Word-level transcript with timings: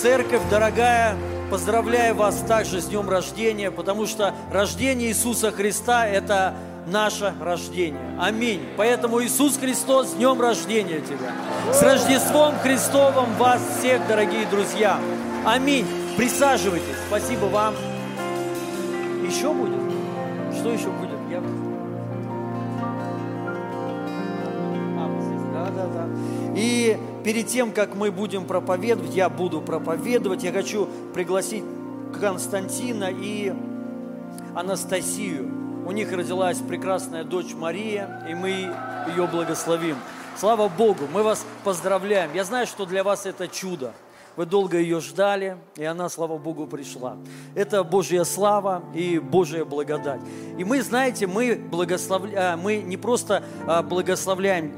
Церковь, 0.00 0.40
дорогая, 0.48 1.14
поздравляю 1.50 2.14
вас 2.14 2.42
также 2.48 2.80
с 2.80 2.86
днем 2.86 3.10
рождения, 3.10 3.70
потому 3.70 4.06
что 4.06 4.34
рождение 4.50 5.10
Иисуса 5.10 5.52
Христа– 5.52 6.06
это 6.08 6.54
наше 6.86 7.34
рождение. 7.38 8.00
Аминь. 8.18 8.62
Поэтому 8.78 9.22
Иисус 9.22 9.58
Христос, 9.58 10.08
с 10.08 10.12
днем 10.14 10.40
рождения 10.40 11.02
тебя. 11.02 11.32
С 11.70 11.82
Рождеством 11.82 12.54
Христовым 12.62 13.34
вас 13.34 13.60
всех, 13.78 14.00
дорогие 14.08 14.46
друзья. 14.46 14.98
Аминь. 15.44 15.86
Присаживайтесь. 16.16 16.96
Спасибо 17.06 17.44
вам. 17.44 17.74
Еще 19.28 19.52
будет? 19.52 19.80
Что 20.58 20.72
еще 20.72 20.88
будет? 20.88 21.10
Я... 21.30 21.42
А, 24.96 25.20
здесь. 25.20 25.42
Да, 25.52 25.70
да, 25.76 25.86
да. 25.92 26.08
И 26.56 26.98
перед 27.24 27.46
тем, 27.46 27.72
как 27.72 27.94
мы 27.94 28.10
будем 28.10 28.46
проповедовать, 28.46 29.14
я 29.14 29.28
буду 29.28 29.60
проповедовать, 29.60 30.42
я 30.42 30.52
хочу 30.52 30.88
пригласить 31.14 31.64
Константина 32.18 33.10
и 33.10 33.52
Анастасию. 34.54 35.50
У 35.86 35.92
них 35.92 36.12
родилась 36.12 36.58
прекрасная 36.58 37.24
дочь 37.24 37.54
Мария, 37.54 38.26
и 38.28 38.34
мы 38.34 38.50
ее 39.08 39.26
благословим. 39.26 39.96
Слава 40.36 40.68
Богу, 40.68 41.04
мы 41.12 41.22
вас 41.22 41.44
поздравляем. 41.64 42.32
Я 42.34 42.44
знаю, 42.44 42.66
что 42.66 42.86
для 42.86 43.02
вас 43.02 43.26
это 43.26 43.48
чудо. 43.48 43.92
Вы 44.36 44.46
долго 44.46 44.78
ее 44.78 45.00
ждали, 45.00 45.58
и 45.76 45.84
она, 45.84 46.08
слава 46.08 46.38
Богу, 46.38 46.66
пришла. 46.66 47.16
Это 47.54 47.82
Божья 47.82 48.24
слава 48.24 48.82
и 48.94 49.18
Божья 49.18 49.64
благодать. 49.64 50.20
И 50.56 50.64
мы, 50.64 50.82
знаете, 50.82 51.26
мы, 51.26 51.56
благословля... 51.56 52.52
А, 52.52 52.56
мы 52.56 52.76
не 52.76 52.96
просто 52.96 53.42
а, 53.66 53.82
благословляем 53.82 54.72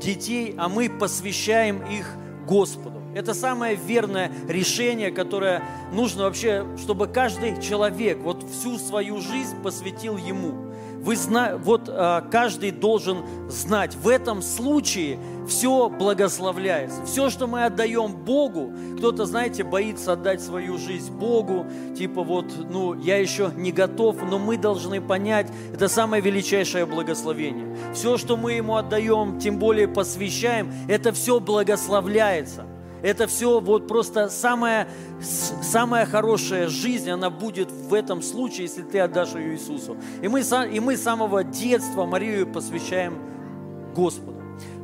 детей, 0.00 0.54
а 0.56 0.68
мы 0.68 0.88
посвящаем 0.88 1.82
их 1.90 2.06
Господу. 2.46 3.02
Это 3.14 3.34
самое 3.34 3.74
верное 3.74 4.30
решение, 4.48 5.10
которое 5.10 5.62
нужно 5.92 6.24
вообще, 6.24 6.66
чтобы 6.78 7.06
каждый 7.06 7.60
человек 7.60 8.18
вот 8.18 8.44
всю 8.48 8.78
свою 8.78 9.20
жизнь 9.20 9.60
посвятил 9.62 10.16
Ему. 10.16 10.67
Вы 11.00 11.16
зна... 11.16 11.56
Вот 11.56 11.88
а, 11.88 12.22
каждый 12.22 12.70
должен 12.70 13.24
знать, 13.48 13.94
в 13.94 14.08
этом 14.08 14.42
случае 14.42 15.18
все 15.46 15.88
благословляется. 15.88 17.04
Все, 17.06 17.30
что 17.30 17.46
мы 17.46 17.64
отдаем 17.64 18.14
Богу, 18.14 18.72
кто-то, 18.98 19.24
знаете, 19.24 19.64
боится 19.64 20.12
отдать 20.12 20.42
свою 20.42 20.76
жизнь 20.76 21.12
Богу, 21.12 21.66
типа 21.96 22.22
вот, 22.22 22.46
ну, 22.70 22.94
я 22.94 23.16
еще 23.18 23.50
не 23.56 23.72
готов, 23.72 24.16
но 24.28 24.38
мы 24.38 24.58
должны 24.58 25.00
понять, 25.00 25.46
это 25.72 25.88
самое 25.88 26.22
величайшее 26.22 26.84
благословение. 26.84 27.76
Все, 27.94 28.18
что 28.18 28.36
мы 28.36 28.52
Ему 28.52 28.76
отдаем, 28.76 29.38
тем 29.38 29.58
более 29.58 29.88
посвящаем, 29.88 30.72
это 30.88 31.12
все 31.12 31.40
благословляется. 31.40 32.66
Это 33.02 33.26
все 33.28 33.60
вот 33.60 33.86
просто 33.86 34.28
самая, 34.28 34.88
самая 35.20 36.04
хорошая 36.04 36.68
жизнь, 36.68 37.10
она 37.10 37.30
будет 37.30 37.70
в 37.70 37.94
этом 37.94 38.22
случае, 38.22 38.62
если 38.62 38.82
ты 38.82 38.98
отдашь 38.98 39.34
ее 39.34 39.54
Иисусу. 39.54 39.96
И 40.20 40.28
мы, 40.28 40.40
и 40.40 40.80
мы 40.80 40.96
с 40.96 41.02
самого 41.02 41.44
детства 41.44 42.06
Марию 42.06 42.46
посвящаем 42.46 43.18
Господу. 43.94 44.34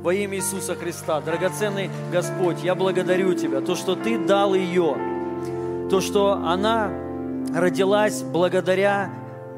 Во 0.02 0.14
имя 0.14 0.36
Иисуса 0.36 0.74
Христа, 0.74 1.20
драгоценный 1.20 1.90
Господь, 2.12 2.62
я 2.62 2.74
благодарю 2.74 3.34
Тебя, 3.34 3.60
то, 3.60 3.74
что 3.74 3.96
Ты 3.96 4.18
дал 4.18 4.54
ее, 4.54 4.96
то, 5.90 6.00
что 6.00 6.32
она 6.32 6.92
родилась 7.52 8.22
благодаря 8.22 9.10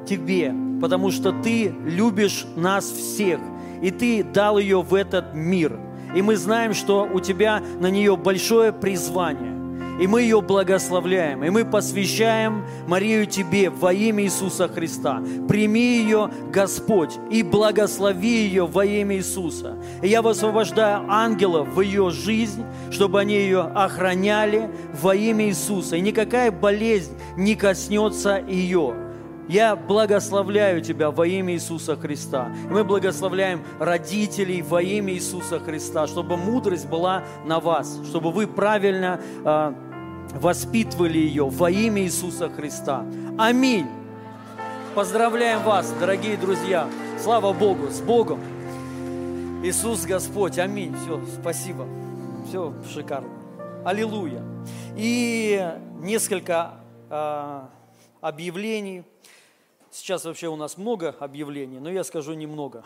Тебе, 0.07 0.55
потому 0.81 1.11
что 1.11 1.33
Ты 1.33 1.75
любишь 1.85 2.47
нас 2.57 2.87
всех, 2.87 3.41
и 3.83 3.91
Ты 3.91 4.25
дал 4.25 4.59
ее 4.59 4.81
в 4.81 4.95
этот 4.95 5.35
мир– 5.35 5.79
и 6.17 6.23
мы 6.23 6.37
знаем, 6.37 6.73
что 6.73 7.07
у 7.13 7.21
Тебя 7.21 7.63
на 7.79 7.91
нее 7.91 8.17
большое 8.17 8.73
призвание. 8.73 9.55
И 10.01 10.07
мы 10.07 10.23
ее 10.23 10.41
благословляем, 10.41 11.45
и 11.45 11.51
мы 11.51 11.67
посвящаем 11.67 12.65
Марию 12.87 13.27
Тебе 13.27 13.69
во 13.69 13.93
имя 13.93 14.25
Иисуса 14.25 14.67
Христа. 14.67 15.23
Прими 15.47 15.99
ее, 15.99 16.31
Господь, 16.51 17.19
и 17.31 17.43
благослови 17.43 18.45
ее 18.45 18.67
во 18.67 18.87
имя 18.87 19.17
Иисуса. 19.17 19.77
И 20.03 20.09
я 20.09 20.23
высвобождаю 20.23 21.05
ангелов 21.09 21.69
в 21.69 21.81
ее 21.83 22.09
жизнь, 22.11 22.65
чтобы 22.91 23.21
они 23.21 23.35
ее 23.35 23.61
охраняли 23.61 24.71
во 24.99 25.15
имя 25.15 25.49
Иисуса. 25.49 25.97
И 25.97 26.01
никакая 26.01 26.51
болезнь 26.51 27.13
не 27.37 27.57
коснется 27.57 28.43
ее 28.47 29.06
я 29.49 29.77
благословляю 29.77 30.81
тебя 30.81 31.11
во 31.11 31.27
имя 31.27 31.55
Иисуса 31.55 31.97
Христа. 31.97 32.49
мы 32.71 32.85
благословляем 32.85 33.63
родителей 33.79 34.63
во 34.63 34.83
имя 34.83 35.15
Иисуса 35.15 35.61
Христа, 35.61 36.07
чтобы 36.07 36.37
мудрость 36.37 36.89
была 36.89 37.23
на 37.45 37.61
вас, 37.61 38.01
чтобы 38.07 38.33
вы 38.33 38.47
правильно 38.47 39.21
э, 39.45 39.73
воспитывали 40.35 41.19
ее 41.19 41.49
во 41.49 41.71
имя 41.71 42.03
Иисуса 42.03 42.49
Христа. 42.49 43.05
Аминь. 43.39 43.87
Поздравляем 44.95 45.63
вас, 45.63 45.93
дорогие 46.01 46.37
друзья. 46.37 46.89
Слава 47.23 47.53
Богу, 47.53 47.91
с 47.91 48.01
Богом. 48.01 48.41
Иисус 49.63 50.05
Господь, 50.05 50.59
аминь. 50.59 50.95
Все, 51.03 51.21
спасибо. 51.41 51.87
Все 52.49 52.73
шикарно. 52.93 53.29
Аллилуйя. 53.85 54.43
И 54.97 55.73
несколько 56.01 56.75
э, 57.11 57.61
объявлений 58.21 59.05
Сейчас 59.97 60.27
вообще 60.27 60.49
у 60.49 60.57
нас 60.57 60.77
много 60.77 61.17
объявлений, 61.21 61.79
но 61.81 61.91
я 61.91 62.05
скажу 62.05 62.35
немного. 62.35 62.85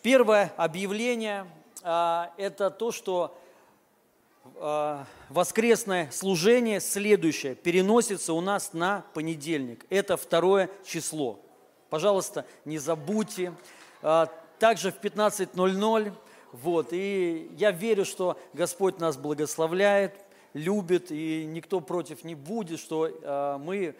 Первое 0.00 0.54
объявление 0.56 1.44
а, 1.82 2.32
это 2.36 2.70
то, 2.70 2.92
что 2.92 3.36
а, 4.60 5.04
воскресное 5.28 6.08
служение 6.12 6.78
следующее 6.78 7.56
переносится 7.56 8.32
у 8.32 8.40
нас 8.40 8.72
на 8.72 9.04
понедельник. 9.12 9.84
Это 9.90 10.16
второе 10.16 10.70
число. 10.86 11.40
Пожалуйста, 11.90 12.46
не 12.64 12.78
забудьте. 12.78 13.52
А, 14.02 14.26
также 14.60 14.92
в 14.92 15.00
15.00. 15.00 16.12
Вот, 16.52 16.92
и 16.92 17.50
я 17.58 17.72
верю, 17.72 18.04
что 18.04 18.38
Господь 18.52 19.00
нас 19.00 19.16
благословляет, 19.16 20.14
любит, 20.54 21.10
и 21.10 21.44
никто 21.44 21.80
против 21.80 22.22
не 22.22 22.36
будет, 22.36 22.78
что 22.78 23.58
мы 23.60 23.96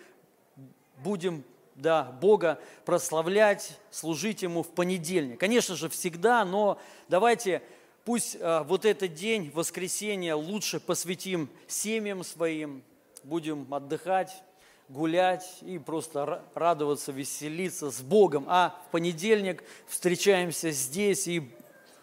будем 1.03 1.45
да, 1.75 2.05
Бога 2.21 2.59
прославлять, 2.85 3.79
служить 3.91 4.43
Ему 4.43 4.63
в 4.63 4.69
понедельник. 4.69 5.39
Конечно 5.39 5.77
же, 5.77 5.89
всегда, 5.89 6.45
но 6.45 6.79
давайте 7.09 7.63
пусть 8.05 8.37
а, 8.41 8.65
вот 8.65 8.85
этот 8.85 9.15
день, 9.15 9.51
воскресенье, 9.55 10.35
лучше 10.35 10.81
посвятим 10.81 11.49
семьям 11.69 12.25
своим, 12.25 12.83
будем 13.23 13.73
отдыхать, 13.73 14.43
гулять 14.89 15.47
и 15.63 15.79
просто 15.79 16.43
радоваться, 16.55 17.13
веселиться 17.13 17.91
с 17.91 18.01
Богом. 18.01 18.47
А 18.49 18.81
в 18.89 18.91
понедельник 18.91 19.63
встречаемся 19.87 20.71
здесь 20.73 21.29
и 21.29 21.49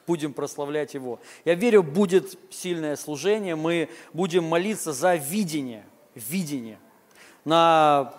будем 0.08 0.34
прославлять 0.34 0.94
Его. 0.94 1.20
Я 1.44 1.56
верю, 1.56 1.84
будет 1.84 2.38
сильное 2.50 2.96
служение, 2.96 3.56
мы 3.56 3.90
будем 4.14 4.46
молиться 4.46 4.94
за 4.94 5.16
видение, 5.16 5.86
видение 6.14 6.80
на 7.46 8.14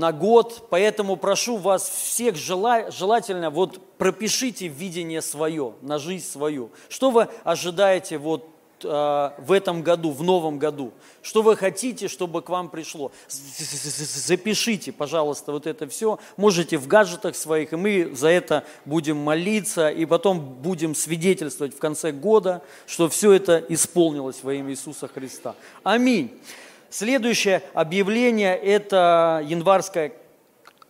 на 0.00 0.12
год, 0.12 0.66
поэтому 0.70 1.16
прошу 1.16 1.58
вас 1.58 1.88
всех 1.88 2.34
желательно 2.34 3.50
вот 3.50 3.78
пропишите 3.98 4.66
видение 4.66 5.20
свое, 5.22 5.74
на 5.82 5.98
жизнь 5.98 6.26
свою. 6.26 6.70
Что 6.88 7.10
вы 7.10 7.28
ожидаете 7.44 8.16
вот 8.16 8.48
э, 8.82 9.30
в 9.38 9.52
этом 9.52 9.82
году, 9.82 10.10
в 10.10 10.22
новом 10.22 10.58
году? 10.58 10.92
Что 11.20 11.42
вы 11.42 11.54
хотите, 11.54 12.08
чтобы 12.08 12.40
к 12.40 12.48
вам 12.48 12.70
пришло? 12.70 13.12
Запишите, 13.28 14.90
пожалуйста, 14.90 15.52
вот 15.52 15.66
это 15.66 15.86
все. 15.86 16.18
Можете 16.38 16.78
в 16.78 16.86
гаджетах 16.86 17.36
своих, 17.36 17.74
и 17.74 17.76
мы 17.76 18.10
за 18.14 18.28
это 18.28 18.64
будем 18.86 19.18
молиться, 19.18 19.90
и 19.90 20.06
потом 20.06 20.40
будем 20.40 20.94
свидетельствовать 20.94 21.76
в 21.76 21.78
конце 21.78 22.10
года, 22.10 22.62
что 22.86 23.10
все 23.10 23.32
это 23.32 23.62
исполнилось 23.68 24.42
во 24.42 24.54
имя 24.54 24.70
Иисуса 24.70 25.08
Христа. 25.08 25.54
Аминь. 25.82 26.40
Следующее 26.90 27.62
объявление– 27.72 28.56
это 28.62 29.40
январская 29.46 30.12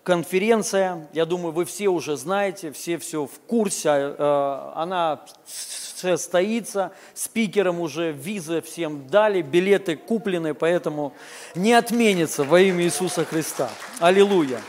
конференция. 0.02 1.06
Я 1.12 1.26
думаю, 1.26 1.52
вы 1.52 1.66
все 1.66 1.88
уже 1.88 2.16
знаете, 2.16 2.72
все 2.72 2.96
все 2.96 3.26
в 3.26 3.38
курсе. 3.46 3.88
Э, 3.90 4.72
она 4.76 5.20
состоится, 5.44 6.92
спикерам 7.12 7.80
уже 7.80 8.12
визы 8.12 8.62
всем 8.62 9.08
дали, 9.08 9.42
билеты 9.42 9.94
куплены, 9.94 10.54
поэтому 10.54 11.12
не 11.54 11.74
отменится 11.74 12.44
во 12.44 12.60
имя 12.60 12.84
Иисуса 12.84 13.26
Христа. 13.26 13.68
Аллилуйя. 13.98 14.62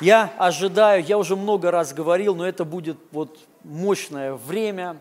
Я 0.00 0.32
ожидаю, 0.38 1.04
я 1.04 1.18
уже 1.18 1.36
много 1.36 1.70
раз 1.70 1.92
говорил, 1.92 2.34
но 2.34 2.48
это 2.48 2.64
будет 2.64 2.96
вот 3.10 3.38
мощное 3.62 4.32
время, 4.32 4.96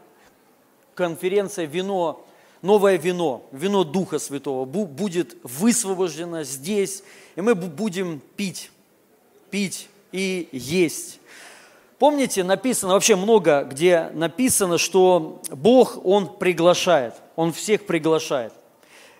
конференция 0.96 1.66
«Вино 1.66 2.26
новое 2.62 2.98
вино, 2.98 3.44
вино 3.52 3.84
Духа 3.84 4.20
Святого 4.20 4.66
будет 4.66 5.36
высвобождено 5.44 6.44
здесь, 6.44 7.04
и 7.36 7.42
мы 7.42 7.56
будем 7.56 8.22
пить, 8.36 8.72
пить 9.50 9.88
и 10.12 10.50
есть. 10.52 11.20
Помните, 12.00 12.44
написано, 12.44 12.94
вообще 12.94 13.16
много 13.16 13.64
где 13.64 14.10
написано, 14.14 14.78
что 14.78 15.42
Бог, 15.52 16.04
Он 16.04 16.28
приглашает, 16.38 17.14
Он 17.36 17.54
всех 17.54 17.86
приглашает. 17.86 18.54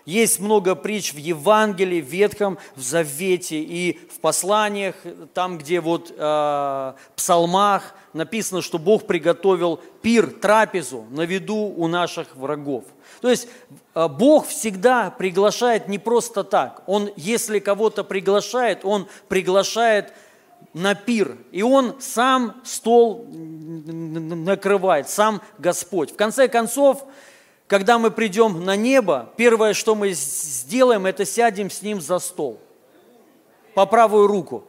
Есть 0.04 0.40
много 0.40 0.74
притч 0.74 1.14
в 1.14 1.16
Евангелии, 1.16 2.00
в 2.00 2.06
Ветхом, 2.06 2.58
в 2.74 2.80
Завете 2.80 3.60
и 3.60 4.00
в 4.12 4.18
посланиях, 4.18 4.96
там, 5.32 5.58
где 5.58 5.80
вот 5.80 6.10
э, 6.10 6.14
в 6.16 6.96
псалмах 7.14 7.94
написано, 8.12 8.62
что 8.62 8.78
Бог 8.78 9.06
приготовил 9.06 9.80
пир, 10.02 10.30
трапезу 10.30 11.04
на 11.10 11.22
виду 11.22 11.56
у 11.56 11.88
наших 11.88 12.36
врагов. 12.36 12.84
То 13.20 13.28
есть 13.30 13.48
э, 13.94 14.08
Бог 14.08 14.46
всегда 14.46 15.10
приглашает 15.10 15.88
не 15.88 15.98
просто 15.98 16.44
так. 16.44 16.82
Он, 16.86 17.10
если 17.16 17.58
кого-то 17.58 18.04
приглашает, 18.04 18.84
Он 18.84 19.06
приглашает 19.28 20.12
на 20.74 20.94
пир. 20.94 21.36
И 21.50 21.62
Он 21.62 22.00
сам 22.00 22.60
стол 22.64 23.26
накрывает, 23.30 25.08
сам 25.08 25.40
Господь. 25.58 26.12
В 26.12 26.16
конце 26.16 26.48
концов, 26.48 27.04
когда 27.66 27.98
мы 27.98 28.10
придем 28.10 28.64
на 28.64 28.76
небо, 28.76 29.32
первое, 29.36 29.74
что 29.74 29.94
мы 29.94 30.12
сделаем, 30.12 31.06
это 31.06 31.24
сядем 31.24 31.70
с 31.70 31.82
Ним 31.82 32.00
за 32.00 32.18
стол. 32.18 32.58
По 33.74 33.86
правую 33.86 34.26
руку. 34.26 34.64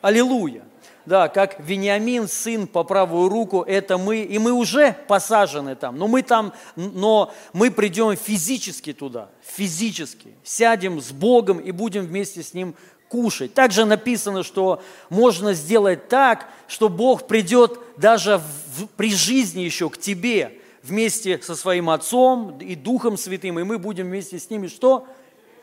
Аллилуйя. 0.00 0.67
Да, 1.08 1.28
как 1.28 1.58
Вениамин, 1.60 2.28
сын 2.28 2.66
по 2.66 2.84
правую 2.84 3.30
руку, 3.30 3.62
это 3.62 3.96
мы, 3.96 4.18
и 4.18 4.38
мы 4.38 4.52
уже 4.52 4.94
посажены 5.08 5.74
там, 5.74 5.96
но 5.96 6.06
мы 6.06 6.20
там, 6.20 6.52
но 6.76 7.32
мы 7.54 7.70
придем 7.70 8.14
физически 8.14 8.92
туда, 8.92 9.30
физически, 9.40 10.34
сядем 10.44 11.00
с 11.00 11.10
Богом 11.10 11.60
и 11.60 11.70
будем 11.70 12.04
вместе 12.04 12.42
с 12.42 12.52
Ним 12.52 12.74
кушать. 13.08 13.54
Также 13.54 13.86
написано, 13.86 14.42
что 14.42 14.82
можно 15.08 15.54
сделать 15.54 16.08
так, 16.08 16.46
что 16.66 16.90
Бог 16.90 17.26
придет 17.26 17.78
даже 17.96 18.42
в, 18.76 18.88
при 18.88 19.14
жизни 19.14 19.62
еще 19.62 19.88
к 19.88 19.96
тебе, 19.96 20.60
вместе 20.82 21.40
со 21.40 21.56
своим 21.56 21.88
Отцом 21.88 22.58
и 22.58 22.74
Духом 22.74 23.16
Святым, 23.16 23.58
и 23.58 23.62
мы 23.62 23.78
будем 23.78 24.08
вместе 24.08 24.38
с 24.38 24.50
ними 24.50 24.66
что? 24.66 25.06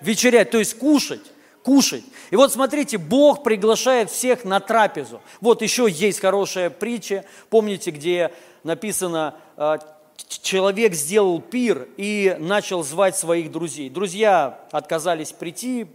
Вечерять, 0.01 0.49
то 0.49 0.57
есть 0.57 0.75
кушать 0.79 1.21
кушать. 1.65 2.03
И 2.29 2.35
вот 2.35 2.53
смотрите, 2.53 2.99
Бог 2.99 3.43
приглашает 3.43 4.11
всех 4.11 4.45
на 4.45 4.59
трапезу. 4.59 5.19
Вот 5.41 5.63
еще 5.63 5.87
есть 5.89 6.19
хорошая 6.19 6.69
притча, 6.69 7.25
помните, 7.49 7.89
где 7.89 8.31
написано, 8.63 9.33
а, 9.57 9.79
человек 10.27 10.93
сделал 10.93 11.41
пир 11.41 11.87
и 11.97 12.37
начал 12.39 12.83
звать 12.83 13.17
своих 13.17 13.51
друзей. 13.51 13.89
Друзья 13.89 14.59
отказались 14.71 15.31
прийти 15.31 15.87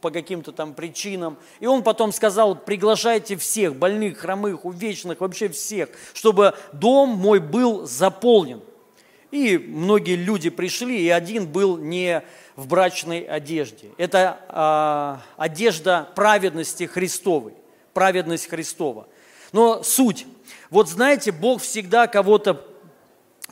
по 0.00 0.10
каким-то 0.10 0.52
там 0.52 0.72
причинам. 0.72 1.36
И 1.60 1.66
он 1.66 1.82
потом 1.82 2.12
сказал, 2.12 2.54
приглашайте 2.54 3.36
всех, 3.36 3.76
больных, 3.76 4.18
хромых, 4.18 4.64
увечных, 4.64 5.20
вообще 5.20 5.48
всех, 5.48 5.90
чтобы 6.14 6.54
дом 6.72 7.10
мой 7.10 7.38
был 7.38 7.86
заполнен. 7.86 8.62
И 9.30 9.58
многие 9.58 10.16
люди 10.16 10.48
пришли, 10.48 11.02
и 11.02 11.10
один 11.10 11.46
был 11.46 11.76
не 11.76 12.22
в 12.56 12.66
брачной 12.66 13.20
одежде. 13.20 13.90
Это 13.98 14.40
а, 14.48 15.22
одежда 15.36 16.08
праведности 16.14 16.84
Христовой, 16.84 17.52
праведность 17.92 18.48
Христова. 18.48 19.06
Но 19.52 19.82
суть, 19.82 20.26
вот 20.70 20.88
знаете, 20.88 21.30
Бог 21.30 21.60
всегда 21.60 22.06
кого-то 22.06 22.66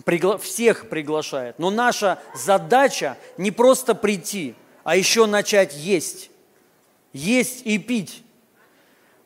пригла... 0.04 0.38
всех 0.38 0.88
приглашает, 0.88 1.58
но 1.58 1.70
наша 1.70 2.20
задача 2.34 3.18
не 3.36 3.50
просто 3.50 3.94
прийти, 3.94 4.54
а 4.82 4.96
еще 4.96 5.26
начать 5.26 5.76
есть, 5.76 6.30
есть 7.12 7.66
и 7.66 7.78
пить. 7.78 8.22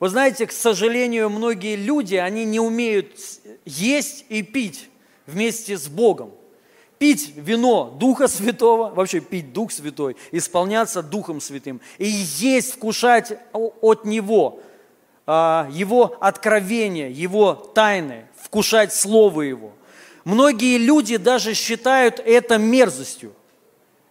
Вы 0.00 0.08
знаете, 0.08 0.46
к 0.46 0.52
сожалению, 0.52 1.30
многие 1.30 1.76
люди, 1.76 2.16
они 2.16 2.44
не 2.44 2.58
умеют 2.58 3.12
есть 3.64 4.24
и 4.28 4.42
пить 4.42 4.88
вместе 5.26 5.76
с 5.76 5.86
Богом 5.86 6.32
пить 7.00 7.32
вино 7.34 7.96
Духа 7.98 8.28
Святого, 8.28 8.90
вообще 8.94 9.20
пить 9.20 9.54
Дух 9.54 9.72
Святой, 9.72 10.18
исполняться 10.32 11.02
Духом 11.02 11.40
Святым 11.40 11.80
и 11.96 12.06
есть, 12.06 12.74
вкушать 12.74 13.32
от 13.54 14.04
Него, 14.04 14.60
а, 15.26 15.66
Его 15.72 16.18
откровения, 16.20 17.08
Его 17.08 17.54
тайны, 17.54 18.26
вкушать 18.36 18.92
Слово 18.92 19.42
Его. 19.42 19.72
Многие 20.24 20.76
люди 20.76 21.16
даже 21.16 21.54
считают 21.54 22.20
это 22.20 22.58
мерзостью. 22.58 23.32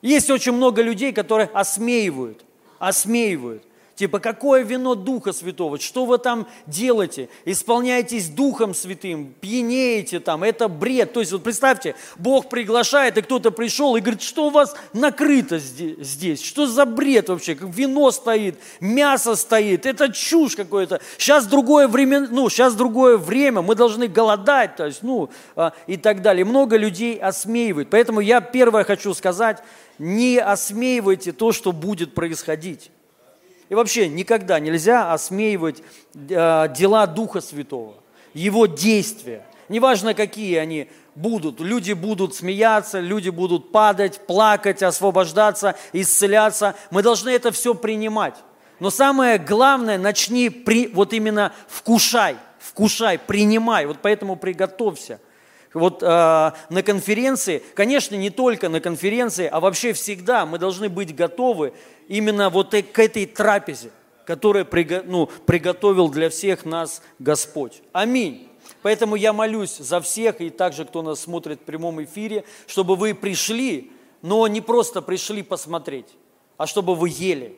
Есть 0.01 0.31
очень 0.31 0.53
много 0.53 0.81
людей, 0.81 1.13
которые 1.13 1.47
осмеивают, 1.53 2.43
осмеивают. 2.79 3.63
Типа, 3.99 4.19
какое 4.19 4.63
вино 4.63 4.95
Духа 4.95 5.33
Святого? 5.33 5.77
Что 5.77 6.05
вы 6.05 6.19
там 6.19 6.47
делаете? 6.65 7.27
Исполняетесь 7.43 8.29
Духом 8.29 8.73
Святым, 8.73 9.33
пьянеете 9.41 10.21
там, 10.21 10.43
это 10.45 10.69
бред. 10.69 11.11
То 11.11 11.19
есть, 11.19 11.33
вот 11.33 11.43
представьте, 11.43 11.95
Бог 12.15 12.47
приглашает, 12.47 13.17
и 13.17 13.21
кто-то 13.21 13.51
пришел 13.51 13.97
и 13.97 13.99
говорит, 13.99 14.21
что 14.21 14.47
у 14.47 14.51
вас 14.51 14.73
накрыто 14.93 15.59
здесь? 15.59 16.41
Что 16.41 16.65
за 16.65 16.85
бред 16.85 17.27
вообще? 17.27 17.55
Как 17.55 17.67
вино 17.67 18.09
стоит, 18.11 18.57
мясо 18.79 19.35
стоит, 19.35 19.85
это 19.85 20.13
чушь 20.13 20.55
какое-то. 20.55 21.01
Сейчас 21.17 21.45
другое 21.45 21.89
время, 21.89 22.21
ну, 22.21 22.47
сейчас 22.47 22.75
другое 22.75 23.17
время, 23.17 23.61
мы 23.61 23.75
должны 23.75 24.07
голодать, 24.07 24.77
то 24.77 24.85
есть, 24.85 25.03
ну, 25.03 25.29
а, 25.57 25.73
и 25.87 25.97
так 25.97 26.21
далее. 26.21 26.45
Много 26.45 26.77
людей 26.77 27.17
осмеивают. 27.17 27.89
Поэтому 27.89 28.21
я 28.21 28.39
первое 28.39 28.85
хочу 28.85 29.13
сказать, 29.13 29.61
не 29.97 30.37
осмеивайте 30.37 31.33
то, 31.33 31.51
что 31.51 31.73
будет 31.73 32.13
происходить. 32.13 32.91
И 33.69 33.75
вообще 33.75 34.07
никогда 34.07 34.59
нельзя 34.59 35.13
осмеивать 35.13 35.83
э, 36.13 36.67
дела 36.75 37.05
Духа 37.05 37.39
Святого, 37.39 37.95
Его 38.33 38.65
действия. 38.65 39.45
Неважно, 39.69 40.15
какие 40.15 40.57
они 40.57 40.89
будут. 41.13 41.59
Люди 41.59 41.93
будут 41.93 42.35
смеяться, 42.35 42.99
люди 42.99 43.29
будут 43.29 43.71
падать, 43.71 44.25
плакать, 44.25 44.81
освобождаться, 44.81 45.75
исцеляться. 45.93 46.75
Мы 46.89 47.03
должны 47.03 47.29
это 47.29 47.51
все 47.51 47.75
принимать. 47.75 48.35
Но 48.79 48.89
самое 48.89 49.37
главное, 49.37 49.99
начни 49.99 50.49
при, 50.49 50.87
вот 50.87 51.13
именно 51.13 51.53
вкушай, 51.67 52.37
вкушай, 52.57 53.19
принимай. 53.19 53.85
Вот 53.85 53.97
поэтому 54.01 54.35
приготовься. 54.35 55.19
Вот 55.73 56.01
э, 56.01 56.05
на 56.07 56.83
конференции, 56.83 57.61
конечно, 57.75 58.15
не 58.15 58.31
только 58.31 58.69
на 58.69 58.79
конференции, 58.79 59.45
а 59.45 59.59
вообще 59.59 59.93
всегда 59.93 60.45
мы 60.45 60.57
должны 60.57 60.89
быть 60.89 61.15
готовы 61.15 61.73
именно 62.07 62.49
вот 62.49 62.71
к 62.71 62.99
этой 62.99 63.27
трапезе, 63.27 63.91
которую 64.25 64.67
ну, 65.05 65.27
приготовил 65.45 66.09
для 66.09 66.29
всех 66.29 66.65
нас 66.65 67.03
Господь. 67.19 67.81
Аминь. 67.91 68.49
Поэтому 68.81 69.15
я 69.15 69.33
молюсь 69.33 69.77
за 69.77 70.01
всех 70.01 70.41
и 70.41 70.49
также, 70.49 70.85
кто 70.85 71.01
нас 71.01 71.21
смотрит 71.21 71.61
в 71.61 71.63
прямом 71.63 72.03
эфире, 72.03 72.45
чтобы 72.65 72.95
вы 72.95 73.13
пришли, 73.13 73.91
но 74.21 74.47
не 74.47 74.61
просто 74.61 75.01
пришли 75.01 75.43
посмотреть, 75.43 76.07
а 76.57 76.65
чтобы 76.65 76.95
вы 76.95 77.09
ели. 77.09 77.55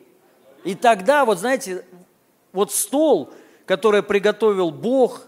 И 0.64 0.74
тогда, 0.74 1.24
вот 1.24 1.38
знаете, 1.38 1.84
вот 2.52 2.72
стол, 2.72 3.32
который 3.66 4.02
приготовил 4.02 4.70
Бог, 4.70 5.22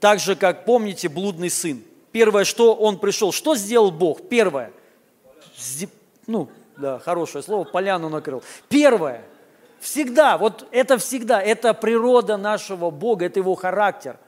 так 0.00 0.20
же, 0.20 0.36
как, 0.36 0.64
помните, 0.64 1.08
блудный 1.08 1.50
сын. 1.50 1.82
Первое, 2.18 2.42
что 2.42 2.74
он 2.74 2.98
пришел, 2.98 3.30
что 3.30 3.54
сделал 3.54 3.92
Бог? 3.92 4.28
Первое, 4.28 4.72
ну, 6.26 6.48
да, 6.76 6.98
хорошее 6.98 7.44
слово, 7.44 7.62
поляну 7.62 8.08
накрыл. 8.08 8.42
Первое, 8.68 9.24
всегда, 9.78 10.36
вот 10.36 10.66
это 10.72 10.98
всегда, 10.98 11.40
это 11.40 11.74
природа 11.74 12.36
нашего 12.36 12.90
Бога, 12.90 13.26
это 13.26 13.38
его 13.38 13.54
характер. 13.54 14.18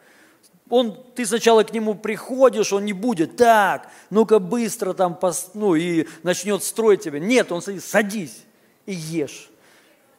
Он, 0.68 0.96
ты 1.16 1.26
сначала 1.26 1.64
к 1.64 1.72
нему 1.72 1.96
приходишь, 1.96 2.72
он 2.72 2.84
не 2.84 2.92
будет, 2.92 3.36
так, 3.36 3.88
ну-ка 4.08 4.38
быстро 4.38 4.92
там, 4.92 5.18
ну 5.54 5.74
и 5.74 6.06
начнет 6.22 6.62
строить 6.62 7.02
тебя. 7.02 7.18
Нет, 7.18 7.50
он 7.50 7.60
садись, 7.60 7.86
садись 7.86 8.44
и 8.86 8.92
ешь. 8.92 9.50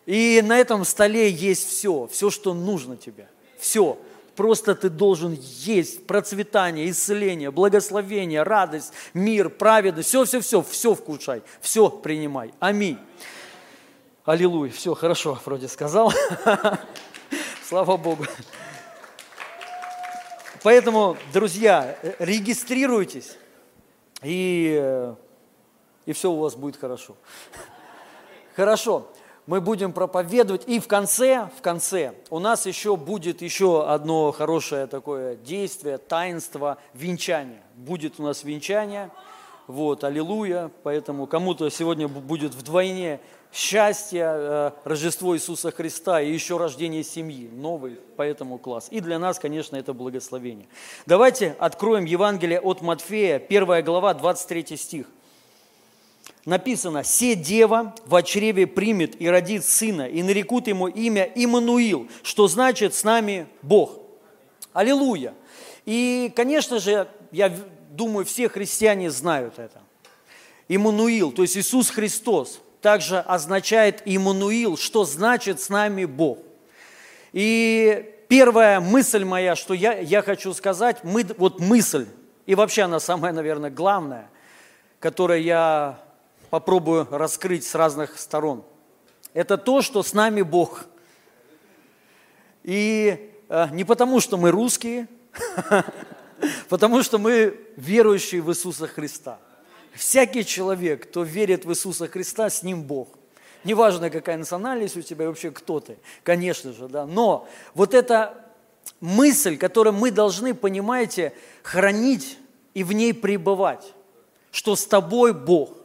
И 0.06 0.42
на 0.44 0.60
этом 0.60 0.84
столе 0.84 1.32
есть 1.32 1.70
все, 1.70 2.10
все, 2.12 2.32
что 2.32 2.54
нужно 2.54 2.98
тебе. 2.98 3.30
Все. 3.58 3.98
Просто 4.36 4.76
ты 4.76 4.90
должен 4.90 5.34
есть 5.34 6.08
процветание, 6.08 6.90
исцеление, 6.90 7.52
благословение, 7.52 8.44
радость, 8.44 8.94
мир, 9.14 9.50
праведность. 9.50 10.10
Все, 10.10 10.26
все, 10.26 10.96
вкушай, 10.96 11.44
все 11.60 11.90
принимай. 11.90 12.54
Аминь. 12.60 12.98
Аллилуйя. 14.24 14.72
Все, 14.72 14.94
хорошо, 14.94 15.40
вроде 15.46 15.68
сказал. 15.68 16.14
Слава 17.68 17.98
Богу. 17.98 18.26
Поэтому, 20.64 21.18
друзья, 21.34 21.98
регистрируйтесь, 22.20 23.36
и, 24.22 25.12
и 26.06 26.14
все 26.14 26.32
у 26.32 26.40
вас 26.40 26.56
будет 26.56 26.78
хорошо. 26.78 27.18
Хорошо 28.56 29.08
мы 29.48 29.62
будем 29.62 29.94
проповедовать. 29.94 30.68
И 30.68 30.80
в 30.80 30.88
конце, 30.88 31.50
в 31.58 31.62
конце 31.62 32.14
у 32.30 32.40
нас 32.40 32.66
еще 32.66 32.96
будет 32.96 33.42
еще 33.42 33.88
одно 33.88 34.32
хорошее 34.32 34.88
такое 34.88 35.36
действие, 35.36 35.98
таинство, 35.98 36.78
венчание. 36.94 37.62
Будет 37.76 38.20
у 38.20 38.24
нас 38.24 38.44
венчание, 38.44 39.10
вот, 39.68 40.04
аллилуйя. 40.04 40.72
Поэтому 40.84 41.28
кому-то 41.28 41.70
сегодня 41.70 42.08
будет 42.08 42.54
вдвойне 42.54 43.20
счастье, 43.52 44.24
э, 44.26 44.72
Рождество 44.86 45.36
Иисуса 45.36 45.72
Христа 45.72 46.22
и 46.22 46.32
еще 46.32 46.58
рождение 46.58 47.04
семьи, 47.04 47.50
новый, 47.52 48.00
поэтому 48.16 48.58
класс. 48.58 48.88
И 48.92 49.02
для 49.02 49.20
нас, 49.20 49.40
конечно, 49.40 49.76
это 49.76 49.94
благословение. 49.94 50.68
Давайте 51.06 51.56
откроем 51.60 52.06
Евангелие 52.06 52.62
от 52.62 52.82
Матфея, 52.82 53.40
1 53.40 53.84
глава, 53.84 54.14
23 54.14 54.78
стих. 54.78 55.08
Написано, 56.46 57.04
«Се 57.04 57.36
дева 57.36 57.94
в 58.06 58.22
чреве 58.24 58.68
примет 58.68 59.22
и 59.22 59.30
родит 59.30 59.66
сына, 59.66 60.08
и 60.08 60.24
нарекут 60.24 60.68
ему 60.68 60.88
имя 60.88 61.30
Иммануил», 61.36 62.08
что 62.24 62.48
значит 62.48 62.94
«с 62.94 63.04
нами 63.04 63.48
Бог». 63.62 64.00
Аллилуйя! 64.74 65.34
И, 65.86 66.32
конечно 66.36 66.80
же, 66.80 67.08
я 67.32 67.54
думаю, 67.92 68.26
все 68.26 68.50
христиане 68.50 69.12
знают 69.12 69.60
это. 69.60 69.82
Иммануил, 70.68 71.32
то 71.32 71.42
есть 71.42 71.58
Иисус 71.58 71.90
Христос, 71.90 72.62
также 72.82 73.20
означает 73.20 74.02
Иммануил, 74.06 74.78
что 74.78 75.04
значит 75.06 75.62
«с 75.62 75.70
нами 75.70 76.06
Бог». 76.06 76.40
И 77.34 78.16
первая 78.28 78.80
мысль 78.80 79.24
моя, 79.24 79.56
что 79.56 79.74
я, 79.74 80.00
я 80.00 80.22
хочу 80.22 80.54
сказать, 80.54 81.04
мы, 81.04 81.26
вот 81.38 81.60
мысль, 81.60 82.08
и 82.46 82.56
вообще 82.56 82.84
она 82.84 83.00
самая, 83.00 83.34
наверное, 83.34 83.70
главная, 83.70 84.30
которую 85.00 85.44
я 85.44 86.00
попробую 86.52 87.08
раскрыть 87.10 87.66
с 87.66 87.74
разных 87.74 88.20
сторон. 88.20 88.64
Это 89.34 89.58
то, 89.58 89.82
что 89.82 90.04
с 90.04 90.14
нами 90.14 90.42
Бог. 90.42 90.86
И 92.64 93.34
э, 93.48 93.68
не 93.72 93.86
потому, 93.86 94.20
что 94.20 94.38
мы 94.38 94.52
русские, 94.52 95.08
потому 96.70 97.02
что 97.02 97.18
мы 97.18 97.58
верующие 97.78 98.42
в 98.42 98.52
Иисуса 98.52 98.86
Христа. 98.86 99.40
Всякий 99.94 100.46
человек, 100.46 101.10
кто 101.10 101.24
верит 101.24 101.64
в 101.66 101.72
Иисуса 101.72 102.08
Христа, 102.08 102.50
с 102.50 102.64
ним 102.64 102.84
Бог. 102.84 103.08
Неважно, 103.64 104.10
какая 104.10 104.38
национальность 104.38 104.98
у 104.98 105.02
тебя 105.02 105.26
и 105.26 105.28
вообще 105.30 105.52
кто 105.52 105.80
ты, 105.80 105.98
конечно 106.24 106.74
же, 106.74 106.90
да. 106.90 107.06
Но 107.06 107.48
вот 107.74 107.94
эта 107.94 108.46
мысль, 109.00 109.58
которую 109.58 109.94
мы 109.94 110.12
должны, 110.12 110.54
понимаете, 110.54 111.32
хранить 111.64 112.38
и 112.74 112.84
в 112.84 112.92
ней 112.92 113.14
пребывать, 113.14 113.94
что 114.52 114.76
с 114.76 114.86
тобой 114.86 115.34
Бог. 115.34 115.81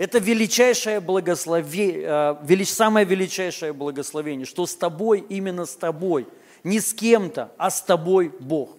Это 0.00 0.18
величайшее 0.18 0.98
благословение, 0.98 2.34
э, 2.40 2.64
самое 2.64 3.04
величайшее 3.04 3.74
благословение, 3.74 4.46
что 4.46 4.64
с 4.64 4.74
тобой, 4.74 5.26
именно 5.28 5.66
с 5.66 5.76
тобой, 5.76 6.26
не 6.64 6.80
с 6.80 6.94
кем-то, 6.94 7.52
а 7.58 7.68
с 7.68 7.82
тобой 7.82 8.32
Бог. 8.40 8.70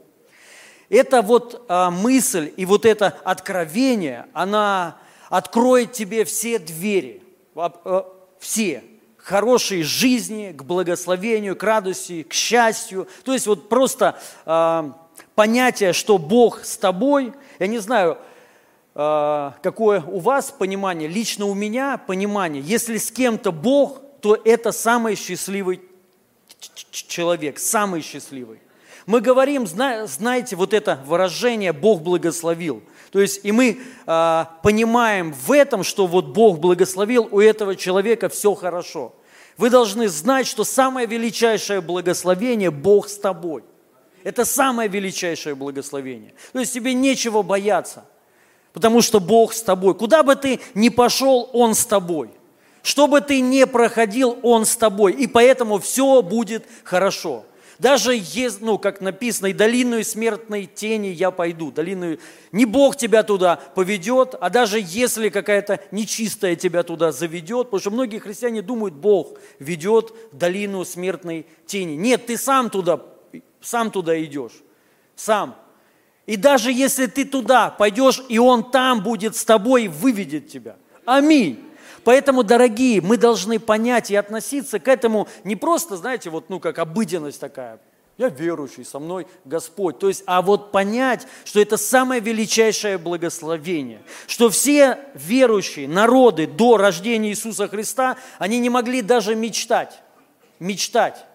Эта 0.89 1.21
вот 1.21 1.63
а, 1.69 1.91
мысль 1.91 2.51
и 2.57 2.65
вот 2.65 2.87
это 2.87 3.15
откровение, 3.23 4.25
она 4.33 4.97
откроет 5.29 5.91
тебе 5.91 6.25
все 6.25 6.57
двери, 6.57 7.21
а, 7.53 8.11
все, 8.39 8.83
хорошей 9.17 9.83
жизни, 9.83 10.51
к 10.51 10.63
благословению, 10.63 11.55
к 11.55 11.61
радости, 11.61 12.23
к 12.23 12.33
счастью. 12.33 13.07
То 13.23 13.33
есть 13.33 13.45
вот 13.45 13.69
просто 13.69 14.19
э, 14.47 14.91
понятие, 15.35 15.93
что 15.93 16.17
Бог 16.17 16.65
с 16.65 16.75
тобой, 16.77 17.33
я 17.59 17.67
не 17.67 17.77
знаю, 17.77 18.17
э, 18.17 18.30
какое 18.93 20.01
у 20.01 20.19
вас 20.19 20.51
понимание, 20.51 21.07
лично 21.07 21.45
у 21.45 21.53
меня 21.53 21.97
понимание, 21.97 22.61
если 22.61 22.97
с 22.97 23.11
кем-то 23.11 23.51
Бог, 23.51 24.01
то 24.21 24.37
это 24.43 24.71
самый 24.71 25.15
счастливый 25.15 25.81
человек, 26.91 27.59
самый 27.59 28.01
счастливый. 28.01 28.59
Мы 29.05 29.21
говорим, 29.21 29.65
знаете, 29.65 30.55
вот 30.55 30.73
это 30.73 31.01
выражение 31.05 31.73
«Бог 31.73 32.01
благословил». 32.01 32.83
То 33.11 33.19
есть 33.19 33.41
и 33.43 33.51
мы 33.51 33.79
э, 34.05 34.45
понимаем 34.63 35.33
в 35.33 35.51
этом, 35.51 35.83
что 35.83 36.07
вот 36.07 36.27
Бог 36.27 36.59
благословил, 36.59 37.27
у 37.31 37.39
этого 37.41 37.75
человека 37.75 38.29
все 38.29 38.53
хорошо. 38.53 39.13
Вы 39.57 39.69
должны 39.69 40.07
знать, 40.07 40.47
что 40.47 40.63
самое 40.63 41.07
величайшее 41.07 41.81
благословение– 41.81 42.71
Бог 42.71 43.09
с 43.09 43.17
тобой. 43.17 43.63
Это 44.23 44.45
самое 44.45 44.87
величайшее 44.87 45.55
благословение. 45.55 46.33
То 46.53 46.59
есть 46.59 46.73
тебе 46.73 46.93
нечего 46.93 47.41
бояться, 47.41 48.05
потому 48.73 49.01
что 49.01 49.19
Бог 49.19 49.53
с 49.53 49.61
тобой. 49.61 49.95
Куда 49.95 50.23
бы 50.23 50.35
ты 50.35 50.59
ни 50.73 50.89
пошел, 50.89 51.49
Он 51.53 51.75
с 51.75 51.85
тобой. 51.85 52.29
Что 52.83 53.07
бы 53.07 53.21
ты 53.21 53.41
ни 53.41 53.63
проходил, 53.65 54.39
Он 54.41 54.65
с 54.65 54.75
тобой. 54.75 55.13
И 55.13 55.27
поэтому 55.27 55.79
все 55.79 56.21
будет 56.21 56.65
хорошо. 56.83 57.45
Даже, 57.81 58.13
если, 58.15 58.63
ну, 58.63 58.77
как 58.77 59.01
написано, 59.01 59.47
и 59.47 59.53
долину 59.53 60.03
смертной 60.03 60.67
тени 60.67 61.07
я 61.07 61.31
пойду. 61.31 61.71
Долину, 61.71 62.17
не 62.51 62.65
Бог 62.65 62.95
тебя 62.95 63.23
туда 63.23 63.55
поведет, 63.55 64.35
а 64.39 64.51
даже 64.51 64.79
если 64.79 65.29
какая-то 65.29 65.79
нечистая 65.89 66.55
тебя 66.55 66.83
туда 66.83 67.11
заведет, 67.11 67.67
потому 67.67 67.79
что 67.81 67.89
многие 67.89 68.19
христиане 68.19 68.61
думают, 68.61 68.93
Бог 68.93 69.39
ведет 69.57 70.13
долину 70.31 70.85
смертной 70.85 71.47
тени. 71.65 71.95
Нет, 71.95 72.27
ты 72.27 72.37
сам 72.37 72.69
туда, 72.69 73.01
сам 73.61 73.89
туда 73.89 74.23
идешь. 74.23 74.61
Сам. 75.15 75.55
И 76.31 76.37
даже 76.37 76.71
если 76.71 77.07
ты 77.07 77.25
туда 77.25 77.69
пойдешь, 77.69 78.23
и 78.29 78.39
Он 78.39 78.71
там 78.71 79.03
будет 79.03 79.35
с 79.35 79.43
тобой 79.43 79.89
выведет 79.89 80.47
тебя. 80.47 80.77
Аминь. 81.03 81.61
Поэтому, 82.05 82.43
дорогие, 82.43 83.01
мы 83.01 83.17
должны 83.17 83.59
понять 83.59 84.09
и 84.11 84.15
относиться 84.15 84.79
к 84.79 84.87
этому 84.87 85.27
не 85.43 85.57
просто, 85.57 85.97
знаете, 85.97 86.29
вот, 86.29 86.49
ну, 86.49 86.61
как 86.61 86.79
обыденность 86.79 87.41
такая, 87.41 87.81
я 88.17 88.29
верующий, 88.29 88.85
со 88.85 88.97
мной 88.97 89.27
Господь. 89.43 89.99
То 89.99 90.07
есть, 90.07 90.23
а 90.25 90.41
вот 90.41 90.71
понять, 90.71 91.27
что 91.43 91.59
это 91.59 91.75
самое 91.75 92.21
величайшее 92.21 92.97
благословение, 92.97 94.01
что 94.25 94.49
все 94.49 94.99
верующие 95.13 95.89
народы 95.89 96.47
до 96.47 96.77
рождения 96.77 97.31
Иисуса 97.31 97.67
Христа, 97.67 98.15
они 98.39 98.59
не 98.59 98.69
могли 98.69 99.01
даже 99.01 99.35
мечтать, 99.35 99.99
мечтать, 100.59 101.25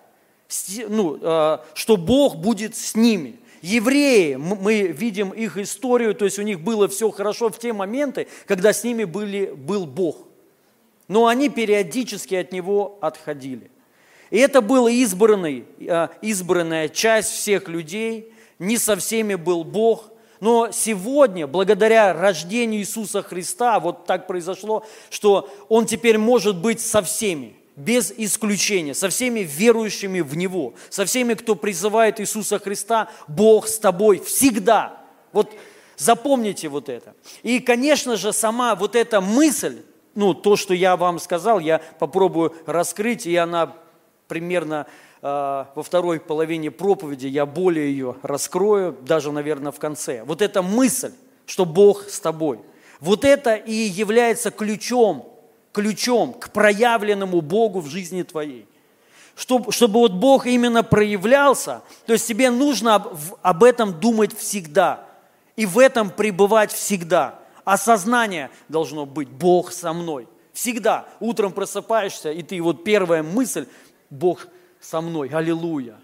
ну, 0.89 1.19
э, 1.21 1.59
что 1.75 1.99
Бог 1.99 2.37
будет 2.37 2.75
с 2.75 2.95
ними. 2.95 3.41
Евреи, 3.67 4.37
мы 4.37 4.83
видим 4.83 5.31
их 5.31 5.57
историю, 5.57 6.15
то 6.15 6.25
есть 6.25 6.39
у 6.39 6.43
них 6.43 6.61
было 6.61 6.87
все 6.87 7.11
хорошо 7.11 7.49
в 7.49 7.59
те 7.59 7.73
моменты, 7.73 8.29
когда 8.47 8.73
с 8.73 8.85
ними 8.85 9.03
были, 9.03 9.47
был 9.47 9.87
Бог. 9.87 10.29
Но 11.09 11.27
они 11.27 11.49
периодически 11.49 12.37
от 12.37 12.53
него 12.53 12.97
отходили. 13.01 13.73
И 14.31 14.39
это 14.39 14.61
была 14.61 14.89
избранный, 14.89 15.65
э, 15.81 16.09
избранная 16.23 16.89
часть 16.89 17.33
всех 17.33 17.67
людей, 17.67 18.33
не 18.61 18.79
со 18.79 18.95
всеми 18.95 19.35
был 19.35 19.65
Бог, 19.65 20.13
но 20.39 20.71
сегодня, 20.71 21.49
благодаря 21.49 22.15
рождению 22.15 22.83
Иисуса 22.83 23.21
Христа, 23.21 23.81
вот 23.81 24.07
так 24.07 24.29
произошло, 24.29 24.87
что 25.11 25.51
Он 25.69 25.87
теперь 25.87 26.19
может 26.19 26.57
быть 26.57 26.81
со 26.81 27.03
всеми, 27.03 27.57
без 27.77 28.11
исключения, 28.17 28.95
со 28.95 29.11
всеми 29.11 29.41
верующими 29.41 30.21
в 30.21 30.37
Него, 30.37 30.75
со 30.89 31.05
всеми, 31.05 31.35
кто 31.35 31.55
призывает 31.55 32.19
Иисуса 32.21 32.59
Христа, 32.59 33.11
Бог 33.29 33.69
с 33.69 33.79
тобой 33.79 34.19
всегда. 34.19 35.03
Вот 35.33 35.53
запомните 35.97 36.69
вот 36.69 36.89
это. 36.89 37.15
И, 37.43 37.61
конечно 37.61 38.17
же, 38.17 38.33
сама 38.33 38.75
вот 38.75 38.97
эта 38.97 39.21
мысль, 39.21 39.83
ну, 40.15 40.33
то, 40.33 40.57
что 40.57 40.73
я 40.73 40.97
вам 40.97 41.19
сказал, 41.19 41.61
я 41.61 41.83
попробую 41.99 42.55
раскрыть, 42.65 43.27
и 43.27 43.37
она 43.37 43.77
примерно 44.27 44.87
э, 45.21 45.27
во 45.75 45.83
второй 45.83 46.19
половине 46.19 46.71
проповеди, 46.71 47.27
я 47.27 47.45
более 47.45 47.91
ее 47.91 48.17
раскрою, 48.23 48.97
даже, 49.03 49.33
наверное, 49.33 49.71
в 49.71 49.79
конце. 49.79 50.25
Вот 50.25 50.41
эта 50.41 50.63
мысль, 50.63 51.13
что 51.45 51.67
Бог 51.67 52.09
с 52.09 52.21
тобой, 52.21 52.61
вот 53.01 53.27
это 53.27 53.55
и 53.55 53.75
является 53.75 54.51
ключом, 54.51 55.36
ключом 55.77 56.33
к 56.33 56.51
проявленному 56.51 57.41
Богу 57.43 57.81
в 57.81 57.87
жизни 57.89 58.23
твоей. 58.23 58.67
Чтобы, 59.35 59.71
чтобы 59.71 60.01
вот 60.01 60.13
Бог 60.13 60.47
именно 60.47 60.83
проявлялся, 60.83 61.83
то 62.07 62.15
есть 62.15 62.27
тебе 62.27 62.51
нужно 62.51 62.95
об, 62.95 63.15
об 63.43 63.63
этом 63.63 64.01
думать 64.01 64.37
всегда 64.37 65.05
и 65.55 65.67
в 65.67 65.79
этом 65.79 66.11
пребывать 66.11 66.73
всегда– 66.73 67.39
осознание 67.67 68.51
должно 68.69 69.05
быть, 69.05 69.29
Бог 69.29 69.73
со 69.73 69.93
мной. 69.93 70.29
Всегда 70.53 71.07
утром 71.21 71.53
просыпаешься, 71.53 72.31
и 72.31 72.43
ты 72.43 72.63
вот 72.63 72.85
первая 72.85 73.23
мысль, 73.23 73.67
Бог 74.09 74.47
со 74.81 75.01
мной, 75.01 75.29
аллилуйя. 75.29 75.97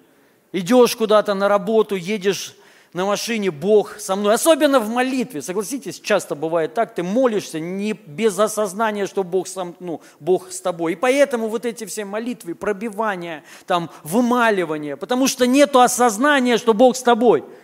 Идешь 0.51 0.97
куда-то 0.97 1.33
на 1.35 1.49
работу, 1.49 1.95
едешь 1.95 2.57
на 2.93 3.07
машине, 3.07 3.51
Бог 3.51 3.99
со 3.99 4.17
мной. 4.17 4.35
Особенно 4.35 4.81
в 4.81 4.89
молитве, 4.89 5.43
согласитесь, 5.43 6.01
часто 6.01 6.35
бывает 6.35 6.75
так, 6.75 6.95
ты 6.95 7.03
молишься 7.03 7.59
не 7.61 7.93
без 7.93 8.39
осознания, 8.39 9.07
что 9.07 9.25
Бог, 9.25 9.49
сам, 9.49 9.75
ну, 9.81 10.01
Бог 10.21 10.53
с 10.53 10.61
тобой. 10.61 10.93
И 10.93 10.97
поэтому 10.97 11.49
вот 11.49 11.65
эти 11.65 11.85
все 11.85 12.05
молитвы, 12.05 12.55
пробивания, 12.55 13.45
там, 13.67 13.91
вымаливания, 14.03 14.97
потому 14.97 15.27
что 15.27 15.47
нету 15.47 15.81
осознания, 15.81 16.59
что 16.59 16.75
Бог 16.75 16.97
с 16.97 17.03
тобой– 17.03 17.45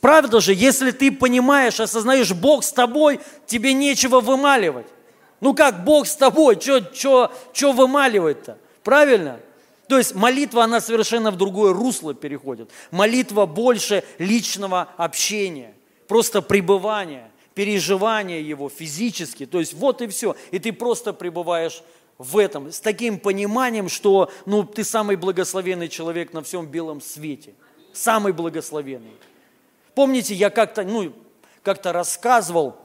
Правда 0.00 0.40
же, 0.40 0.52
если 0.52 0.90
ты 0.90 1.10
понимаешь, 1.10 1.80
осознаешь, 1.80 2.32
Бог 2.32 2.64
с 2.64 2.72
тобой, 2.72 3.20
тебе 3.46 3.72
нечего 3.72 4.20
вымаливать. 4.20 4.86
Ну 5.40 5.54
как 5.54 5.84
Бог 5.84 6.06
с 6.06 6.14
тобой, 6.16 6.60
что 6.60 7.72
вымаливать-то? 7.72 8.58
Правильно? 8.84 9.40
То 9.88 9.98
есть 9.98 10.14
молитва, 10.14 10.64
она 10.64 10.80
совершенно 10.80 11.30
в 11.30 11.36
другое 11.36 11.72
русло 11.72 12.14
переходит. 12.14 12.70
Молитва 12.90 13.46
больше 13.46 14.02
личного 14.18 14.88
общения, 14.96 15.74
просто 16.08 16.42
пребывания, 16.42 17.30
переживания 17.54 18.40
его 18.40 18.68
физически. 18.68 19.46
То 19.46 19.60
есть 19.60 19.74
вот 19.74 20.02
и 20.02 20.08
все. 20.08 20.34
И 20.50 20.58
ты 20.58 20.72
просто 20.72 21.12
пребываешь 21.12 21.82
в 22.18 22.38
этом, 22.38 22.72
с 22.72 22.80
таким 22.80 23.18
пониманием, 23.18 23.88
что 23.88 24.30
ну, 24.46 24.64
ты 24.64 24.84
самый 24.84 25.16
благословенный 25.16 25.88
человек 25.88 26.32
на 26.32 26.42
всем 26.42 26.66
белом 26.66 27.00
свете. 27.00 27.54
Самый 27.92 28.32
благословенный. 28.32 29.14
Помните, 29.94 30.34
я 30.34 30.50
как-то 30.50 30.82
ну, 30.82 31.12
как 31.62 31.84
рассказывал 31.84 32.76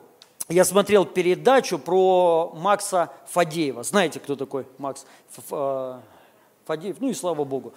я 0.52 0.66
смотрел 0.66 1.06
передачу 1.06 1.80
про 1.80 2.52
Макса 2.56 3.10
Фадеева. 3.30 3.84
Знаете, 3.84 4.20
кто 4.20 4.36
такой 4.36 4.66
Макс 4.78 5.06
э, 5.50 6.00
Фадеев? 6.72 7.02
Ну 7.02 7.10
и 7.10 7.14
слава 7.14 7.44
богу. 7.44 7.74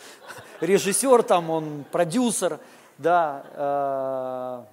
Режиссер 0.61 1.25
там, 1.25 1.51
он 1.51 1.85
продюсер, 1.91 2.61
да, 2.97 3.45
э, 4.63 4.65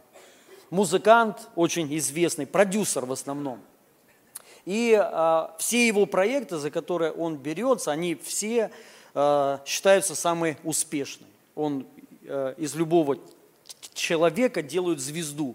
музыкант 0.70 1.50
очень 1.56 1.98
известный, 1.98 2.46
продюсер 2.46 3.06
в 3.06 3.12
основном. 3.12 3.60
И 4.66 4.96
э, 4.96 5.48
все 5.58 5.88
его 5.88 6.06
проекты, 6.06 6.58
за 6.58 6.70
которые 6.70 7.12
он 7.12 7.38
берется, 7.38 7.92
они 7.92 8.14
все 8.14 8.72
считаются 9.66 10.16
самые 10.16 10.58
успешные. 10.64 11.30
Он 11.56 11.86
из 12.24 12.76
любого 12.76 13.18
человека 13.94 14.62
делает 14.62 15.02
звезду. 15.02 15.54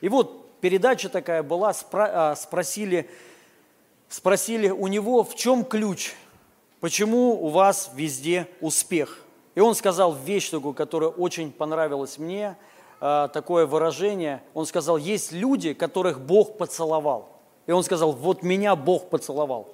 И 0.00 0.08
вот 0.08 0.60
передача 0.60 1.08
такая 1.08 1.42
была, 1.42 1.74
а, 1.94 2.36
спросили, 2.36 3.10
спросили 4.08 4.68
у 4.68 4.86
него, 4.86 5.24
в 5.24 5.34
чем 5.34 5.64
ключ, 5.64 6.12
почему 6.82 7.40
у 7.40 7.48
вас 7.48 7.92
везде 7.94 8.48
успех. 8.60 9.18
И 9.54 9.60
он 9.60 9.76
сказал 9.76 10.14
вещь 10.14 10.50
такую, 10.50 10.74
которая 10.74 11.10
очень 11.10 11.52
понравилась 11.52 12.18
мне, 12.18 12.56
а, 13.00 13.28
такое 13.28 13.66
выражение. 13.66 14.42
Он 14.52 14.66
сказал, 14.66 14.96
есть 14.96 15.30
люди, 15.30 15.74
которых 15.74 16.20
Бог 16.20 16.58
поцеловал. 16.58 17.28
И 17.68 17.72
он 17.72 17.84
сказал, 17.84 18.10
вот 18.10 18.42
меня 18.42 18.74
Бог 18.74 19.10
поцеловал. 19.10 19.68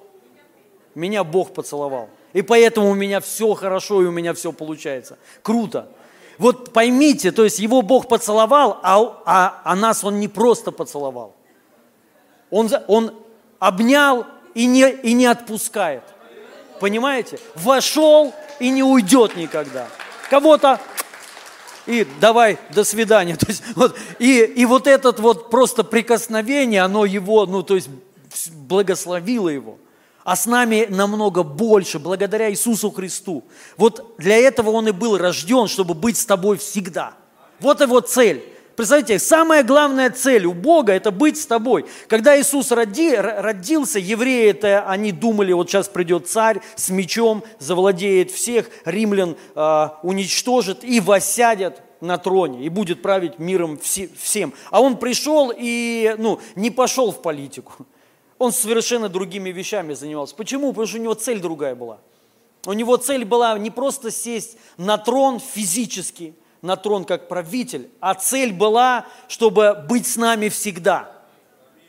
Меня 0.95 1.25
Бог 1.25 1.55
поцеловал. 1.55 2.11
И 2.35 2.43
поэтому 2.43 2.91
у 2.91 2.95
меня 2.95 3.21
все 3.21 3.55
хорошо, 3.55 4.03
и 4.03 4.07
у 4.07 4.11
меня 4.11 4.35
все 4.35 4.53
получается. 4.53 5.17
Круто. 5.43 5.89
Вот 6.37 6.75
поймите, 6.75 7.33
то 7.33 7.43
есть 7.43 7.59
его 7.59 7.81
Бог 7.81 8.07
поцеловал, 8.07 8.81
а, 8.83 9.23
а, 9.25 9.63
а 9.65 9.77
нас 9.77 10.05
он 10.05 10.21
не 10.21 10.29
просто 10.29 10.73
поцеловал. 10.73 11.35
Он, 12.51 12.69
он 12.87 13.15
обнял 13.59 14.27
и 14.55 14.67
не, 14.67 14.91
и 14.91 15.15
не 15.15 15.25
отпускает. 15.25 16.03
Понимаете? 16.81 17.39
Вошел 17.55 18.35
и 18.59 18.71
не 18.71 18.83
уйдет 18.83 19.37
никогда. 19.37 19.89
Кого-то 20.31 20.81
и 21.87 22.07
давай, 22.21 22.59
до 22.71 22.85
свидания. 22.85 23.37
То 23.39 23.47
есть, 23.49 23.63
вот, 23.75 23.97
и, 24.19 24.41
и 24.41 24.67
вот 24.67 24.87
этот 24.87 25.21
вот 25.21 25.51
просто 25.51 25.85
прикосновение, 25.85 26.83
оно 26.83 27.05
его, 27.05 27.47
ну 27.47 27.63
то 27.63 27.75
есть 27.75 27.89
благословило 28.53 29.49
его 29.49 29.79
а 30.29 30.37
с 30.37 30.45
нами 30.45 30.87
намного 30.91 31.43
больше, 31.43 31.99
благодаря 31.99 32.51
Иисусу 32.51 32.91
Христу. 32.91 33.45
Вот 33.79 34.15
для 34.19 34.37
этого 34.37 34.69
Он 34.73 34.87
и 34.87 34.91
был 34.91 35.17
рожден, 35.17 35.69
чтобы 35.69 35.95
быть 35.95 36.19
с 36.19 36.27
тобой 36.27 36.59
всегда. 36.59 37.15
Вот 37.61 37.81
его 37.81 38.01
цель. 38.01 38.45
Представляете, 38.79 39.19
самая 39.19 39.65
главная 39.65 40.09
цель 40.09 40.47
у 40.47 40.55
Бога– 40.55 40.93
это 40.95 41.11
быть 41.11 41.37
с 41.37 41.47
тобой. 41.47 41.85
Когда 42.07 42.41
Иисус 42.41 42.71
роди, 42.71 43.13
родился, 43.13 43.99
евреи 43.99 44.51
это, 44.51 44.89
они 44.89 45.11
думали, 45.11 45.53
вот 45.53 45.69
сейчас 45.69 45.89
придет 45.89 46.29
царь 46.29 46.61
с 46.77 46.89
мечом, 46.89 47.43
завладеет 47.59 48.31
всех, 48.31 48.71
римлян 48.85 49.37
э, 49.57 49.89
уничтожит 50.05 50.85
и 50.85 51.01
воссядет 51.01 51.83
на 52.01 52.19
троне 52.19 52.65
и 52.65 52.69
будет 52.69 53.03
править 53.03 53.41
миром 53.41 53.79
все, 53.79 54.09
всем. 54.17 54.55
А 54.71 54.81
он 54.81 54.97
пришел 54.97 55.53
и 55.53 56.15
ну, 56.17 56.39
не 56.55 56.71
пошел 56.71 57.11
в 57.11 57.21
политику. 57.21 57.85
Он 58.39 58.53
совершенно 58.53 59.09
другими 59.09 59.51
вещами 59.51 59.95
занимался. 59.95 60.37
Почему? 60.37 60.69
Потому 60.69 60.87
что 60.87 60.99
у 60.99 61.03
него 61.03 61.15
цель 61.15 61.41
другая 61.41 61.75
была. 61.75 61.99
У 62.65 62.73
него 62.75 62.97
цель 62.97 63.25
была 63.25 63.59
не 63.59 63.73
просто 63.73 64.13
сесть 64.13 64.57
на 64.77 64.99
трон 64.99 65.41
физически, 65.41 66.37
на 66.63 66.77
трон 66.77 67.05
как 67.05 67.29
правитель, 67.29 67.91
а 68.01 68.15
цель 68.15 68.53
была, 68.53 69.07
чтобы 69.29 69.85
быть 69.89 70.07
с 70.07 70.17
нами 70.17 70.49
всегда. 70.49 71.11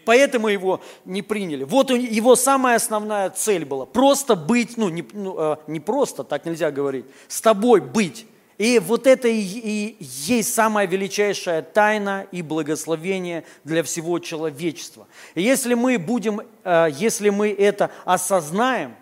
Поэтому 0.05 0.47
его 0.47 0.81
не 1.05 1.21
приняли. 1.21 1.63
Вот 1.63 1.91
его 1.91 2.35
самая 2.35 2.77
основная 2.77 3.29
цель 3.29 3.63
была. 3.63 3.85
Просто 3.85 4.35
быть, 4.35 4.75
ну 4.75 4.89
не, 4.89 5.05
ну, 5.13 5.35
э, 5.37 5.57
не 5.67 5.79
просто, 5.79 6.23
так 6.23 6.45
нельзя 6.45 6.71
говорить, 6.71 7.05
с 7.27 7.41
тобой 7.41 7.79
быть. 7.81 8.25
И 8.57 8.79
вот 8.79 9.07
это 9.07 9.27
и 9.27 9.95
есть 9.99 10.53
самая 10.53 10.85
величайшая 10.85 11.61
тайна 11.61 12.25
и 12.31 12.41
благословение 12.41 13.45
для 13.63 13.83
всего 13.83 14.19
человечества. 14.19 15.07
И 15.35 15.41
если 15.41 15.75
мы 15.75 15.97
будем, 15.97 16.41
э, 16.63 16.87
если 16.91 17.29
мы 17.29 17.51
это 17.51 17.91
осознаем, 18.03 18.95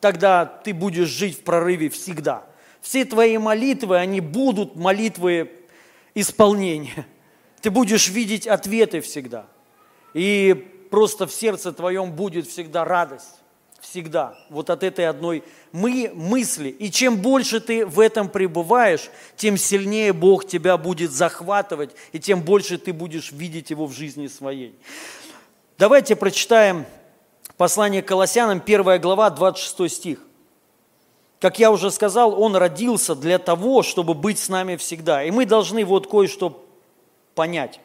тогда 0.00 0.46
ты 0.46 0.74
будешь 0.74 1.08
жить 1.08 1.38
в 1.38 1.44
прорыве 1.44 1.90
всегда. 1.90 2.47
Все 2.88 3.04
твои 3.04 3.36
молитвы, 3.36 3.98
они 3.98 4.22
будут 4.22 4.74
молитвы 4.74 5.52
исполнения. 6.14 7.06
Ты 7.60 7.70
будешь 7.70 8.08
видеть 8.08 8.46
ответы 8.46 9.02
всегда. 9.02 9.44
И 10.14 10.54
просто 10.90 11.26
в 11.26 11.32
сердце 11.34 11.74
твоем 11.74 12.12
будет 12.12 12.46
всегда 12.46 12.86
радость 12.86 13.42
всегда, 13.80 14.38
вот 14.48 14.70
от 14.70 14.82
этой 14.82 15.06
одной 15.06 15.44
мы, 15.70 16.10
мысли. 16.14 16.70
И 16.70 16.90
чем 16.90 17.18
больше 17.18 17.60
ты 17.60 17.84
в 17.84 18.00
этом 18.00 18.30
пребываешь, 18.30 19.10
тем 19.36 19.58
сильнее 19.58 20.14
Бог 20.14 20.46
тебя 20.46 20.78
будет 20.78 21.12
захватывать, 21.12 21.90
и 22.12 22.18
тем 22.18 22.40
больше 22.40 22.78
ты 22.78 22.94
будешь 22.94 23.32
видеть 23.32 23.68
Его 23.68 23.86
в 23.86 23.92
жизни 23.92 24.28
своей. 24.28 24.74
Давайте 25.76 26.16
прочитаем 26.16 26.86
послание 27.58 28.02
к 28.02 28.08
Колоссянам, 28.08 28.62
1 28.64 29.00
глава, 29.00 29.28
26 29.28 29.94
стих. 29.94 30.27
Как 31.40 31.58
я 31.58 31.70
уже 31.70 31.90
сказал, 31.90 32.40
Он 32.40 32.56
родился 32.56 33.14
для 33.14 33.38
того, 33.38 33.82
чтобы 33.82 34.14
быть 34.14 34.38
с 34.38 34.48
нами 34.48 34.76
всегда. 34.76 35.22
И 35.22 35.30
мы 35.30 35.46
должны 35.46 35.84
вот 35.84 36.08
кое-что 36.08 36.64
понять. 37.34 37.80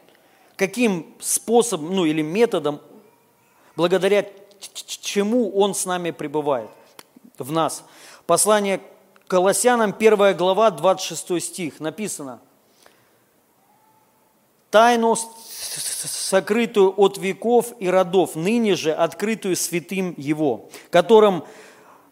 Каким 0.55 1.13
способом, 1.19 1.95
ну 1.95 2.05
или 2.05 2.21
методом, 2.21 2.81
благодаря 3.75 4.25
чему 4.59 5.51
Он 5.51 5.75
с 5.75 5.85
нами 5.85 6.11
пребывает 6.11 6.69
в 7.37 7.51
нас. 7.51 7.83
Послание 8.25 8.81
Колоссянам, 9.27 9.95
1 9.97 10.37
глава, 10.37 10.71
26 10.71 11.43
стих, 11.43 11.79
написано, 11.79 12.39
«Тайну, 14.71 15.15
сокрытую 15.15 16.93
от 16.97 17.17
веков 17.19 17.73
и 17.79 17.87
родов, 17.87 18.35
ныне 18.35 18.75
же 18.75 18.91
открытую 18.91 19.55
святым 19.55 20.15
Его, 20.17 20.69
которым 20.89 21.43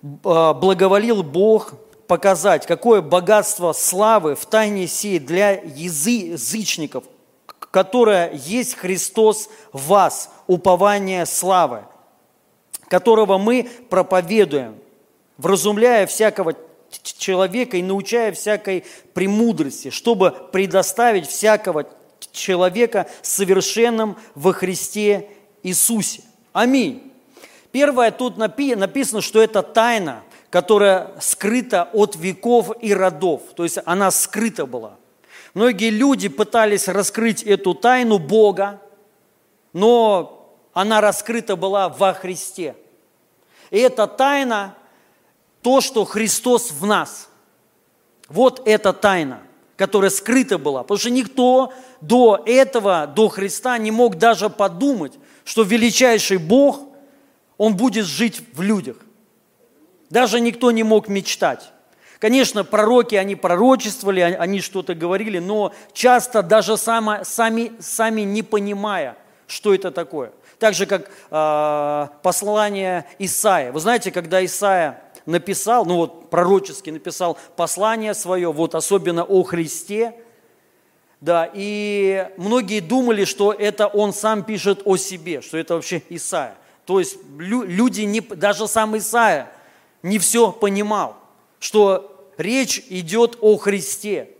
благоволил 0.01 1.23
Бог 1.23 1.73
показать, 2.07 2.65
какое 2.65 3.01
богатство 3.01 3.71
славы 3.73 4.35
в 4.35 4.45
тайне 4.45 4.87
сей 4.87 5.19
для 5.19 5.51
язычников, 5.51 7.05
которое 7.59 8.33
есть 8.33 8.75
Христос 8.75 9.49
в 9.71 9.87
вас, 9.87 10.29
упование 10.47 11.25
славы, 11.25 11.85
которого 12.87 13.37
мы 13.37 13.69
проповедуем, 13.89 14.75
вразумляя 15.37 16.05
всякого 16.05 16.55
человека 16.89 17.77
и 17.77 17.83
научая 17.83 18.33
всякой 18.33 18.83
премудрости, 19.13 19.89
чтобы 19.89 20.35
предоставить 20.51 21.27
всякого 21.27 21.85
человека 22.31 23.07
совершенным 23.21 24.17
во 24.35 24.51
Христе 24.51 25.29
Иисусе. 25.63 26.23
Аминь. 26.51 27.11
Первое, 27.71 28.12
тут 28.12 28.38
написано, 28.38 29.21
что 29.21 29.41
это 29.41 29.63
тайна, 29.63 30.23
которая 30.49 31.12
скрыта 31.21 31.89
от 31.93 32.15
веков 32.17 32.71
и 32.81 32.93
родов. 32.93 33.41
То 33.55 33.63
есть 33.63 33.79
она 33.86 34.12
скрыта 34.12 34.65
была. 34.65 34.97
Многие 35.53 35.89
люди 35.89 36.27
пытались 36.27 36.88
раскрыть 36.88 37.43
эту 37.43 37.73
тайну 37.73 38.19
Бога, 38.19 38.81
но 39.73 40.55
она 40.73 41.01
раскрыта 41.01 41.55
была 41.55 41.89
во 41.89 42.13
Христе. 42.13 42.75
И 43.69 43.79
эта 43.79 44.07
тайна, 44.07 44.75
то, 45.62 45.79
что 45.79 46.03
Христос 46.05 46.71
в 46.71 46.86
нас. 46.86 47.29
Вот 48.27 48.62
эта 48.65 48.93
тайна, 48.93 49.41
которая 49.77 50.10
скрыта 50.10 50.57
была. 50.57 50.84
Потому 50.84 50.99
что 50.99 51.10
никто 51.10 51.73
до 52.01 52.41
этого, 52.45 53.07
до 53.07 53.29
Христа 53.29 53.77
не 53.77 53.91
мог 53.91 54.17
даже 54.17 54.49
подумать, 54.49 55.13
что 55.43 55.63
величайший 55.63 56.38
Бог, 56.38 56.90
Он 57.57 57.75
будет 57.75 58.05
жить 58.05 58.41
в 58.53 58.61
людях. 58.61 58.97
Даже 60.09 60.39
никто 60.39 60.71
не 60.71 60.83
мог 60.83 61.07
мечтать. 61.07 61.71
Конечно, 62.19 62.63
пророки, 62.63 63.15
они 63.15 63.35
пророчествовали, 63.35 64.19
они 64.19 64.61
что-то 64.61 64.93
говорили, 64.93 65.39
но 65.39 65.73
часто 65.93 66.43
даже 66.43 66.77
сами, 66.77 67.23
сами, 67.23 67.71
сами 67.79 68.21
не 68.21 68.43
понимая, 68.43 69.17
что 69.47 69.73
это 69.73 69.91
такое 69.91 70.31
так 70.61 70.75
же, 70.75 70.85
как 70.85 71.09
э, 71.31 72.07
послание 72.21 73.07
Исаия. 73.17 73.71
Вы 73.71 73.79
знаете, 73.79 74.11
когда 74.11 74.45
Исаия 74.45 75.01
написал, 75.25 75.87
ну 75.87 75.95
вот 75.95 76.29
пророчески 76.29 76.91
написал 76.91 77.35
послание 77.55 78.13
свое, 78.13 78.51
вот 78.53 78.75
особенно 78.75 79.23
о 79.23 79.41
Христе, 79.41 80.13
да, 81.19 81.49
и 81.51 82.29
многие 82.37 82.79
думали, 82.79 83.25
что 83.25 83.51
это 83.51 83.87
он 83.87 84.13
сам 84.13 84.43
пишет 84.43 84.83
о 84.85 84.97
себе, 84.97 85.41
что 85.41 85.57
это 85.57 85.73
вообще 85.73 86.03
Исаия. 86.09 86.55
То 86.91 86.99
есть 86.99 87.15
люди, 87.38 88.01
не, 88.01 88.19
даже 88.19 88.67
сам 88.67 88.97
Исаия 88.97 89.49
не 90.04 90.19
все 90.19 90.51
понимал, 90.51 91.15
что 91.58 92.30
речь 92.36 92.84
идет 92.89 93.38
о 93.39 93.56
Христе. 93.56 94.32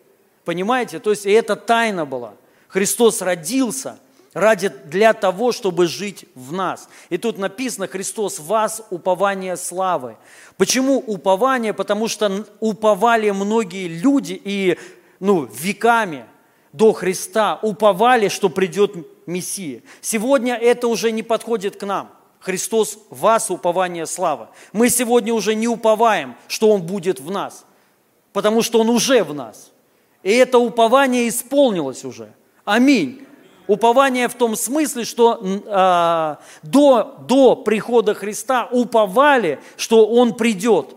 Понимаете? 0.44 1.00
То 1.00 1.12
есть 1.12 1.26
это 1.26 1.56
тайна 1.56 2.06
была. 2.06 2.34
Христос 2.68 3.22
родился– 3.22 3.98
ради, 4.34 4.68
для 4.68 5.14
того, 5.14 5.54
чтобы 5.54 5.88
жить 5.88 6.26
в 6.36 6.52
нас. 6.52 6.90
И 7.10 7.18
тут 7.18 7.38
написано, 7.38 7.88
Христос 7.88 8.38
вас 8.40 8.86
упование 8.90 9.56
славы. 9.56 10.18
Почему 10.58 10.98
упование? 10.98 11.74
Потому 11.74 12.10
что 12.10 12.46
уповали 12.60 13.30
многие 13.30 13.88
люди 13.88 14.42
и 14.44 14.78
ну, 15.22 15.46
веками 15.46 16.26
до 16.74 16.92
Христа, 16.92 17.60
уповали, 17.62 18.28
что 18.28 18.50
придет 18.50 18.92
Мессия. 19.26 19.84
Сегодня 20.02 20.56
это 20.56 20.90
уже 20.90 21.12
не 21.12 21.24
подходит 21.24 21.78
к 21.78 21.86
нам. 21.86 22.12
Христос 22.42 22.98
в 23.12 23.20
вас 23.20 23.52
упование 23.52 24.08
славы. 24.08 24.48
Мы 24.74 24.90
сегодня 24.90 25.34
уже 25.34 25.54
не 25.54 25.68
уповаем, 25.68 26.36
что 26.48 26.72
Он 26.72 26.82
будет 26.82 27.20
в 27.20 27.30
нас, 27.30 27.66
потому 28.34 28.64
что 28.64 28.80
Он 28.80 28.90
уже 28.90 29.24
в 29.24 29.34
нас. 29.34 29.72
И 30.24 30.32
это 30.32 30.58
упование 30.58 31.30
исполнилось 31.30 32.04
уже. 32.04 32.34
Аминь. 32.66 33.26
Упование 33.68 34.28
в 34.28 34.34
том 34.34 34.56
смысле, 34.56 35.06
что 35.06 35.40
э, 35.42 36.36
до, 36.64 37.16
до 37.28 37.56
прихода 37.56 38.16
Христа 38.16 38.68
уповали, 38.72 39.60
что 39.78 40.08
Он 40.08 40.34
придет. 40.34 40.96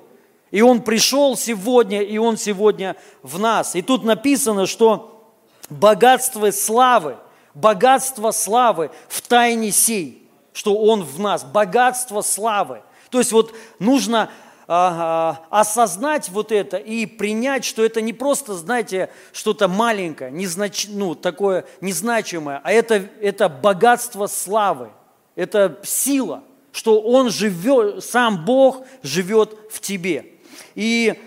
И 0.51 0.63
Он 0.63 0.81
пришел 0.81 1.37
сегодня, 1.37 2.03
и 2.03 2.17
Он 2.17 2.39
сегодня 2.39 2.97
в 3.23 3.39
нас. 3.39 3.77
И 3.77 3.83
тут 3.83 4.03
написано, 4.03 4.67
что 4.67 5.29
богатство 5.69 6.51
славы, 6.51 7.17
богатство 7.53 8.31
славы 8.31 8.91
в 9.09 9.21
тайне 9.21 9.71
сей, 9.71 10.24
что 10.55 10.79
Он 10.79 11.03
в 11.03 11.21
нас, 11.21 11.45
богатство 11.45 12.23
славы. 12.23 12.83
То 13.11 13.19
есть 13.19 13.33
вот 13.33 13.55
нужно 13.79 14.31
осознать 14.67 16.31
вот 16.31 16.51
это 16.51 16.79
и 16.79 17.05
принять, 17.05 17.67
что 17.67 17.85
это 17.85 18.01
не 18.01 18.15
просто, 18.15 18.55
знаете, 18.55 19.11
что-то 19.35 19.69
маленькое, 19.69 20.31
незнач... 20.31 20.87
ну, 20.89 21.15
такое 21.15 21.67
незначимое, 21.83 22.63
а 22.65 22.73
это, 22.73 23.07
это 23.21 23.51
богатство 23.51 24.27
славы, 24.27 24.91
это 25.35 25.79
сила, 25.83 26.43
что 26.73 27.03
Он 27.03 27.29
живет, 27.29 28.03
сам 28.03 28.47
Бог 28.47 28.87
живет 29.03 29.55
в 29.71 29.81
тебе. 29.81 30.33
И 30.75 31.21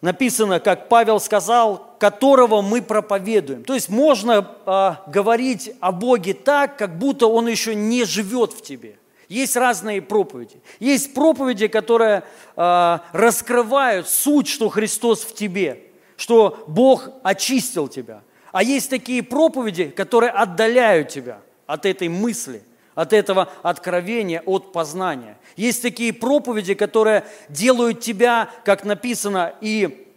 написано, 0.00 0.58
как 0.58 0.88
Павел 0.88 1.20
сказал, 1.20 1.87
которого 1.98 2.62
мы 2.62 2.82
проповедуем. 2.82 3.64
То 3.64 3.74
есть 3.74 3.88
можно 3.88 4.48
э, 4.66 5.10
говорить 5.10 5.72
о 5.80 5.92
Боге 5.92 6.34
так, 6.34 6.76
как 6.76 6.98
будто 6.98 7.26
Он 7.26 7.48
еще 7.48 7.74
не 7.74 8.04
живет 8.04 8.52
в 8.52 8.62
тебе– 8.62 8.98
есть 9.28 9.56
разные 9.56 10.00
проповеди. 10.00 10.60
Есть 10.80 11.12
проповеди, 11.12 11.68
которые 11.68 12.24
э, 12.56 12.98
раскрывают 13.12 14.08
суть, 14.08 14.48
что 14.48 14.70
Христос 14.70 15.22
в 15.22 15.34
тебе, 15.34 15.82
что 16.16 16.64
Бог 16.66 17.10
очистил 17.22 17.88
тебя. 17.88 18.22
А 18.52 18.62
есть 18.62 18.88
такие 18.88 19.22
проповеди, 19.22 19.84
которые 19.90 20.30
отдаляют 20.30 21.10
тебя 21.10 21.40
от 21.66 21.84
этой 21.84 22.08
мысли, 22.08 22.62
от 22.94 23.12
этого 23.12 23.50
откровения, 23.62 24.42
от 24.46 24.72
познания. 24.72 25.36
Есть 25.56 25.82
такие 25.82 26.14
проповеди, 26.14 26.72
которые 26.72 27.24
делают 27.50 28.00
тебя, 28.00 28.48
как 28.64 28.84
написано, 28.84 29.52
и 29.60 30.07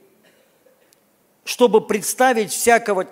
чтобы 1.51 1.81
представить 1.81 2.49
всякого 2.49 3.07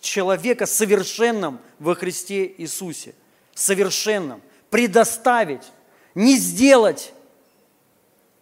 человека 0.00 0.66
совершенным 0.66 1.60
во 1.78 1.94
Христе 1.94 2.52
Иисусе. 2.58 3.14
Совершенным 3.54 4.42
предоставить, 4.70 5.62
не 6.16 6.36
сделать, 6.36 7.12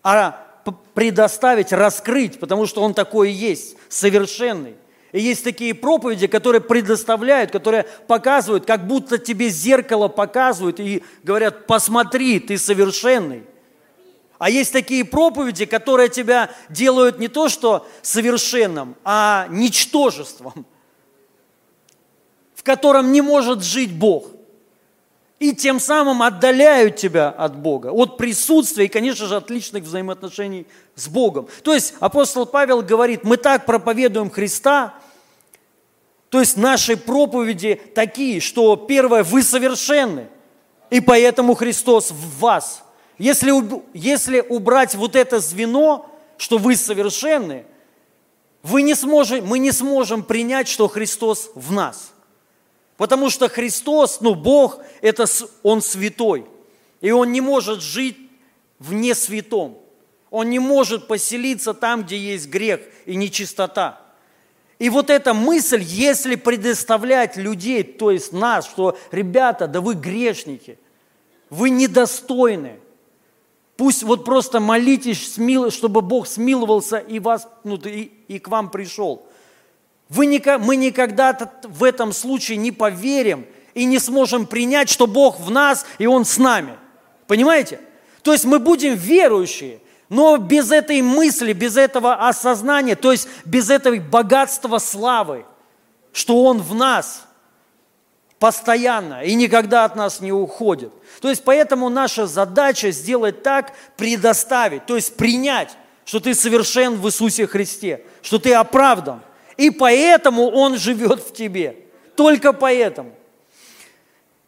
а 0.03 0.63
предоставить, 0.95 1.75
раскрыть, 1.75 2.41
потому 2.41 2.65
что 2.65 2.81
Он 2.81 2.95
такой 2.95 3.33
и 3.33 3.35
есть, 3.35 3.77
совершенный. 3.91 4.77
И 5.13 5.21
есть 5.21 5.45
такие 5.45 5.75
проповеди, 5.75 6.27
которые 6.27 6.63
предоставляют, 6.63 7.51
которые 7.51 7.83
показывают, 8.07 8.65
как 8.65 8.87
будто 8.87 9.19
тебе 9.19 9.51
зеркало 9.51 10.09
показывают 10.09 10.81
и 10.81 11.03
говорят, 11.23 11.67
посмотри, 11.67 12.41
ты 12.41 12.57
совершенный. 12.57 13.45
А 14.39 14.51
есть 14.51 14.73
такие 14.73 15.05
проповеди, 15.05 15.65
которые 15.65 16.09
тебя 16.09 16.51
делают 16.69 17.19
не 17.19 17.29
то 17.29 17.49
что 17.49 17.87
совершенным, 18.03 18.97
а 19.05 19.47
ничтожеством, 19.51 20.67
в 22.55 22.63
котором 22.63 23.13
не 23.13 23.21
может 23.21 23.63
жить 23.63 23.93
Бог 23.93 24.27
и 25.39 25.55
тем 25.55 25.81
самым 25.81 26.23
отдаляют 26.23 26.97
тебя 26.97 27.29
от 27.29 27.57
Бога, 27.57 27.89
от 27.89 28.17
присутствия 28.17 28.87
и, 28.87 28.89
конечно 28.89 29.27
же, 29.27 29.37
от 29.37 29.51
личных 29.51 29.85
взаимоотношений 29.85 30.67
с 30.95 31.09
Богом. 31.09 31.49
То 31.63 31.75
есть 31.75 31.95
апостол 32.01 32.47
Павел 32.47 32.83
говорит, 32.83 33.25
мы 33.25 33.37
так 33.37 33.67
проповедуем 33.67 34.31
Христа, 34.31 34.95
то 36.31 36.41
есть 36.41 36.57
наши 36.57 36.97
проповеди 36.97 37.81
такие, 37.95 38.41
что 38.41 38.77
первое, 38.77 39.23
вы 39.23 39.43
совершенны, 39.43 40.29
и 40.91 41.01
поэтому 41.01 41.55
Христос 41.55 42.11
в 42.11 42.39
вас. 42.39 42.84
Если, 43.19 43.53
если 43.97 44.41
убрать 44.41 44.95
вот 44.95 45.17
это 45.17 45.41
звено, 45.41 46.11
что 46.37 46.59
вы 46.59 46.77
совершенны, 46.77 47.65
вы 48.63 48.83
не 48.83 48.95
сможете, 48.95 49.43
мы 49.43 49.59
не 49.59 49.73
сможем 49.73 50.23
принять, 50.23 50.69
что 50.69 50.89
Христос 50.89 51.51
в 51.55 51.73
нас– 51.73 52.11
Потому 52.97 53.29
что 53.31 53.49
Христос, 53.49 54.21
ну 54.21 54.35
Бог, 54.35 54.79
это 55.01 55.27
Он 55.63 55.83
святой. 55.83 56.47
И 57.01 57.11
Он 57.11 57.33
не 57.33 57.41
может 57.41 57.81
жить 57.81 58.17
вне 58.79 59.15
святом. 59.15 59.79
Он 60.31 60.51
не 60.51 60.59
может 60.59 61.07
поселиться 61.07 61.75
там, 61.75 62.05
где 62.05 62.17
есть 62.17 62.49
грех 62.49 62.81
и 63.07 63.17
нечистота. 63.17 64.01
И 64.79 64.91
вот 64.91 65.11
эта 65.11 65.33
мысль, 65.33 65.83
если 65.83 66.35
предоставлять 66.35 67.37
людей, 67.37 67.85
то 67.85 68.11
есть 68.11 68.33
нас, 68.33 68.67
что, 68.67 68.99
ребята, 69.13 69.69
да 69.69 69.81
вы 69.81 69.95
грешники, 69.95 70.79
вы 71.51 71.71
недостойны. 71.71 72.81
Пусть 73.77 74.05
вот 74.05 74.25
просто 74.25 74.61
молитесь, 74.61 75.37
чтобы 75.73 76.01
Бог 76.01 76.29
смиловался 76.29 76.99
и, 76.99 77.19
вас, 77.19 77.49
ну, 77.65 77.77
и, 77.77 78.11
и 78.29 78.39
к 78.39 78.49
вам 78.49 78.71
пришел. 78.71 79.27
Вы, 80.09 80.41
мы 80.61 80.77
никогда 80.77 81.37
в 81.65 81.83
этом 81.83 82.13
случае 82.13 82.59
не 82.59 82.71
поверим 82.71 83.47
и 83.75 83.85
не 83.85 83.99
сможем 83.99 84.47
принять, 84.47 84.89
что 84.89 85.07
Бог 85.07 85.41
в 85.41 85.51
нас 85.51 85.87
и 85.99 86.07
Он 86.07 86.25
с 86.25 86.39
нами. 86.39 86.75
Понимаете? 87.27 87.81
То 88.23 88.33
есть 88.33 88.45
мы 88.45 88.61
будем 88.61 88.95
верующие, 88.95 89.81
но 90.09 90.37
без 90.37 90.71
этой 90.71 91.03
мысли, 91.03 91.53
без 91.53 91.77
этого 91.77 92.29
осознания, 92.29 92.95
то 92.95 93.11
есть 93.11 93.29
без 93.45 93.71
этого 93.71 93.97
богатства 93.97 94.79
славы, 94.79 95.45
что 96.13 96.45
Он 96.45 96.63
в 96.63 96.75
нас 96.75 97.27
постоянно 98.39 99.23
и 99.23 99.35
никогда 99.35 99.85
от 99.85 99.97
нас 99.97 100.21
не 100.21 100.33
уходит. 100.33 100.93
То 101.21 101.29
есть 101.29 101.45
поэтому 101.45 101.89
наша 101.89 102.27
задача 102.27 102.91
сделать 102.91 103.43
так, 103.43 103.73
предоставить, 103.97 104.87
то 104.87 104.97
есть 104.97 105.17
принять, 105.17 105.77
что 106.05 106.21
ты 106.21 106.35
совершен 106.35 106.97
в 106.97 107.07
Иисусе 107.07 107.47
Христе, 107.47 108.05
что 108.23 108.39
ты 108.39 108.53
оправдан– 108.55 109.21
и 109.57 109.71
поэтому 109.71 110.51
Он 110.51 110.77
живет 110.77 111.21
в 111.21 111.33
тебе. 111.33 111.77
Только 112.17 112.53
поэтому. 112.53 113.13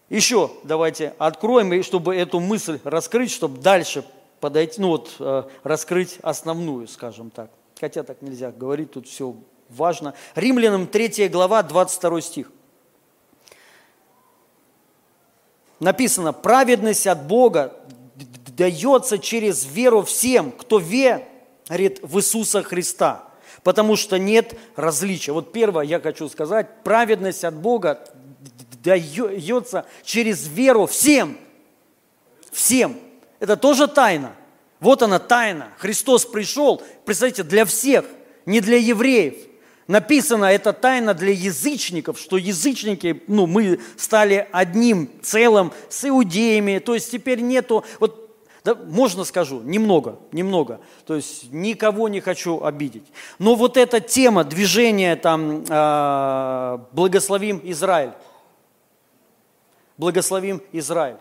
Еще 0.08 0.50
давайте 0.62 1.14
откроем, 1.18 1.82
чтобы 1.82 2.14
эту 2.14 2.38
мысль 2.38 2.78
раскрыть, 2.84 3.32
чтобы 3.32 3.60
дальше 3.60 4.04
подойти, 4.40 4.80
ну 4.80 4.88
вот, 4.88 5.16
э, 5.18 5.42
раскрыть 5.64 6.18
основную, 6.22 6.86
скажем 6.86 7.30
так. 7.30 7.50
Хотя 7.80 8.04
так 8.04 8.22
нельзя 8.22 8.52
говорить, 8.52 8.92
тут 8.92 9.08
все 9.08 9.34
важно. 9.68 10.14
Римлянам 10.36 10.86
3 10.86 11.28
глава, 11.28 11.62
22 11.64 12.20
стих. 12.20 12.52
Написано, 15.80 16.32
праведность 16.32 17.06
от 17.06 17.26
Бога 17.26 17.74
дается 18.56 19.18
через 19.18 19.66
веру 19.66 20.02
всем, 20.02 20.50
кто 20.52 20.78
верит 20.78 22.00
в 22.02 22.18
Иисуса 22.18 22.62
Христа 22.62 23.26
потому 23.66 23.96
что 23.96 24.16
нет 24.16 24.54
различия. 24.76 25.32
Вот 25.32 25.52
первое 25.52 25.84
я 25.84 25.98
хочу 25.98 26.28
сказать, 26.28 26.84
праведность 26.84 27.42
от 27.42 27.54
Бога 27.54 27.98
дается 28.84 29.86
через 30.04 30.46
веру 30.46 30.86
всем. 30.86 31.36
Всем. 32.52 32.96
Это 33.40 33.56
тоже 33.56 33.88
тайна. 33.88 34.36
Вот 34.78 35.02
она 35.02 35.18
тайна. 35.18 35.72
Христос 35.78 36.24
пришел, 36.24 36.80
представьте, 37.04 37.42
для 37.42 37.64
всех, 37.64 38.04
не 38.46 38.60
для 38.60 38.76
евреев. 38.76 39.34
Написано, 39.86 40.46
это 40.46 40.72
тайна 40.72 41.14
для 41.14 41.32
язычников, 41.32 42.18
что 42.18 42.36
язычники, 42.36 43.22
ну, 43.28 43.46
мы 43.46 43.78
стали 43.96 44.48
одним 44.50 45.08
целым 45.22 45.72
с 45.88 46.08
иудеями, 46.08 46.80
то 46.80 46.94
есть 46.94 47.12
теперь 47.12 47.40
нету, 47.40 47.84
вот 48.00 48.26
да, 48.64 48.74
можно 48.74 49.22
скажу, 49.22 49.62
немного, 49.62 50.18
немного. 50.32 50.80
То 51.04 51.14
есть 51.14 51.52
никого 51.52 52.08
не 52.08 52.20
хочу 52.20 52.64
обидеть. 52.64 53.04
Но 53.38 53.54
вот 53.54 53.76
эта 53.76 54.00
тема 54.00 54.42
движения 54.42 55.14
там 55.14 55.62
э, 55.68 56.78
благословим 56.90 57.60
Израиль. 57.62 58.10
Благословим 59.96 60.60
Израиль. 60.72 61.18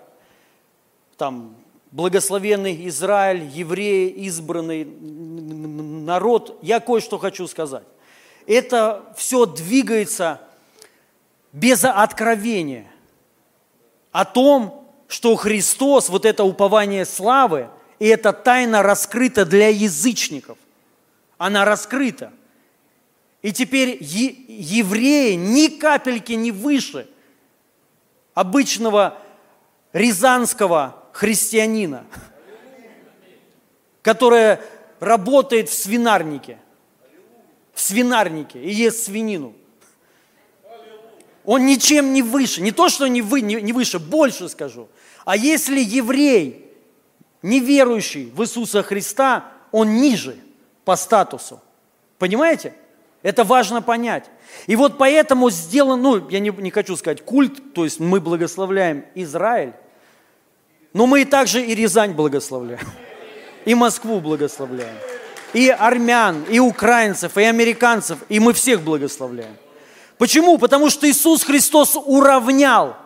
Там 1.18 1.56
благословенный 1.92 2.88
Израиль, 2.88 3.44
евреи, 3.44 4.10
избранный 4.26 4.84
народ. 4.84 6.58
Я 6.64 6.80
кое-что 6.80 7.20
хочу 7.20 7.46
сказать. 7.46 7.86
Это 8.48 9.06
все 9.18 9.46
двигается 9.46 10.42
без 11.52 11.84
откровения 11.84 12.86
о 14.12 14.26
том, 14.26 14.88
что 15.08 15.36
Христос, 15.36 16.10
вот 16.10 16.26
это 16.26 16.44
упование 16.44 17.06
славы, 17.06 17.70
и 18.00 18.08
эта 18.08 18.34
тайна 18.34 18.84
раскрыта 18.84 19.46
для 19.46 19.70
язычников. 19.70 20.58
Она 21.38 21.66
раскрыта. 21.66 22.32
И 23.42 23.52
теперь 23.52 23.98
евреи 24.02 25.34
ни 25.34 25.68
капельки 25.68 26.34
не 26.34 26.52
выше 26.52 27.08
обычного 28.34 29.18
рязанского 29.94 31.04
христианина, 31.14 32.06
который 34.02 34.58
работает 35.00 35.70
в 35.70 35.74
свинарнике, 35.74 36.58
в 37.76 37.82
свинарнике 37.82 38.60
и 38.60 38.72
ест 38.74 39.06
свинину. 39.06 39.54
Он 41.44 41.68
ничем 41.68 42.14
не 42.14 42.24
выше, 42.24 42.62
не 42.62 42.72
то, 42.72 42.90
что 42.90 43.06
не, 43.06 43.22
вы, 43.22 43.42
не, 43.42 43.62
не 43.62 43.72
выше, 43.72 44.00
больше 44.00 44.50
скажу. 44.50 44.88
А 45.26 45.38
если 45.38 45.80
еврей, 45.80 46.72
неверующий 47.44 48.32
в 48.34 48.42
Иисуса 48.42 48.82
Христа, 48.82 49.52
он 49.72 49.98
ниже 49.98 50.38
по 50.84 50.96
статусу. 50.96 51.62
Понимаете? 52.18 52.74
Это 53.22 53.44
важно 53.44 53.82
понять. 53.82 54.26
И 54.68 54.76
вот 54.76 54.98
поэтому 54.98 55.50
сделан, 55.50 56.02
ну, 56.02 56.30
я 56.30 56.40
не, 56.40 56.50
не 56.50 56.72
хочу 56.72 56.96
сказать 56.96 57.24
культ, 57.24 57.74
то 57.74 57.84
есть 57.84 58.00
мы 58.00 58.22
благословляем 58.22 59.06
Израиль, 59.16 59.74
но 60.94 61.08
мы 61.08 61.24
и 61.24 61.26
также 61.26 61.64
и 61.64 61.76
Рязань 61.76 62.14
благословляем, 62.14 62.88
и 63.66 63.76
Москву 63.76 64.20
благословляем, 64.20 64.96
и 65.56 65.70
армян, 65.70 66.44
и 66.50 66.60
украинцев, 66.60 67.38
и 67.38 67.44
американцев, 67.44 68.20
и 68.28 68.42
мы 68.42 68.52
всех 68.52 68.82
благословляем. 68.82 69.56
Почему? 70.18 70.58
Потому 70.58 70.90
что 70.90 71.10
Иисус 71.10 71.44
Христос 71.46 71.96
уравнял, 71.96 72.98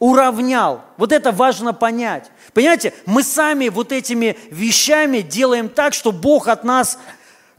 уравнял. 0.00 0.80
Вот 0.96 1.12
это 1.12 1.30
важно 1.30 1.72
понять. 1.72 2.28
Понимаете, 2.54 2.92
мы 3.06 3.22
сами 3.22 3.68
вот 3.68 3.92
этими 3.92 4.36
вещами 4.50 5.20
делаем 5.20 5.68
так, 5.68 5.94
что 5.94 6.10
Бог 6.10 6.48
от 6.48 6.64
нас, 6.64 6.98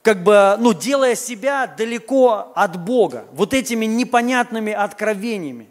как 0.01 0.23
бы, 0.23 0.57
ну, 0.59 0.73
делая 0.73 1.15
себя 1.15 1.65
далеко 1.65 2.51
от 2.53 2.77
Бога, 2.83 3.23
вот 3.31 3.53
этими 3.53 3.85
непонятными 3.85 4.73
откровениями, 4.73 5.69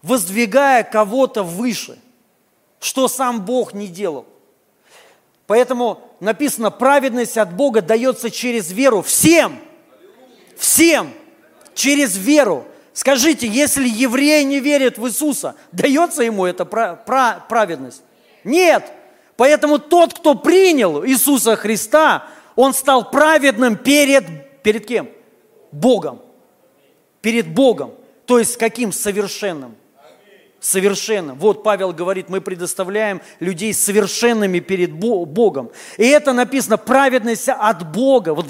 воздвигая 0.00 0.82
кого-то 0.84 1.42
выше, 1.42 1.98
что 2.80 3.08
сам 3.08 3.42
Бог 3.44 3.74
не 3.74 3.88
делал. 3.88 4.24
Поэтому 5.46 6.00
написано, 6.20 6.70
праведность 6.70 7.36
от 7.36 7.54
Бога 7.54 7.82
дается 7.82 8.30
через 8.30 8.72
веру 8.72 9.02
всем, 9.02 9.58
всем– 10.56 11.10
через 11.74 12.16
веру. 12.16 12.64
Скажите, 12.92 13.46
если 13.46 13.88
еврей 13.88 14.44
не 14.44 14.60
верит 14.60 14.98
в 14.98 15.06
Иисуса, 15.06 15.56
дается 15.72 16.22
ему 16.22 16.46
эта 16.46 16.64
праведность? 16.64 18.02
Нет. 18.44 18.84
Поэтому 19.36 19.78
тот, 19.80 20.14
кто 20.14 20.36
принял 20.36 21.04
Иисуса 21.04 21.56
Христа, 21.56 22.28
он 22.54 22.72
стал 22.72 23.10
праведным 23.10 23.76
перед, 23.76 24.62
перед 24.62 24.86
кем? 24.86 25.08
Богом. 25.72 26.22
Перед 27.20 27.48
Богом. 27.48 27.94
То 28.26 28.38
есть 28.38 28.56
каким? 28.56 28.92
Совершенным. 28.92 29.74
Совершенным. 30.64 31.36
Вот 31.38 31.62
Павел 31.62 31.92
говорит, 31.92 32.30
мы 32.30 32.40
предоставляем 32.40 33.20
людей 33.38 33.74
совершенными 33.74 34.60
перед 34.60 34.94
Богом. 34.94 35.70
И 35.98 36.06
это 36.06 36.32
написано, 36.32 36.78
праведность 36.78 37.50
от 37.50 37.92
Бога. 37.92 38.32
Вот 38.32 38.46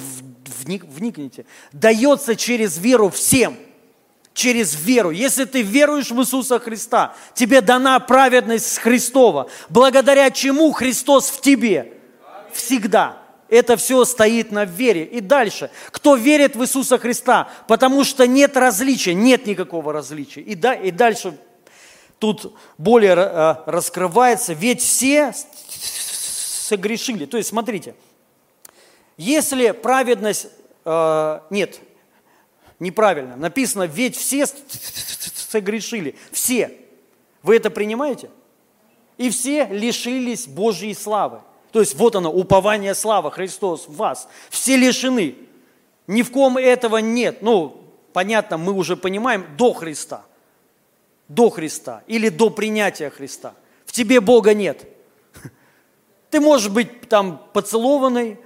вникните, 0.65 1.45
дается 1.73 2.37
через 2.37 2.79
веру 2.79 3.11
всем. 3.11 3.57
Через 4.33 4.81
веру. 4.81 5.11
Если 5.11 5.45
ты 5.45 5.63
веруешь 5.63 6.13
в 6.13 6.21
Иисуса 6.21 6.61
Христа, 6.61 7.17
тебе 7.35 7.61
дана 7.61 7.99
праведность 7.99 8.79
Христова, 8.79 9.51
благодаря 9.69 10.31
чему 10.31 10.71
Христос 10.71 11.31
в 11.31 11.41
тебе 11.41 11.95
всегда. 12.53 13.19
Это 13.49 13.77
все 13.77 14.05
стоит 14.05 14.53
на 14.53 14.65
вере. 14.65 15.05
И 15.05 15.19
дальше. 15.19 15.69
Кто 15.91 16.15
верит 16.15 16.55
в 16.55 16.63
Иисуса 16.63 16.97
Христа? 16.97 17.49
Потому 17.67 18.05
что 18.05 18.25
нет 18.29 18.57
различия, 18.57 19.15
нет 19.15 19.47
никакого 19.47 19.93
различия. 19.93 20.43
И, 20.43 20.55
да, 20.55 20.75
и 20.75 20.93
дальше 20.93 21.37
тут 22.19 22.55
более 22.79 23.15
э, 23.15 23.55
раскрывается. 23.67 24.53
Ведь 24.53 24.81
все 24.83 25.33
согрешили. 25.33 27.27
То 27.27 27.37
есть, 27.37 27.51
смотрите, 27.51 27.95
если 29.17 29.71
праведность... 29.73 30.49
Э, 30.85 31.41
нет, 31.51 31.81
неправильно. 32.79 33.37
Написано, 33.37 33.85
ведь 33.85 34.17
все 34.17 34.47
согрешили. 34.47 36.17
Все. 36.33 36.73
Вы 37.43 37.57
это 37.57 37.71
принимаете? 37.71 38.31
И 39.17 39.31
все 39.31 39.67
лишились 39.67 40.47
Божьей 40.47 40.95
славы. 40.95 41.41
То 41.73 41.81
есть 41.81 41.95
вот 41.97 42.17
оно, 42.17 42.33
упование 42.33 42.95
славы, 42.95 43.31
Христос 43.31 43.87
в 43.89 43.97
вас. 43.97 44.29
Все 44.49 44.77
лишены. 44.77 45.37
Ни 46.07 46.23
в 46.23 46.31
ком 46.31 46.57
этого 46.59 46.99
нет. 46.99 47.43
Ну, 47.43 47.83
понятно, 48.13 48.59
мы 48.59 48.73
уже 48.73 48.97
понимаем, 48.97 49.47
до 49.57 49.73
Христа. 49.73 50.25
До 51.29 51.51
Христа 51.51 52.03
или 52.07 52.29
до 52.29 52.51
принятия 52.51 53.11
Христа. 53.11 53.55
В 53.87 53.93
тебе 53.93 54.21
Бога 54.21 54.55
нет. 54.55 54.87
Ты 56.31 56.41
можешь 56.41 56.71
быть 56.71 57.09
там 57.09 57.43
поцелованный, 57.53 58.39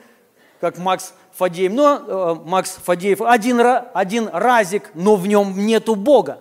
как 0.60 0.78
Макс 0.78 1.12
Фадеев. 1.32 1.72
Но 1.72 1.96
э, 1.96 2.34
Макс 2.44 2.78
Фадеев 2.82 3.22
один, 3.22 3.60
один 3.94 4.28
разик, 4.32 4.90
но 4.94 5.16
в 5.16 5.26
нем 5.26 5.66
нету 5.66 5.94
Бога. 5.94 6.40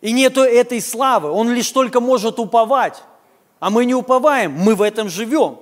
И 0.00 0.12
нету 0.12 0.42
этой 0.42 0.80
славы. 0.80 1.30
Он 1.30 1.50
лишь 1.50 1.70
только 1.70 2.00
может 2.00 2.38
уповать. 2.38 3.02
А 3.60 3.70
мы 3.70 3.84
не 3.84 3.94
уповаем, 3.94 4.52
мы 4.52 4.74
в 4.74 4.82
этом 4.82 5.08
живем. 5.08 5.61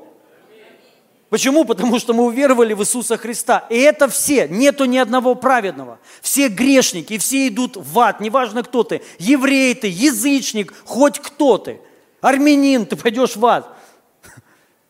Почему? 1.31 1.65
Потому 1.65 2.01
что 2.01 2.13
мы 2.13 2.25
уверовали 2.25 2.75
в 2.75 2.81
Иисуса 2.81 3.17
Христа. 3.17 3.65
И 3.71 3.79
это 3.79 4.09
все, 4.09 4.49
нету 4.49 4.85
ни 4.85 4.99
одного 4.99 5.37
праведного. 5.37 6.01
Все 6.21 6.49
грешники, 6.49 7.19
все 7.19 7.47
идут 7.47 7.77
в 7.77 7.99
ад, 8.01 8.21
неважно 8.21 8.65
кто 8.65 8.83
ты. 8.83 9.01
Еврей 9.19 9.75
ты, 9.77 9.87
язычник, 9.87 10.75
хоть 10.85 11.21
кто 11.21 11.57
ты. 11.57 11.81
Армянин, 12.21 12.85
ты 12.85 12.97
пойдешь 12.97 13.37
в 13.37 13.47
ад. 13.47 13.69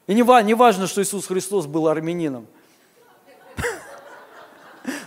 И 0.07 0.14
не, 0.14 0.22
важно, 0.22 0.87
что 0.87 1.03
Иисус 1.03 1.26
Христос 1.26 1.66
был 1.66 1.88
армянином. 1.88 2.46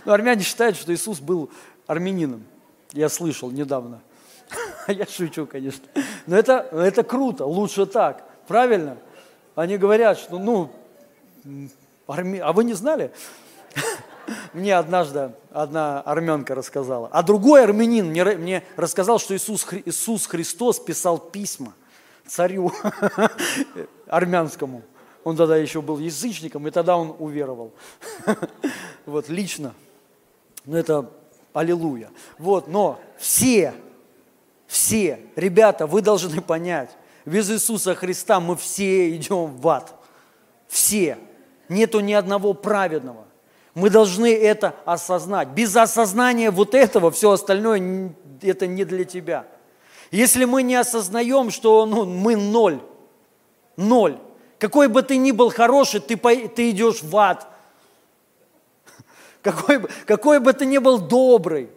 Но 0.04 0.12
армяне 0.12 0.42
считают, 0.44 0.76
что 0.76 0.94
Иисус 0.94 1.18
был 1.18 1.50
армянином. 1.88 2.44
Я 2.92 3.08
слышал 3.08 3.50
недавно. 3.50 4.00
Я 4.86 5.04
шучу, 5.06 5.46
конечно. 5.46 5.84
Но 6.28 6.36
это, 6.36 6.68
это 6.70 7.02
круто, 7.02 7.44
лучше 7.44 7.86
так. 7.86 8.24
Правильно? 8.46 8.98
Они 9.56 9.76
говорят, 9.76 10.18
что, 10.18 10.38
ну, 10.38 10.70
арми... 12.06 12.38
а 12.38 12.52
вы 12.52 12.64
не 12.64 12.74
знали? 12.74 13.12
Мне 14.52 14.76
однажды 14.76 15.32
одна 15.50 16.00
армянка 16.00 16.54
рассказала. 16.54 17.08
А 17.12 17.22
другой 17.22 17.62
армянин 17.62 18.06
мне, 18.08 18.64
рассказал, 18.76 19.18
что 19.18 19.36
Иисус, 19.36 19.66
Иисус 19.84 20.26
Христос 20.26 20.78
писал 20.78 21.18
письма 21.18 21.74
царю 22.26 22.72
армянскому. 24.06 24.82
Он 25.24 25.36
тогда 25.36 25.56
еще 25.56 25.82
был 25.82 25.98
язычником, 25.98 26.66
и 26.68 26.70
тогда 26.70 26.96
он 26.96 27.14
уверовал. 27.18 27.72
Вот, 29.06 29.28
лично. 29.28 29.74
Ну, 30.64 30.78
это 30.78 31.10
аллилуйя. 31.52 32.10
Вот, 32.38 32.68
но 32.68 32.98
все, 33.18 33.74
все, 34.66 35.20
ребята, 35.36 35.86
вы 35.86 36.00
должны 36.00 36.40
понять, 36.40 36.90
без 37.26 37.50
Иисуса 37.50 37.94
Христа 37.94 38.40
мы 38.40 38.56
все 38.56 39.14
идем 39.14 39.56
в 39.58 39.68
ад. 39.68 39.94
Все. 40.68 41.18
Нету 41.68 42.00
ни 42.00 42.12
одного 42.12 42.54
праведного. 42.54 43.24
Мы 43.74 43.90
должны 43.90 44.32
это 44.32 44.74
осознать. 44.84 45.48
Без 45.48 45.74
осознания 45.74 46.50
вот 46.50 46.74
этого 46.74 47.10
все 47.10 47.32
остальное 47.32 48.12
это 48.42 48.66
не 48.66 48.84
для 48.84 49.04
тебя. 49.04 49.46
Если 50.10 50.44
мы 50.44 50.62
не 50.62 50.76
осознаем, 50.76 51.50
что 51.50 51.86
ну, 51.86 52.04
мы 52.04 52.36
ноль, 52.36 52.80
ноль, 53.76 54.18
какой 54.58 54.88
бы 54.88 55.02
ты 55.02 55.16
ни 55.16 55.32
был 55.32 55.50
хороший, 55.50 56.00
ты, 56.00 56.16
ты 56.16 56.70
идешь 56.70 57.02
в 57.02 57.16
ад. 57.16 57.48
Какой 59.42 59.80
какой 60.06 60.40
бы 60.40 60.52
ты 60.52 60.64
ни 60.64 60.78
был 60.78 60.98
добрый. 60.98 61.68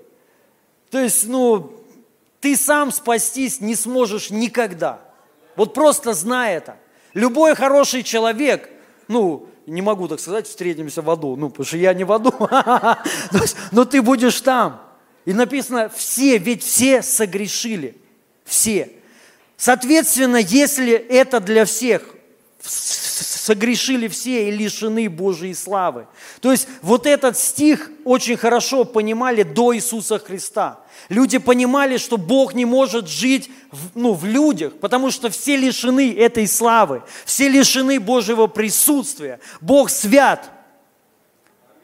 То 0.89 0.99
есть, 0.99 1.27
ну, 1.27 1.73
ты 2.39 2.55
сам 2.55 2.91
спастись 2.91 3.59
не 3.59 3.75
сможешь 3.75 4.29
никогда. 4.29 5.01
Вот 5.55 5.73
просто 5.73 6.13
знай 6.13 6.55
это. 6.55 6.77
Любой 7.13 7.55
хороший 7.55 8.03
человек, 8.03 8.69
ну, 9.07 9.49
не 9.67 9.81
могу 9.81 10.07
так 10.07 10.19
сказать, 10.19 10.47
встретимся 10.47 11.01
в 11.01 11.09
аду, 11.09 11.35
ну, 11.35 11.49
потому 11.49 11.65
что 11.65 11.77
я 11.77 11.93
не 11.93 12.05
в 12.05 12.11
аду, 12.11 12.33
но 13.71 13.85
ты 13.85 14.01
будешь 14.01 14.39
там. 14.41 14.81
И 15.25 15.33
написано, 15.33 15.91
все, 15.93 16.37
ведь 16.37 16.63
все 16.63 17.03
согрешили, 17.03 17.97
все. 18.45 18.89
Соответственно, 19.57 20.37
если 20.37 20.93
это 20.93 21.41
для 21.41 21.65
всех, 21.65 22.15
согрешили 22.67 24.07
все 24.07 24.49
и 24.49 24.51
лишены 24.51 25.09
Божьей 25.09 25.53
славы, 25.53 26.07
То 26.41 26.51
есть 26.51 26.67
вот 26.81 27.05
этот 27.05 27.37
стих 27.37 27.89
очень 28.03 28.37
хорошо 28.37 28.83
понимали 28.83 29.43
до 29.43 29.75
Иисуса 29.75 30.19
Христа. 30.19 30.79
Люди 31.09 31.37
понимали, 31.37 31.97
что 31.97 32.17
Бог 32.17 32.53
не 32.53 32.65
может 32.65 33.07
жить 33.07 33.49
в, 33.71 33.97
ну, 33.97 34.13
в 34.13 34.25
людях, 34.25 34.73
потому 34.79 35.11
что 35.11 35.29
все 35.29 35.55
лишены 35.55 36.13
этой 36.13 36.47
славы, 36.47 37.03
все 37.25 37.47
лишены 37.47 37.99
Божьего 37.99 38.47
присутствия. 38.47 39.39
Бог 39.61 39.89
свят. 39.89 40.51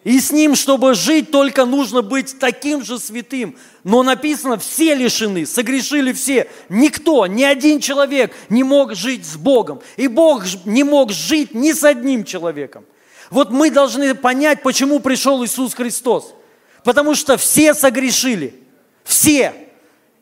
И 0.04 0.20
с 0.20 0.32
Ним, 0.32 0.56
чтобы 0.56 0.96
жить, 0.96 1.32
только 1.32 1.64
нужно 1.66 2.02
быть 2.02 2.38
таким 2.38 2.84
же 2.84 3.00
святым. 3.00 3.56
Но 3.86 4.04
написано, 4.04 4.58
все 4.58 4.96
лишены, 4.96 5.46
согрешили 5.46 6.12
все. 6.12 6.50
Никто, 6.68 7.26
ни 7.26 7.44
один 7.44 7.80
человек 7.80 8.34
не 8.50 8.64
мог 8.64 8.96
жить 8.96 9.26
с 9.26 9.38
Богом. 9.38 9.82
И 9.96 10.08
Бог 10.08 10.44
не 10.66 10.84
мог 10.84 11.12
жить 11.12 11.54
ни 11.54 11.72
с 11.72 11.86
одним 11.86 12.26
человеком. 12.26 12.86
Вот 13.30 13.52
мы 13.52 13.72
должны 13.72 14.14
понять, 14.14 14.62
почему 14.62 15.00
пришел 15.00 15.44
Иисус 15.44 15.74
Христос. 15.74 16.34
Потому 16.84 17.16
что 17.16 17.38
все 17.38 17.74
согрешили. 17.74 18.62
Все. 19.06 19.54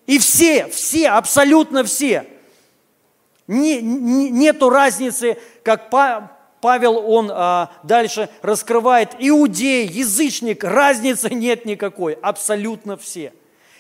И 0.06 0.20
все, 0.20 0.68
все, 0.68 1.10
абсолютно 1.10 1.84
все. 1.84 2.28
Не, 3.48 3.82
не, 3.82 4.30
нету 4.30 4.70
разницы, 4.70 5.38
как 5.64 5.90
Павел, 6.62 6.98
он 6.98 7.32
а, 7.34 7.72
дальше 7.84 8.30
раскрывает, 8.42 9.16
иудей, 9.18 9.88
язычник, 9.88 10.64
разницы 10.64 11.30
нет 11.32 11.66
никакой, 11.66 12.14
абсолютно 12.14 12.98
все. 12.98 13.34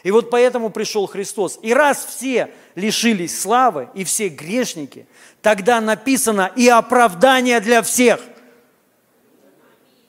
И 0.03 0.09
вот 0.09 0.31
поэтому 0.31 0.71
пришел 0.71 1.05
Христос. 1.05 1.59
И 1.61 1.73
раз 1.73 2.03
все 2.03 2.51
лишились 2.73 3.39
славы, 3.39 3.89
и 3.93 4.03
все 4.03 4.29
грешники, 4.29 5.05
тогда 5.43 5.79
написано 5.79 6.51
и 6.55 6.67
оправдание 6.67 7.59
для 7.59 7.83
всех. 7.83 8.19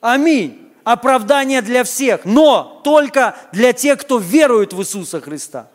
Аминь. 0.00 0.58
Оправдание 0.84 1.62
для 1.62 1.84
всех, 1.84 2.24
но 2.24 2.80
только 2.82 3.36
для 3.52 3.72
тех, 3.72 4.00
кто 4.00 4.18
верует 4.18 4.72
в 4.72 4.80
Иисуса 4.80 5.20
Христа. 5.20 5.68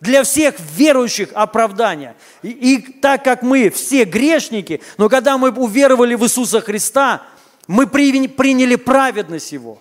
Для 0.00 0.22
всех 0.22 0.54
верующих 0.58 1.30
оправдание. 1.34 2.16
И, 2.42 2.48
и 2.48 2.78
так 2.78 3.22
как 3.22 3.42
мы 3.42 3.68
все 3.68 4.04
грешники, 4.04 4.80
но 4.96 5.08
когда 5.08 5.36
мы 5.36 5.50
уверовали 5.50 6.14
в 6.14 6.24
Иисуса 6.24 6.60
Христа, 6.60 7.22
мы 7.66 7.86
при, 7.86 8.26
приняли 8.28 8.76
праведность 8.76 9.52
Его. 9.52 9.78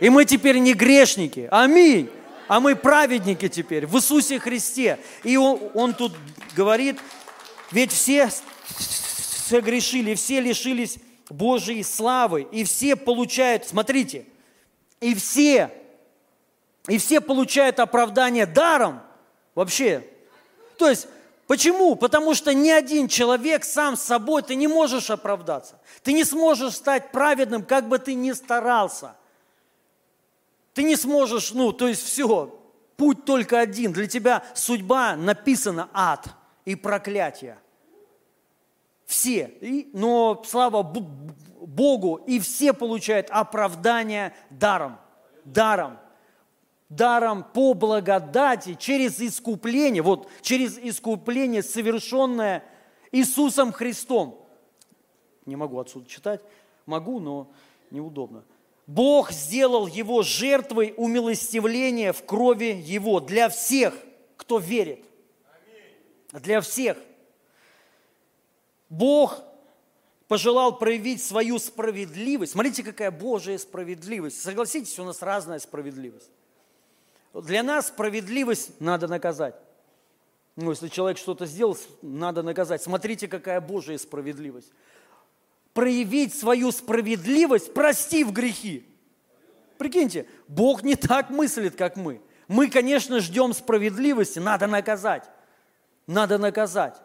И 0.00 0.08
мы 0.10 0.24
теперь 0.24 0.58
не 0.58 0.74
грешники. 0.74 1.48
Аминь. 1.50 2.10
А 2.48 2.58
мы 2.58 2.74
праведники 2.74 3.48
теперь 3.48 3.86
в 3.86 3.96
Иисусе 3.96 4.40
Христе. 4.40 4.98
И 5.22 5.36
он, 5.36 5.60
он 5.74 5.94
тут 5.94 6.16
говорит, 6.56 6.98
ведь 7.70 7.92
все 7.92 8.28
согрешили, 9.48 10.14
все 10.14 10.40
лишились 10.40 10.98
Божьей 11.28 11.84
славы, 11.84 12.48
и 12.50 12.64
все 12.64 12.96
получают, 12.96 13.66
смотрите, 13.66 14.26
и 15.00 15.14
все, 15.14 15.70
и 16.88 16.98
все 16.98 17.20
получают 17.20 17.78
оправдание 17.78 18.46
даром 18.46 19.00
вообще. 19.54 20.06
То 20.76 20.88
есть, 20.88 21.08
почему? 21.46 21.96
Потому 21.96 22.34
что 22.34 22.54
ни 22.54 22.70
один 22.70 23.08
человек 23.08 23.64
сам 23.64 23.96
с 23.96 24.02
собой, 24.02 24.42
ты 24.42 24.54
не 24.54 24.68
можешь 24.68 25.10
оправдаться. 25.10 25.78
Ты 26.02 26.12
не 26.12 26.24
сможешь 26.24 26.74
стать 26.74 27.12
праведным, 27.12 27.64
как 27.64 27.88
бы 27.88 27.98
ты 27.98 28.14
ни 28.14 28.32
старался. 28.32 29.16
Ты 30.74 30.82
не 30.82 30.96
сможешь, 30.96 31.52
ну, 31.52 31.72
то 31.72 31.88
есть 31.88 32.02
все, 32.02 32.58
путь 32.96 33.24
только 33.24 33.58
один. 33.58 33.92
Для 33.92 34.06
тебя 34.06 34.44
судьба 34.54 35.16
написана 35.16 35.88
ад 35.92 36.28
и 36.64 36.74
проклятие– 36.74 37.58
все. 39.10 39.52
И, 39.60 39.90
но 39.92 40.40
слава 40.46 40.84
Богу, 40.84 42.20
и 42.28 42.38
все 42.38 42.72
получают 42.72 43.28
оправдание 43.30 44.32
даром. 44.50 45.00
Даром. 45.44 45.98
Даром 46.90 47.44
по 47.44 47.72
благодати, 47.72 48.74
через 48.74 49.20
искупление, 49.20 50.02
вот 50.02 50.28
через 50.42 50.76
искупление, 50.76 51.62
совершенное 51.62 52.64
Иисусом 53.12 53.72
Христом. 53.72 54.44
Не 55.46 55.54
могу 55.54 55.78
отсюда 55.78 56.08
читать, 56.08 56.40
могу, 56.86 57.20
но 57.20 57.50
неудобно. 57.92 58.44
Бог 58.88 59.30
сделал 59.30 59.86
его 59.86 60.22
жертвой 60.22 60.92
умилостивления 60.96 62.12
в 62.12 62.24
крови 62.24 62.82
его 62.84 63.20
для 63.20 63.48
всех, 63.48 63.94
кто 64.36 64.58
верит. 64.58 65.04
Для 66.32 66.60
всех. 66.60 66.98
Бог 68.88 69.44
пожелал 70.26 70.76
проявить 70.76 71.22
свою 71.22 71.60
справедливость. 71.60 72.52
Смотрите, 72.52 72.82
какая 72.82 73.12
Божья 73.12 73.56
справедливость. 73.58 74.42
Согласитесь, 74.42 74.98
у 74.98 75.04
нас 75.04 75.22
разная 75.22 75.60
справедливость. 75.60 76.30
Для 77.34 77.62
нас 77.62 77.88
справедливость 77.88 78.80
надо 78.80 79.06
наказать. 79.06 79.54
Ну, 80.56 80.70
если 80.70 80.88
человек 80.88 81.16
что-то 81.18 81.46
сделал, 81.46 81.76
надо 82.02 82.42
наказать. 82.42 82.82
Смотрите, 82.82 83.28
какая 83.28 83.60
Божья 83.60 83.96
справедливость. 83.98 84.72
Проявить 85.72 86.34
свою 86.34 86.72
справедливость, 86.72 87.72
простив 87.72 88.32
грехи. 88.32 88.86
Прикиньте, 89.78 90.26
Бог 90.48 90.82
не 90.82 90.96
так 90.96 91.30
мыслит, 91.30 91.76
как 91.76 91.96
мы. 91.96 92.20
Мы, 92.48 92.68
конечно, 92.68 93.20
ждем 93.20 93.54
справедливости, 93.54 94.40
надо 94.40 94.66
наказать. 94.66 95.24
Надо 96.06 96.36
наказать. 96.36 97.00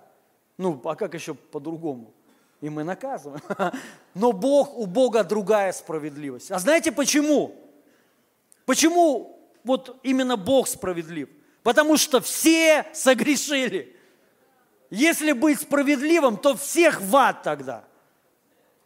Ну, 0.57 0.81
а 0.85 0.95
как 0.95 1.13
еще 1.13 1.35
по-другому? 1.35 2.13
И 2.61 2.69
мы 2.69 2.83
наказываем. 2.83 3.41
Но 4.15 4.31
Бог, 4.31 4.75
у 4.75 4.87
Бога 4.87 5.23
другая 5.23 5.71
справедливость. 5.71 6.51
А 6.51 6.57
знаете 6.57 6.91
почему? 6.91 7.55
Почему 8.65 9.34
вот 9.65 9.99
именно 10.03 10.37
Бог 10.37 10.67
справедлив? 10.67 11.29
Потому 11.63 11.97
что 11.97 12.21
все 12.21 12.85
согрешили. 12.93 13.95
Если 14.89 15.33
быть 15.33 15.59
справедливым, 15.59 16.37
то 16.37 16.55
всех 16.55 17.01
в 17.01 17.15
ад 17.15 17.43
тогда. 17.43 17.83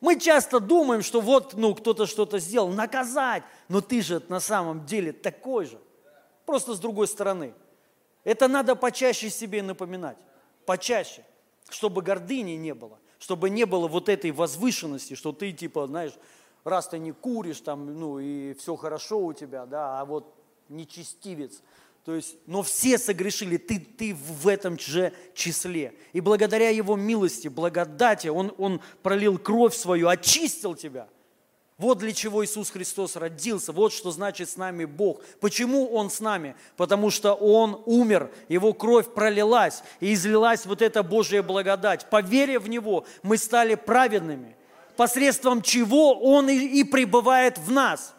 Мы 0.01 0.17
часто 0.17 0.59
думаем, 0.59 1.03
что 1.03 1.21
вот, 1.21 1.53
ну, 1.55 1.75
кто-то 1.75 2.05
что-то 2.05 2.39
сделал, 2.39 2.69
наказать, 2.69 3.43
но 3.67 3.81
ты 3.81 4.01
же 4.01 4.23
на 4.29 4.39
самом 4.39 4.85
деле 4.85 5.11
такой 5.11 5.65
же. 5.65 5.77
Просто 6.45 6.73
с 6.73 6.79
другой 6.79 7.07
стороны. 7.07 7.53
Это 8.23 8.47
надо 8.47 8.75
почаще 8.75 9.29
себе 9.29 9.61
напоминать. 9.61 10.17
Почаще 10.65 11.23
чтобы 11.69 12.01
гордыни 12.01 12.51
не 12.51 12.73
было, 12.73 12.99
чтобы 13.19 13.49
не 13.49 13.65
было 13.65 13.87
вот 13.87 14.09
этой 14.09 14.31
возвышенности, 14.31 15.15
что 15.15 15.31
ты 15.31 15.51
типа, 15.51 15.87
знаешь, 15.87 16.13
раз 16.63 16.87
ты 16.87 16.99
не 16.99 17.11
куришь 17.11 17.61
там, 17.61 17.97
ну 17.97 18.19
и 18.19 18.53
все 18.55 18.75
хорошо 18.75 19.19
у 19.19 19.33
тебя, 19.33 19.65
да, 19.65 19.99
а 19.99 20.05
вот 20.05 20.33
нечестивец. 20.69 21.61
То 22.05 22.15
есть, 22.15 22.37
но 22.47 22.63
все 22.63 22.97
согрешили, 22.97 23.57
ты, 23.57 23.79
ты 23.79 24.15
в 24.15 24.47
этом 24.47 24.79
же 24.79 25.13
числе. 25.35 25.93
И 26.13 26.21
благодаря 26.21 26.69
Его 26.69 26.95
милости, 26.95 27.47
благодати, 27.47 28.27
Он, 28.27 28.53
он 28.57 28.81
пролил 29.03 29.37
кровь 29.37 29.75
свою, 29.75 30.07
очистил 30.07 30.75
тебя– 30.75 31.07
вот 31.79 31.99
для 31.99 32.11
чего 32.11 32.43
Иисус 32.43 32.71
Христос 32.71 33.15
родился, 33.15 33.71
вот 33.71 33.93
что 33.93 34.11
значит 34.11 34.49
с 34.49 34.57
нами 34.57 34.83
Бог. 34.83 35.21
Почему 35.39 35.87
Он 35.93 36.09
с 36.09 36.19
нами? 36.19 36.57
Потому 36.75 37.09
что 37.09 37.33
Он 37.33 37.81
умер, 37.85 38.31
Его 38.49 38.73
кровь 38.73 39.13
пролилась, 39.13 39.81
и 40.01 40.13
излилась 40.13 40.65
вот 40.65 40.81
эта 40.81 41.03
Божья 41.03 41.41
благодать. 41.41 42.09
По 42.09 42.21
вере 42.21 42.59
в 42.59 42.67
Него 42.67 43.05
мы 43.23 43.37
стали 43.37 43.75
праведными, 43.75 44.57
посредством 44.97 45.61
чего 45.61 46.19
Он 46.19 46.49
и, 46.49 46.57
и 46.57 46.83
пребывает 46.83 47.57
в 47.57 47.71
нас. 47.71 48.13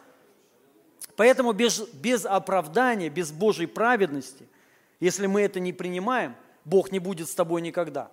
Поэтому 1.20 1.52
без, 1.52 1.80
без 1.92 2.24
оправдания, 2.24 3.11
без 3.11 3.30
Божьей 3.30 3.66
праведности, 3.66 4.48
если 5.00 5.26
мы 5.26 5.42
это 5.42 5.61
не 5.61 5.74
принимаем, 5.74 6.35
Бог 6.64 6.92
не 6.92 6.98
будет 6.98 7.28
с 7.28 7.35
тобой 7.35 7.61
никогда. 7.61 8.11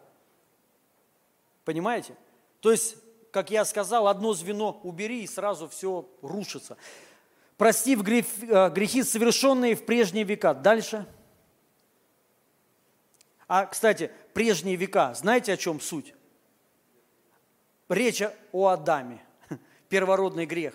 Понимаете? 1.63 2.15
То 2.60 2.70
есть 2.70 2.98
как 3.32 3.50
я 3.50 3.63
сказал, 3.63 4.10
одно 4.10 4.34
звено 4.34 4.82
убери, 4.84 5.24
и 5.24 5.28
сразу 5.28 5.70
все 5.70 6.06
рушится. 6.22 6.76
Простив 7.56 8.02
э, 8.02 8.69
грехи, 8.71 9.04
совершенные 9.04 9.77
в 9.77 9.86
прежние 9.86 10.25
века. 10.25 10.54
Дальше. 10.54 11.06
А, 13.48 13.67
кстати, 13.67 14.12
прежние 14.34 14.75
века, 14.75 15.13
знаете, 15.13 15.54
о 15.54 15.58
чем 15.58 15.79
суть? 15.79 16.13
Речь 17.88 18.21
о 18.52 18.67
Адаме, 18.67 19.21
первородный 19.88 20.46
грех. 20.46 20.73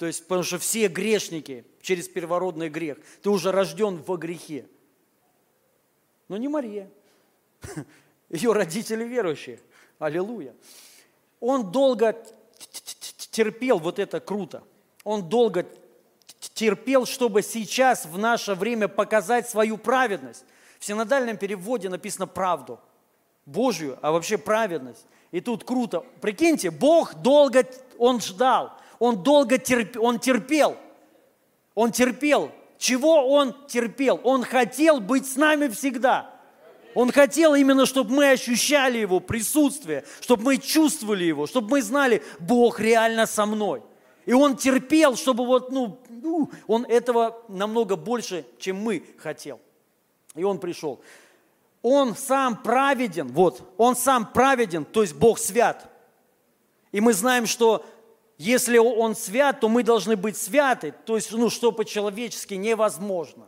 То 0.00 0.06
есть, 0.06 0.22
потому 0.26 0.44
что 0.44 0.58
все 0.58 0.88
грешники 0.88 1.66
через 1.82 2.08
первородный 2.08 2.70
грех. 2.70 2.96
Ты 3.20 3.28
уже 3.28 3.52
рожден 3.52 4.02
во 4.02 4.16
грехе. 4.16 4.66
Но 6.26 6.38
не 6.38 6.48
Мария. 6.48 6.88
Ее 8.30 8.54
родители 8.54 9.04
верующие. 9.04 9.60
Аллилуйя. 9.98 10.54
Он 11.38 11.70
долго 11.70 12.16
терпел, 13.30 13.78
вот 13.78 13.98
это 13.98 14.20
круто. 14.20 14.62
Он 15.04 15.28
долго 15.28 15.66
терпел, 16.54 17.04
чтобы 17.04 17.42
сейчас 17.42 18.06
в 18.06 18.16
наше 18.16 18.54
время 18.54 18.88
показать 18.88 19.50
свою 19.50 19.76
праведность. 19.76 20.46
В 20.78 20.84
синодальном 20.86 21.36
переводе 21.36 21.90
написано 21.90 22.26
правду, 22.26 22.80
Божью, 23.44 23.98
а 24.00 24.12
вообще 24.12 24.38
праведность. 24.38 25.04
И 25.30 25.42
тут 25.42 25.64
круто. 25.64 26.06
Прикиньте, 26.22 26.70
Бог 26.70 27.16
долго, 27.16 27.66
Он 27.98 28.18
ждал. 28.18 28.79
Он 29.00 29.22
долго 29.22 29.58
терпел, 29.58 30.04
он 30.04 30.20
терпел. 30.20 30.76
Он 31.74 31.90
терпел. 31.90 32.52
Чего 32.78 33.28
он 33.32 33.56
терпел? 33.66 34.20
Он 34.22 34.44
хотел 34.44 35.00
быть 35.00 35.26
с 35.26 35.36
нами 35.36 35.68
всегда. 35.68 36.30
Он 36.94 37.10
хотел 37.10 37.54
именно, 37.54 37.86
чтобы 37.86 38.12
мы 38.12 38.30
ощущали 38.30 38.98
Его 38.98 39.20
присутствие, 39.20 40.04
чтобы 40.20 40.44
мы 40.44 40.58
чувствовали 40.58 41.24
Его, 41.24 41.46
чтобы 41.46 41.70
мы 41.70 41.82
знали, 41.82 42.22
Бог 42.40 42.80
реально 42.80 43.26
со 43.26 43.46
мной. 43.46 43.82
И 44.26 44.32
Он 44.32 44.56
терпел, 44.56 45.16
чтобы 45.16 45.46
вот, 45.46 45.70
ну, 45.70 45.98
ну, 46.08 46.50
Он 46.66 46.84
этого 46.84 47.42
намного 47.48 47.96
больше, 47.96 48.44
чем 48.58 48.76
мы 48.76 49.04
хотел. 49.18 49.60
И 50.34 50.44
Он 50.44 50.58
пришел. 50.58 51.00
Он 51.80 52.14
сам 52.14 52.62
праведен, 52.62 53.28
вот, 53.28 53.62
Он 53.78 53.96
сам 53.96 54.30
праведен, 54.30 54.84
то 54.84 55.02
есть 55.02 55.14
Бог 55.14 55.38
свят. 55.38 55.88
И 56.92 57.00
мы 57.00 57.14
знаем, 57.14 57.46
что 57.46 57.84
если 58.42 58.78
Он 58.78 59.14
свят, 59.14 59.60
то 59.60 59.68
мы 59.68 59.82
должны 59.82 60.16
быть 60.16 60.34
святы, 60.34 60.94
то 61.04 61.16
есть, 61.16 61.30
ну, 61.30 61.50
что 61.50 61.72
по-человечески 61.72 62.54
невозможно. 62.54 63.46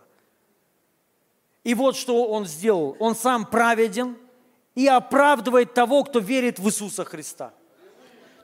И 1.64 1.72
вот 1.72 1.96
что 1.96 2.26
Он 2.26 2.44
сделал. 2.44 2.94
Он 2.98 3.16
сам 3.16 3.46
праведен 3.46 4.18
и 4.74 4.86
оправдывает 4.86 5.72
того, 5.72 6.04
кто 6.04 6.18
верит 6.18 6.58
в 6.58 6.68
Иисуса 6.68 7.06
Христа. 7.06 7.54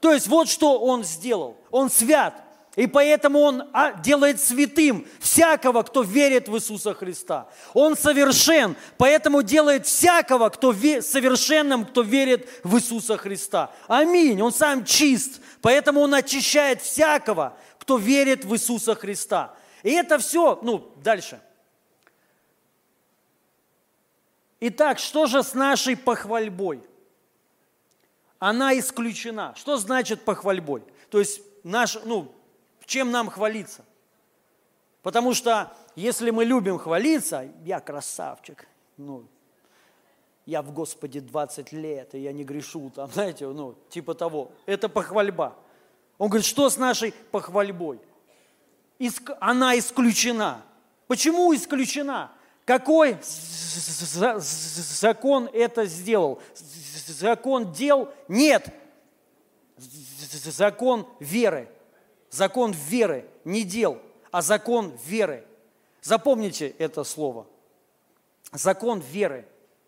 То 0.01 0.11
есть 0.14 0.26
вот 0.26 0.49
что 0.49 0.78
Он 0.78 1.05
сделал. 1.05 1.59
Он 1.70 1.90
свят. 1.90 2.42
И 2.79 2.87
поэтому 2.87 3.41
Он 3.41 3.68
а, 3.72 3.95
делает 3.95 4.41
святым 4.41 5.05
всякого, 5.18 5.83
кто 5.83 6.03
верит 6.03 6.49
в 6.49 6.55
Иисуса 6.55 6.95
Христа. 6.95 7.49
Он 7.74 7.97
совершен, 7.97 8.76
поэтому 8.97 9.43
делает 9.43 9.85
всякого, 9.85 10.49
кто 10.49 10.70
ве, 10.70 11.03
совершенным, 11.03 11.85
кто 11.85 12.03
верит 12.03 12.49
в 12.62 12.76
Иисуса 12.76 13.16
Христа. 13.16 13.72
Аминь. 13.89 14.41
Он 14.41 14.53
сам 14.53 14.85
чист, 14.85 15.41
поэтому 15.61 16.03
Он 16.03 16.14
очищает 16.14 16.81
всякого, 16.81 17.59
кто 17.81 17.97
верит 17.97 18.45
в 18.45 18.55
Иисуса 18.55 18.95
Христа. 18.95 19.57
И 19.83 19.91
это 19.91 20.20
все, 20.20 20.61
ну, 20.62 20.93
дальше. 21.03 21.41
Итак, 24.61 25.01
что 25.01 25.26
же 25.26 25.43
с 25.43 25.53
нашей 25.53 25.97
похвальбой? 25.97 26.81
Она 28.39 28.79
исключена. 28.79 29.53
Что 29.57 29.79
значит 29.79 30.24
похвальбой? 30.24 30.85
То 31.11 31.18
есть 31.18 31.41
наш, 31.64 31.99
ну, 32.05 32.38
чем 32.89 33.11
нам 33.11 33.28
хвалиться? 33.28 33.84
Потому 35.03 35.34
что 35.34 35.70
если 35.95 36.30
мы 36.30 36.45
любим 36.45 36.78
хвалиться, 36.78 37.49
я 37.62 37.80
красавчик, 37.80 38.66
ну, 38.97 39.26
я 40.47 40.62
в 40.62 40.72
Господе 40.72 41.20
20 41.20 41.72
лет, 41.72 42.14
и 42.14 42.20
я 42.20 42.32
не 42.32 42.45
грешу, 42.45 42.91
там, 42.95 43.11
знаете, 43.12 43.47
ну, 43.47 43.74
типа 43.91 44.14
того. 44.14 44.51
Это 44.64 44.89
похвальба. 44.89 45.55
Он 46.16 46.28
говорит, 46.28 46.47
что 46.47 46.70
с 46.70 46.78
нашей 46.78 47.12
похвальбой? 47.30 48.01
Иск... 48.99 49.32
Она 49.39 49.78
исключена. 49.78 50.62
Почему 51.07 51.55
исключена? 51.55 52.32
Какой 52.64 53.18
закон 54.99 55.49
это 55.53 55.84
сделал? 55.84 56.41
Закон 56.55 57.70
дел? 57.72 58.11
Нет. 58.28 58.72
Закон 59.76 61.07
веры. 61.20 61.68
Закон 62.31 62.72
веры, 62.72 63.24
не 63.45 63.62
дел, 63.62 64.01
а 64.31 64.43
закон 64.43 64.97
веры. 65.07 65.45
Запомните 66.03 66.74
это 66.79 67.05
слово. 67.05 67.47
Закон 68.53 69.01
веры. 69.01 69.47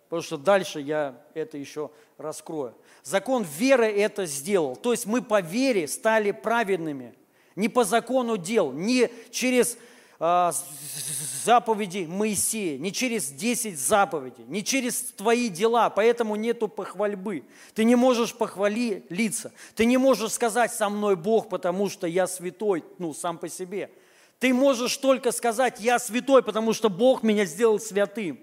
Потому 0.09 0.23
что 0.23 0.37
дальше 0.39 0.81
я 0.81 1.23
это 1.35 1.57
еще 1.57 1.91
раскрою. 2.19 2.75
Закон 3.05 3.45
веры 3.45 3.87
это 3.87 4.27
сделал. 4.27 4.75
То 4.75 4.91
есть 4.93 5.07
мы 5.07 5.23
по 5.23 5.41
вере 5.41 5.87
стали 5.87 6.33
праведными. 6.33 7.15
Не 7.55 7.69
по 7.69 7.85
закону 7.85 8.37
дел, 8.37 8.73
не 8.73 9.11
через 9.31 9.77
заповеди 10.21 12.07
Моисея, 12.07 12.79
не 12.79 12.93
через 12.93 13.31
10 13.31 13.79
заповедей, 13.79 14.45
не 14.49 14.63
через 14.63 15.01
твои 15.17 15.49
дела, 15.49 15.89
поэтому 15.89 16.37
нету 16.37 16.69
похвальбы. 16.69 17.45
Ты 17.75 17.85
не 17.85 17.97
можешь 17.97 18.35
похвалиться, 18.35 19.51
ты 19.75 19.87
не 19.87 19.97
можешь 19.97 20.33
сказать 20.33 20.75
«со 20.75 20.91
мной 20.91 21.17
Бог, 21.17 21.49
потому 21.49 21.89
что 21.89 22.07
я 22.07 22.27
святой», 22.27 22.85
ну, 22.99 23.15
сам 23.15 23.39
по 23.39 23.49
себе. 23.49 23.91
Ты 24.39 24.53
можешь 24.53 24.95
только 24.99 25.33
сказать 25.33 25.81
«я 25.81 25.99
святой, 25.99 26.43
потому 26.43 26.75
что 26.75 26.91
Бог 26.91 27.23
меня 27.23 27.47
сделал 27.47 27.81
святым». 27.81 28.41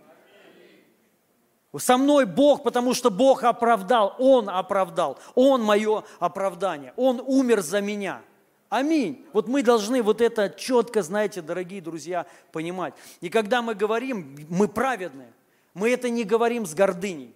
Со 1.78 1.98
мной 1.98 2.26
Бог, 2.26 2.64
потому 2.64 2.96
что 2.96 3.12
Бог 3.12 3.44
оправдал, 3.44 4.16
Он 4.18 4.50
оправдал, 4.50 5.20
Он 5.36 5.62
мое 5.62 6.04
оправдание, 6.18 6.94
Он 6.96 7.22
умер 7.24 7.62
за 7.62 7.82
меня– 7.82 8.24
Аминь. 8.70 9.26
Вот 9.32 9.48
мы 9.48 9.64
должны 9.64 10.02
вот 10.02 10.20
это 10.20 10.50
четко, 10.50 11.02
знаете, 11.02 11.42
дорогие 11.42 11.82
друзья, 11.82 12.26
понимать. 12.52 12.94
И 13.22 13.30
когда 13.30 13.62
мы 13.62 13.76
говорим, 13.76 14.36
мы 14.50 14.68
праведные, 14.68 15.32
мы 15.74 15.90
это 15.92 16.10
не 16.10 16.24
говорим 16.24 16.66
с 16.66 16.74
гордыней. 16.74 17.34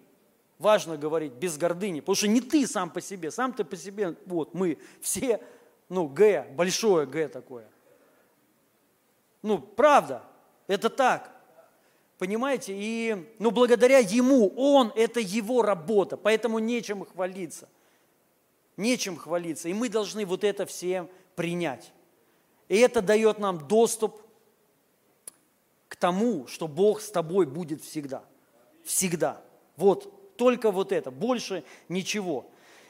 Важно 0.59 0.97
говорить 0.97 1.33
без 1.33 1.57
гордыни, 1.57 2.01
потому 2.01 2.15
что 2.15 2.27
не 2.27 2.41
ты 2.41 2.67
сам 2.67 2.89
по 2.89 3.01
себе, 3.01 3.31
сам 3.31 3.53
ты 3.53 3.63
по 3.63 3.75
себе, 3.75 4.15
вот 4.25 4.53
мы 4.53 4.77
все, 4.99 5.41
ну, 5.89 6.07
Г, 6.07 6.45
большое 6.55 7.07
Г 7.07 7.29
такое. 7.29 7.65
Ну, 9.41 9.57
правда, 9.57 10.21
это 10.67 10.89
так. 10.89 11.31
Понимаете? 12.19 12.73
И, 12.75 13.33
ну, 13.39 13.49
благодаря 13.49 13.97
Ему, 13.97 14.53
Он, 14.55 14.91
это 14.95 15.19
Его 15.19 15.63
работа, 15.63 16.17
поэтому 16.17 16.59
нечем 16.59 17.05
хвалиться. 17.05 17.67
Нечем 18.77 19.17
хвалиться. 19.17 19.69
И 19.69 19.73
мы 19.73 19.89
должны 19.89 20.25
вот 20.25 20.43
это 20.43 20.67
всем 20.67 21.09
принять. 21.35 21.91
И 22.67 22.77
это 22.77 23.01
дает 23.01 23.39
нам 23.39 23.67
доступ 23.67 24.21
к 25.87 25.95
тому, 25.95 26.47
что 26.47 26.67
Бог 26.67 27.01
с 27.01 27.11
тобой 27.11 27.45
будет 27.45 27.83
всегда. 27.83 28.23
Всегда. 28.83 29.41
Вот, 29.75 30.37
только 30.37 30.71
вот 30.71 30.91
это, 30.91 31.11
больше 31.11 31.63
ничего. 31.89 32.45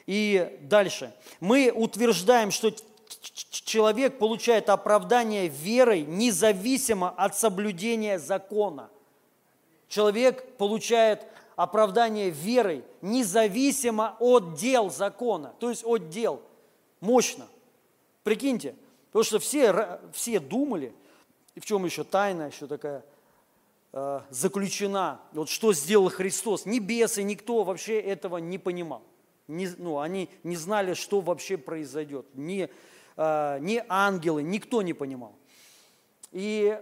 И 0.06 0.58
дальше. 0.62 1.14
Мы 1.40 1.72
утверждаем, 1.74 2.50
что 2.50 2.72
человек 3.42 4.18
получает 4.18 4.68
оправдание 4.68 5.48
верой 5.48 6.02
независимо 6.02 7.10
от 7.10 7.36
соблюдения 7.36 8.18
закона. 8.18 8.88
Человек 9.88 10.56
получает 10.56 11.26
оправдание 11.56 12.30
верой 12.30 12.84
независимо 13.02 14.16
от 14.18 14.54
дел 14.54 14.90
закона, 14.90 15.54
то 15.58 15.70
есть 15.70 15.84
от 15.84 16.08
дел. 16.08 16.40
Мощно. 17.00 17.46
Прикиньте, 18.22 18.76
потому 19.06 19.24
что 19.24 19.38
все, 19.38 20.00
все 20.12 20.38
думали, 20.40 20.92
в 21.56 21.64
чем 21.64 21.84
еще 21.84 22.04
тайна, 22.04 22.48
еще 22.48 22.66
такая 22.66 23.04
э, 23.92 24.20
заключена, 24.30 25.20
вот 25.32 25.48
что 25.48 25.72
сделал 25.72 26.08
Христос. 26.08 26.66
Ни 26.66 26.78
бесы, 26.78 27.22
никто 27.22 27.64
вообще 27.64 28.00
этого 28.00 28.38
не 28.38 28.58
понимал. 28.58 29.02
Не, 29.48 29.68
ну, 29.76 29.98
они 29.98 30.30
не 30.44 30.56
знали, 30.56 30.94
что 30.94 31.20
вообще 31.20 31.56
произойдет. 31.56 32.26
Ни, 32.34 32.70
э, 33.16 33.58
ни 33.60 33.84
ангелы, 33.88 34.42
никто 34.42 34.82
не 34.82 34.92
понимал. 34.92 35.34
И 36.30 36.80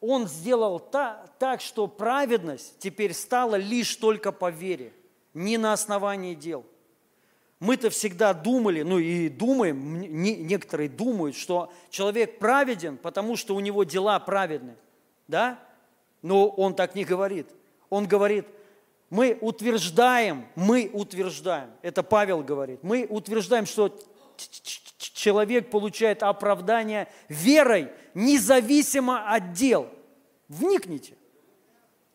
он 0.00 0.26
сделал 0.26 0.80
та, 0.80 1.26
так, 1.38 1.60
что 1.60 1.86
праведность 1.86 2.78
теперь 2.78 3.12
стала 3.14 3.56
лишь 3.56 3.94
только 3.96 4.32
по 4.32 4.50
вере, 4.50 4.92
не 5.34 5.58
на 5.58 5.72
основании 5.72 6.34
дел. 6.34 6.64
Мы-то 7.62 7.90
всегда 7.90 8.34
думали, 8.34 8.82
ну 8.82 8.98
и 8.98 9.28
думаем, 9.28 10.00
некоторые 10.00 10.88
думают, 10.88 11.36
что 11.36 11.72
человек 11.90 12.40
праведен, 12.40 12.96
потому 12.96 13.36
что 13.36 13.54
у 13.54 13.60
него 13.60 13.84
дела 13.84 14.18
праведны. 14.18 14.74
Да? 15.28 15.60
Но 16.22 16.48
он 16.48 16.74
так 16.74 16.96
не 16.96 17.04
говорит. 17.04 17.46
Он 17.88 18.08
говорит, 18.08 18.46
мы 19.10 19.38
утверждаем, 19.40 20.44
мы 20.56 20.90
утверждаем, 20.92 21.70
это 21.82 22.02
Павел 22.02 22.42
говорит, 22.42 22.80
мы 22.82 23.06
утверждаем, 23.08 23.66
что 23.66 23.96
человек 24.98 25.70
получает 25.70 26.24
оправдание 26.24 27.06
верой, 27.28 27.92
независимо 28.12 29.32
от 29.32 29.52
дел. 29.52 29.88
Вникните. 30.48 31.14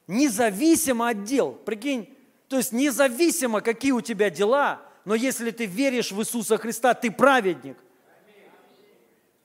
Независимо 0.07 1.07
от 1.07 1.23
дел. 1.23 1.53
Прикинь, 1.53 2.13
то 2.49 2.57
есть 2.57 2.73
независимо, 2.73 3.61
какие 3.61 3.93
у 3.93 4.01
тебя 4.01 4.29
дела, 4.29 4.81
но 5.07 5.15
если 5.15 5.51
ты 5.51 5.65
веришь 5.65 6.11
в 6.11 6.19
Иисуса 6.19 6.57
Христа, 6.57 6.93
ты 6.93 7.09
праведник. 7.09 7.77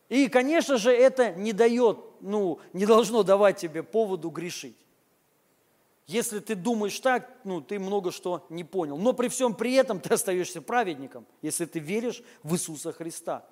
И, 0.09 0.27
конечно 0.27 0.77
же, 0.77 0.91
это 0.93 1.31
не 1.35 1.53
дает, 1.53 2.01
ну, 2.21 2.59
не 2.73 2.85
должно 2.85 3.23
давать 3.23 3.59
тебе 3.59 3.85
поводу 3.85 4.31
грешить. 4.31 4.77
Если 6.09 6.41
ты 6.41 6.57
думаешь 6.57 6.99
так, 6.99 7.31
ну, 7.45 7.61
ты 7.61 7.79
много 7.79 8.11
что 8.11 8.45
не 8.49 8.65
понял. 8.65 8.97
Но 8.99 9.13
при 9.13 9.29
всем 9.29 9.55
при 9.55 9.75
этом 9.75 10.01
ты 10.01 10.15
остаешься 10.15 10.61
праведником, 10.61 11.27
если 11.43 11.65
ты 11.65 11.79
веришь 11.79 12.25
в 12.43 12.55
Иисуса 12.55 12.93
Христа. 12.93 13.47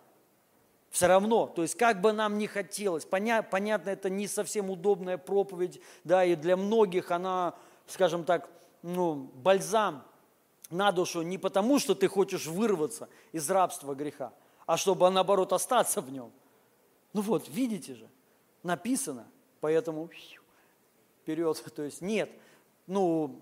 Все 0.90 1.06
равно, 1.06 1.46
то 1.46 1.62
есть 1.62 1.76
как 1.76 2.00
бы 2.00 2.10
нам 2.10 2.38
ни 2.38 2.46
хотелось, 2.46 3.04
поня, 3.04 3.40
понятно, 3.44 3.90
это 3.90 4.10
не 4.10 4.26
совсем 4.26 4.68
удобная 4.68 5.16
проповедь, 5.16 5.80
да, 6.02 6.24
и 6.24 6.34
для 6.34 6.56
многих 6.56 7.12
она, 7.12 7.54
скажем 7.86 8.24
так, 8.24 8.50
ну, 8.82 9.30
бальзам 9.32 10.02
на 10.70 10.92
душу 10.92 11.22
не 11.22 11.38
потому, 11.38 11.78
что 11.78 11.94
ты 11.94 12.08
хочешь 12.08 12.46
вырваться 12.46 13.08
из 13.32 13.50
рабства 13.50 13.94
греха, 13.94 14.32
а 14.66 14.76
чтобы 14.76 15.10
наоборот 15.10 15.52
остаться 15.52 16.00
в 16.00 16.10
нем. 16.10 16.32
Ну 17.12 17.22
вот, 17.22 17.48
видите 17.48 17.94
же, 17.94 18.08
написано, 18.62 19.26
поэтому 19.60 20.08
вперед. 21.22 21.62
То 21.74 21.82
есть 21.82 22.00
нет, 22.00 22.30
ну, 22.86 23.40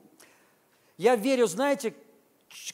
я 0.96 1.16
верю, 1.16 1.46
знаете, 1.46 1.94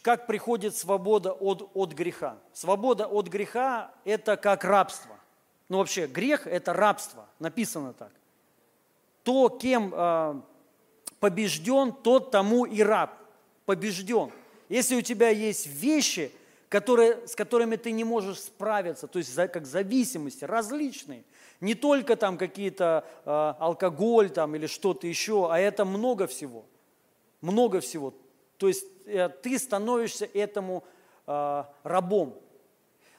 как 0.02 0.26
приходит 0.26 0.76
свобода 0.76 1.32
от, 1.32 1.70
от 1.74 1.92
греха. 1.92 2.38
Свобода 2.52 3.06
от 3.06 3.28
греха– 3.28 3.92
это 4.04 4.36
как 4.36 4.64
рабство. 4.64 5.18
Ну 5.68 5.78
вообще, 5.78 6.06
грех– 6.06 6.46
это 6.48 6.72
рабство, 6.72 7.26
написано 7.38 7.92
так. 7.92 8.12
То, 9.24 9.48
кем 9.48 9.92
э, 9.94 10.40
побежден, 11.18 11.92
тот 11.92 12.30
тому 12.30 12.66
и 12.66 12.82
раб. 12.82 13.10
Побежден. 13.64 14.30
Если 14.68 14.96
у 14.96 15.02
тебя 15.02 15.28
есть 15.28 15.66
вещи, 15.66 16.32
которые, 16.68 17.26
с 17.26 17.36
которыми 17.36 17.76
ты 17.76 17.92
не 17.92 18.04
можешь 18.04 18.40
справиться, 18.40 19.06
то 19.06 19.18
есть 19.18 19.34
как 19.34 19.66
зависимости 19.66 20.44
различные, 20.44 21.24
не 21.60 21.74
только 21.74 22.16
там 22.16 22.36
какие-то 22.36 23.04
э, 23.24 23.54
алкоголь 23.58 24.30
там 24.30 24.54
или 24.56 24.66
что-то 24.66 25.06
еще, 25.06 25.48
а 25.50 25.58
это 25.58 25.84
много 25.84 26.26
всего. 26.26 26.64
Много 27.40 27.80
всего. 27.80 28.12
То 28.58 28.68
есть 28.68 28.84
э, 29.06 29.28
ты 29.28 29.58
становишься 29.58 30.24
этому 30.24 30.84
э, 31.26 31.64
рабом. 31.84 32.34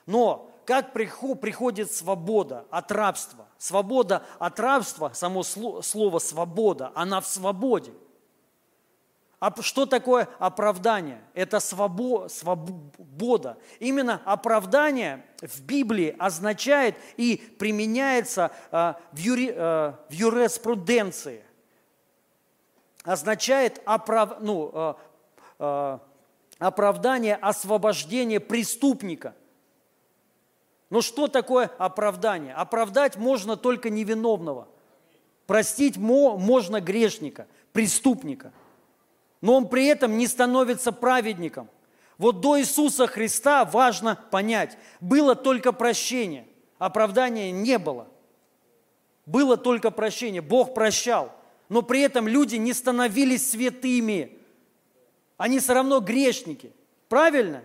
Но 0.06 0.52
как 0.66 0.94
приходит 0.94 1.92
свобода 1.92 2.66
от 2.72 2.92
рабства? 2.92 3.46
Свобода 3.58 4.24
от 4.40 4.60
рабства, 4.60 5.12
само 5.14 5.44
слово 5.44 6.20
свобода, 6.20 6.92
она 6.96 7.22
в 7.22 7.28
свободе. 7.28 7.94
А 9.40 9.54
что 9.62 9.86
такое 9.86 10.30
оправдание? 10.40 11.22
Это 11.34 11.60
свобо, 11.60 12.30
свобода. 12.30 13.58
Именно 13.80 14.22
оправдание 14.24 15.26
в 15.42 15.62
Библии 15.62 16.16
означает 16.18 16.96
и 17.18 17.38
применяется 17.60 18.52
э, 18.72 18.94
в, 19.12 19.18
юри, 19.18 19.52
э, 19.54 19.94
в 20.10 20.12
юриспруденции. 20.12 21.44
Означает 23.04 23.82
оправ, 23.86 24.38
ну, 24.40 24.96
э, 25.60 26.00
оправдание, 26.58 27.36
освобождение 27.36 28.40
преступника. 28.40 29.36
Но 30.90 31.02
что 31.02 31.28
такое 31.28 31.70
оправдание? 31.78 32.54
Оправдать 32.54 33.18
можно 33.18 33.58
только 33.58 33.90
невиновного. 33.90 34.70
Простить 35.46 35.98
можно 35.98 36.80
грешника, 36.80 37.48
преступника– 37.74 38.54
но 39.46 39.58
он 39.58 39.70
при 39.70 39.86
этом 39.86 40.18
не 40.18 40.26
становится 40.26 40.92
праведником. 40.92 41.70
Вот 42.18 42.42
до 42.42 42.60
Иисуса 42.60 43.06
Христа 43.06 43.64
важно 43.64 44.20
понять, 44.32 44.76
было 45.00 45.36
только 45.36 45.72
прощение, 45.72 46.48
оправдания 46.80 47.52
не 47.52 47.78
было. 47.78 48.08
Было 49.28 49.56
только 49.56 49.92
прощение, 49.92 50.42
Бог 50.42 50.74
прощал, 50.74 51.32
но 51.70 51.84
при 51.84 52.02
этом 52.02 52.28
люди 52.28 52.56
не 52.56 52.74
становились 52.74 53.52
святыми. 53.52 54.36
Они 55.38 55.60
все 55.60 55.74
равно 55.76 56.00
грешники. 56.00 56.74
Правильно? 57.08 57.62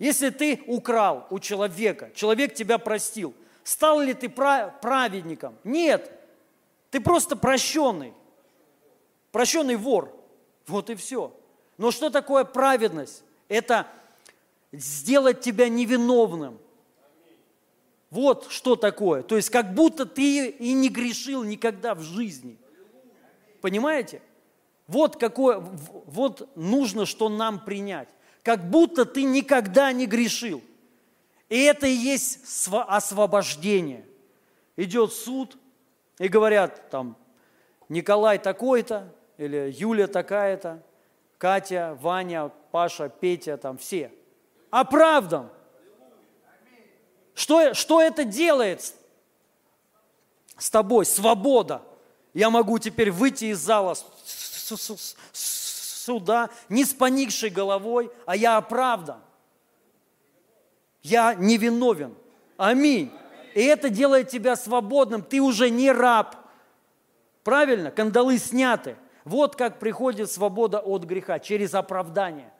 Если 0.00 0.30
ты 0.30 0.64
украл 0.66 1.28
у 1.30 1.38
человека, 1.38 2.10
человек 2.16 2.54
тебя 2.54 2.76
простил, 2.78 3.36
стал 3.62 4.00
ли 4.00 4.14
ты 4.14 4.28
праведником? 4.28 5.54
Нет. 5.62 6.10
Ты 6.90 6.98
просто 6.98 7.36
прощенный. 7.36 8.12
Прощенный 9.30 9.76
вор. 9.76 10.13
Вот 10.66 10.90
и 10.90 10.94
все. 10.94 11.34
Но 11.78 11.90
что 11.90 12.10
такое 12.10 12.44
праведность? 12.44 13.24
Это 13.48 13.86
сделать 14.72 15.40
тебя 15.40 15.68
невиновным. 15.68 16.58
Вот 18.10 18.46
что 18.50 18.76
такое. 18.76 19.22
То 19.22 19.36
есть 19.36 19.50
как 19.50 19.74
будто 19.74 20.06
ты 20.06 20.48
и 20.48 20.72
не 20.72 20.88
грешил 20.88 21.42
никогда 21.42 21.94
в 21.94 22.02
жизни. 22.02 22.56
Понимаете? 23.60 24.22
Вот 24.86 25.16
какое, 25.16 25.58
вот 25.58 26.48
нужно, 26.56 27.06
что 27.06 27.28
нам 27.28 27.64
принять. 27.64 28.08
Как 28.42 28.70
будто 28.70 29.04
ты 29.04 29.24
никогда 29.24 29.92
не 29.92 30.06
грешил. 30.06 30.62
И 31.48 31.62
это 31.62 31.86
и 31.86 31.92
есть 31.92 32.68
освобождение. 32.70 34.04
Идет 34.76 35.12
суд, 35.12 35.56
и 36.18 36.28
говорят 36.28 36.90
там, 36.90 37.16
Николай 37.88 38.38
такой-то, 38.38 39.12
или 39.36 39.72
Юля 39.76 40.06
такая-то, 40.06 40.82
Катя, 41.38 41.96
Ваня, 42.00 42.50
Паша, 42.70 43.08
Петя, 43.08 43.56
там 43.56 43.78
все. 43.78 44.12
Оправдан. 44.70 45.50
Что, 47.34 47.74
что 47.74 48.00
это 48.00 48.24
делает 48.24 48.94
с 50.56 50.70
тобой? 50.70 51.04
Свобода. 51.04 51.82
Я 52.32 52.50
могу 52.50 52.78
теперь 52.78 53.10
выйти 53.10 53.46
из 53.46 53.58
зала 53.58 53.94
суда 56.04 56.50
не 56.68 56.84
с 56.84 56.92
поникшей 56.92 57.50
головой, 57.50 58.10
а 58.26 58.36
я 58.36 58.56
оправдан. 58.56 59.20
Я 61.02 61.34
невиновен. 61.34 62.14
Аминь. 62.56 63.12
И 63.54 63.62
это 63.62 63.88
делает 63.88 64.28
тебя 64.28 64.56
свободным. 64.56 65.22
Ты 65.22 65.40
уже 65.40 65.70
не 65.70 65.92
раб. 65.92 66.36
Правильно? 67.42 67.90
Кандалы 67.90 68.38
сняты. 68.38 68.96
Вот 69.24 69.56
как 69.56 69.78
приходит 69.78 70.30
свобода 70.30 70.80
от 70.80 71.04
греха, 71.04 71.38
через 71.38 71.74
оправдание. 71.74 72.52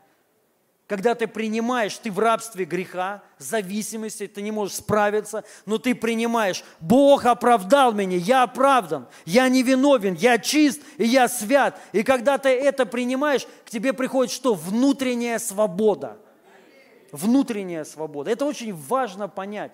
Когда 0.86 1.14
ты 1.14 1.26
принимаешь, 1.26 1.96
ты 1.96 2.10
в 2.10 2.18
рабстве 2.18 2.66
греха, 2.66 3.22
зависимости, 3.38 4.26
ты 4.26 4.42
не 4.42 4.50
можешь 4.50 4.76
справиться, 4.76 5.44
но 5.64 5.78
ты 5.78 5.94
принимаешь, 5.94 6.62
Бог 6.78 7.24
оправдал 7.24 7.94
меня, 7.94 8.18
я 8.18 8.42
оправдан, 8.42 9.08
я 9.24 9.48
невиновен, 9.48 10.12
я 10.14 10.38
чист 10.38 10.82
и 10.98 11.04
я 11.04 11.28
свят. 11.28 11.80
И 11.92 12.02
когда 12.02 12.36
ты 12.36 12.50
это 12.50 12.84
принимаешь, 12.84 13.46
к 13.64 13.70
тебе 13.70 13.94
приходит 13.94 14.32
что? 14.32 14.52
Внутренняя 14.54 15.38
свобода. 15.38 16.18
Внутренняя 17.12 17.84
свобода. 17.84 18.30
Это 18.30 18.44
очень 18.44 18.74
важно 18.74 19.26
понять. 19.26 19.72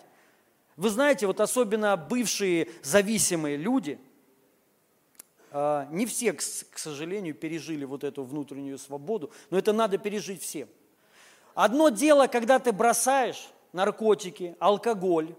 Вы 0.77 0.91
знаете, 0.91 1.27
вот 1.27 1.41
особенно 1.41 1.97
бывшие 1.97 2.69
зависимые 2.83 3.57
люди– 3.57 3.99
не 5.53 6.07
все, 6.07 6.33
к 6.33 6.79
сожалению, 6.79 7.35
пережили 7.35 7.85
вот 7.85 8.05
эту 8.05 8.23
внутреннюю 8.23 8.79
свободу, 8.79 9.31
но 9.51 9.59
это 9.59 9.73
надо 9.73 9.99
пережить 9.99 10.43
всем. 10.43 10.69
Одно 11.55 11.89
дело, 11.89 12.27
когда 12.27 12.59
ты 12.59 12.73
бросаешь 12.73 13.51
наркотики, 13.73 14.57
алкоголь, 14.59 15.35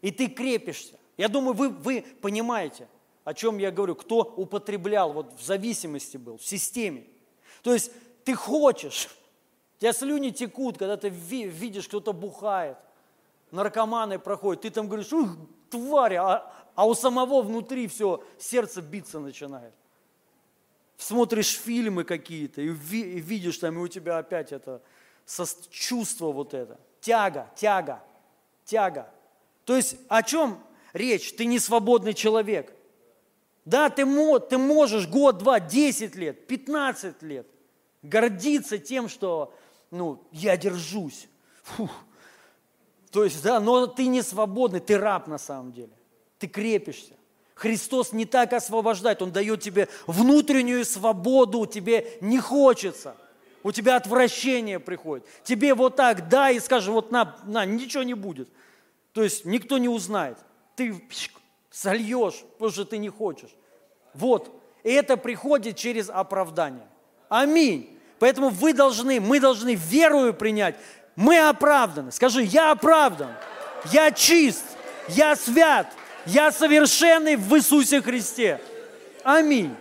и 0.00 0.10
ты 0.10 0.28
крепишься. 0.28 0.98
Я 1.16 1.28
думаю, 1.28 1.54
вы, 1.54 1.68
вы 1.68 2.04
понимаете, 2.20 2.88
о 3.24 3.34
чем 3.34 3.58
я 3.58 3.70
говорю, 3.70 3.94
кто 3.94 4.22
употреблял, 4.22 5.12
вот 5.12 5.32
в 5.38 5.44
зависимости 5.44 6.16
был, 6.16 6.38
в 6.38 6.44
системе. 6.44 7.04
То 7.62 7.72
есть 7.72 7.92
ты 8.24 8.34
хочешь, 8.34 9.08
у 9.76 9.80
тебя 9.80 9.92
слюни 9.92 10.30
текут, 10.30 10.78
когда 10.78 10.96
ты 10.96 11.08
видишь, 11.08 11.86
кто-то 11.86 12.12
бухает, 12.12 12.76
наркоманы 13.50 14.18
проходят, 14.18 14.62
ты 14.62 14.70
там 14.70 14.88
говоришь, 14.88 15.12
ух, 15.12 15.30
тварь, 15.70 16.16
а, 16.16 16.52
а 16.74 16.86
у 16.86 16.94
самого 16.94 17.42
внутри 17.42 17.86
все, 17.86 18.22
сердце 18.38 18.80
биться 18.80 19.20
начинает. 19.20 19.74
Смотришь 20.96 21.58
фильмы 21.58 22.04
какие-то 22.04 22.62
и, 22.62 22.68
ви, 22.68 23.00
и 23.00 23.20
видишь 23.20 23.58
там, 23.58 23.78
и 23.78 23.80
у 23.80 23.88
тебя 23.88 24.18
опять 24.18 24.52
это 24.52 24.82
чувство 25.70 26.32
вот 26.32 26.54
это. 26.54 26.78
Тяга, 27.00 27.50
тяга, 27.56 28.02
тяга. 28.64 29.10
То 29.64 29.76
есть 29.76 29.96
о 30.08 30.22
чем 30.22 30.62
речь? 30.92 31.34
Ты 31.34 31.46
не 31.46 31.58
свободный 31.58 32.14
человек. 32.14 32.72
Да, 33.64 33.90
ты, 33.90 34.04
ты 34.40 34.58
можешь 34.58 35.08
год, 35.08 35.38
два, 35.38 35.60
десять 35.60 36.14
лет, 36.14 36.46
пятнадцать 36.46 37.22
лет 37.22 37.46
гордиться 38.02 38.78
тем, 38.78 39.08
что 39.08 39.54
ну, 39.90 40.22
я 40.32 40.56
держусь. 40.56 41.28
Фух. 41.62 41.90
То 43.10 43.24
есть, 43.24 43.42
да, 43.42 43.60
но 43.60 43.86
ты 43.86 44.06
не 44.06 44.22
свободный, 44.22 44.80
ты 44.80 44.98
раб 44.98 45.26
на 45.26 45.38
самом 45.38 45.72
деле 45.72 45.92
ты 46.42 46.48
крепишься. 46.48 47.14
Христос 47.54 48.12
не 48.12 48.26
так 48.26 48.52
освобождает, 48.52 49.22
Он 49.22 49.30
дает 49.30 49.60
тебе 49.60 49.88
внутреннюю 50.08 50.84
свободу, 50.84 51.66
тебе 51.66 52.18
не 52.20 52.40
хочется. 52.40 53.14
У 53.62 53.70
тебя 53.70 53.94
отвращение 53.94 54.80
приходит. 54.80 55.24
Тебе 55.44 55.72
вот 55.74 55.94
так 55.94 56.28
дай 56.28 56.56
и 56.56 56.60
скажи, 56.60 56.90
вот 56.90 57.12
на, 57.12 57.36
на, 57.44 57.64
ничего 57.64 58.02
не 58.02 58.14
будет. 58.14 58.48
То 59.12 59.22
есть 59.22 59.44
никто 59.44 59.78
не 59.78 59.88
узнает. 59.88 60.36
Ты 60.74 61.00
сольешь, 61.70 62.42
потому 62.54 62.72
что 62.72 62.84
ты 62.84 62.98
не 62.98 63.08
хочешь. 63.08 63.50
Вот. 64.14 64.50
И 64.82 64.90
это 64.90 65.16
приходит 65.16 65.76
через 65.76 66.10
оправдание. 66.10 66.88
Аминь. 67.28 67.96
Поэтому 68.18 68.48
вы 68.48 68.72
должны, 68.72 69.20
мы 69.20 69.38
должны 69.38 69.76
верою 69.76 70.34
принять. 70.34 70.74
Мы 71.14 71.38
оправданы. 71.38 72.10
Скажи, 72.10 72.42
я 72.42 72.72
оправдан. 72.72 73.30
Я 73.92 74.10
чист. 74.10 74.64
Я 75.06 75.36
свят. 75.36 75.92
Я 76.26 76.52
совершенный 76.52 77.36
в 77.36 77.54
Иисусе 77.56 78.00
Христе. 78.00 78.60
Аминь. 79.24 79.74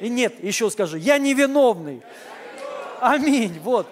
И 0.00 0.08
нет, 0.08 0.42
еще 0.42 0.70
скажи, 0.70 0.98
я 0.98 1.18
невиновный. 1.18 2.02
Аминь. 3.00 3.58
Вот. 3.60 3.86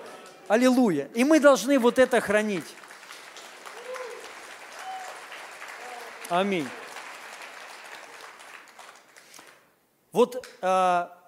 Аллилуйя. 0.49 1.09
И 1.15 1.25
мы 1.25 1.41
должны 1.41 1.79
вот 1.79 1.99
это 1.99 2.21
хранить. 2.21 2.67
Аминь. 6.29 6.69
Вот 10.13 10.47
а, 10.61 11.19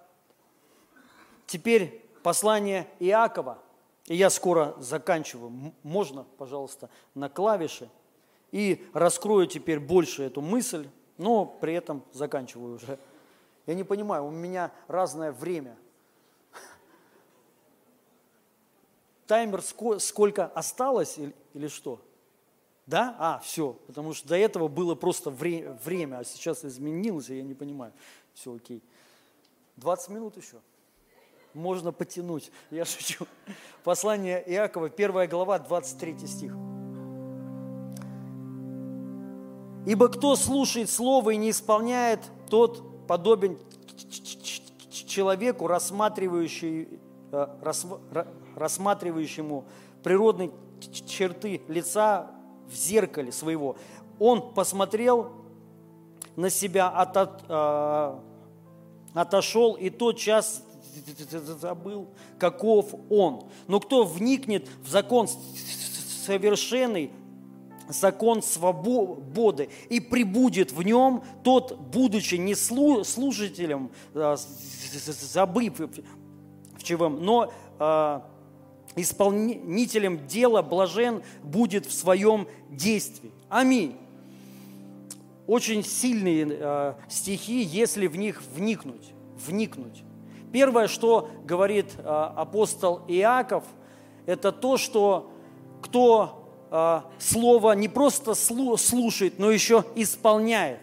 теперь 1.46 2.02
послание 2.22 2.86
Иакова, 3.00 3.58
и 4.06 4.14
я 4.16 4.28
скоро 4.28 4.74
заканчиваю. 4.78 5.74
Можно, 5.82 6.24
пожалуйста, 6.36 6.90
на 7.14 7.28
клавиши. 7.28 7.88
И 8.54 8.86
раскрою 8.92 9.48
теперь 9.48 9.80
больше 9.80 10.22
эту 10.22 10.40
мысль, 10.40 10.88
но 11.18 11.44
при 11.44 11.74
этом 11.74 12.04
заканчиваю 12.12 12.76
уже. 12.76 13.00
Я 13.66 13.74
не 13.74 13.82
понимаю, 13.82 14.26
у 14.26 14.30
меня 14.30 14.70
разное 14.86 15.32
время. 15.32 15.76
Таймер 19.26 19.60
сколько 19.98 20.46
осталось 20.46 21.18
или 21.52 21.66
что? 21.66 22.00
Да? 22.86 23.16
А, 23.18 23.38
все. 23.40 23.72
Потому 23.88 24.14
что 24.14 24.28
до 24.28 24.36
этого 24.36 24.68
было 24.68 24.94
просто 24.94 25.30
вре- 25.30 25.72
время, 25.84 26.18
а 26.18 26.24
сейчас 26.24 26.64
изменилось, 26.64 27.30
и 27.30 27.38
я 27.38 27.42
не 27.42 27.54
понимаю. 27.54 27.92
Все 28.34 28.54
окей. 28.54 28.84
20 29.78 30.10
минут 30.10 30.36
еще. 30.36 30.60
Можно 31.54 31.90
потянуть. 31.90 32.52
Я 32.70 32.84
шучу. 32.84 33.26
Послание 33.82 34.44
Иакова, 34.46 34.86
1 34.86 35.28
глава, 35.28 35.58
23 35.58 36.24
стих. 36.28 36.52
Ибо 39.86 40.08
кто 40.08 40.34
слушает 40.36 40.88
Слово 40.88 41.30
и 41.30 41.36
не 41.36 41.50
исполняет, 41.50 42.20
тот 42.48 43.06
подобен 43.06 43.58
человеку, 45.06 45.66
э, 45.66 47.46
рассматривающему 48.56 49.64
природные 50.02 50.50
черты 51.06 51.62
лица 51.68 52.30
в 52.66 52.74
зеркале 52.74 53.30
своего. 53.30 53.76
Он 54.18 54.54
посмотрел 54.54 55.32
на 56.36 56.50
себя, 56.50 56.88
от, 56.88 57.16
от, 57.16 57.42
э, 57.48 58.18
отошел, 59.14 59.74
и 59.74 59.90
тот 59.90 60.16
час 60.16 60.64
забыл, 61.60 62.08
каков 62.38 62.94
он. 63.10 63.48
Но 63.66 63.80
кто 63.80 64.04
вникнет 64.04 64.68
в 64.82 64.88
закон 64.88 65.28
совершенный, 66.24 67.10
закон 67.88 68.42
свободы 68.42 69.68
и 69.88 70.00
прибудет 70.00 70.72
в 70.72 70.82
нем, 70.82 71.22
тот, 71.42 71.78
будучи 71.78 72.34
не 72.36 72.54
служителем, 72.54 73.90
а, 74.14 74.36
забывчивым, 74.36 76.02
но 77.22 77.52
а, 77.78 78.26
исполнителем 78.96 80.26
дела 80.26 80.62
блажен 80.62 81.22
будет 81.42 81.86
в 81.86 81.92
своем 81.92 82.46
действии. 82.70 83.32
Аминь. 83.48 83.96
Очень 85.46 85.84
сильные 85.84 86.46
э, 86.48 86.94
стихи, 87.08 87.62
если 87.62 88.06
в 88.06 88.16
них 88.16 88.42
вникнуть. 88.54 89.12
вникнуть. 89.36 90.02
Первое, 90.52 90.88
что 90.88 91.28
говорит 91.44 91.86
э, 91.98 92.02
апостол 92.02 93.02
Иаков, 93.08 93.64
это 94.24 94.52
то, 94.52 94.78
что 94.78 95.30
кто 95.82 96.40
э, 96.40 96.43
слово 97.18 97.72
не 97.72 97.88
просто 97.88 98.34
слушает, 98.34 99.38
но 99.38 99.50
еще 99.50 99.84
исполняет. 99.94 100.80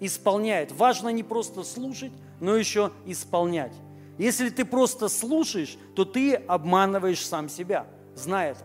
Исполняет. 0.00 0.72
Важно 0.72 1.08
не 1.08 1.22
просто 1.22 1.64
слушать, 1.64 2.12
но 2.40 2.54
еще 2.54 2.90
исполнять. 3.04 3.72
Если 4.18 4.48
ты 4.48 4.64
просто 4.64 5.08
слушаешь, 5.08 5.76
то 5.94 6.04
ты 6.04 6.34
обманываешь 6.34 7.24
сам 7.26 7.48
себя, 7.48 7.86
зная 8.14 8.52
это. 8.52 8.64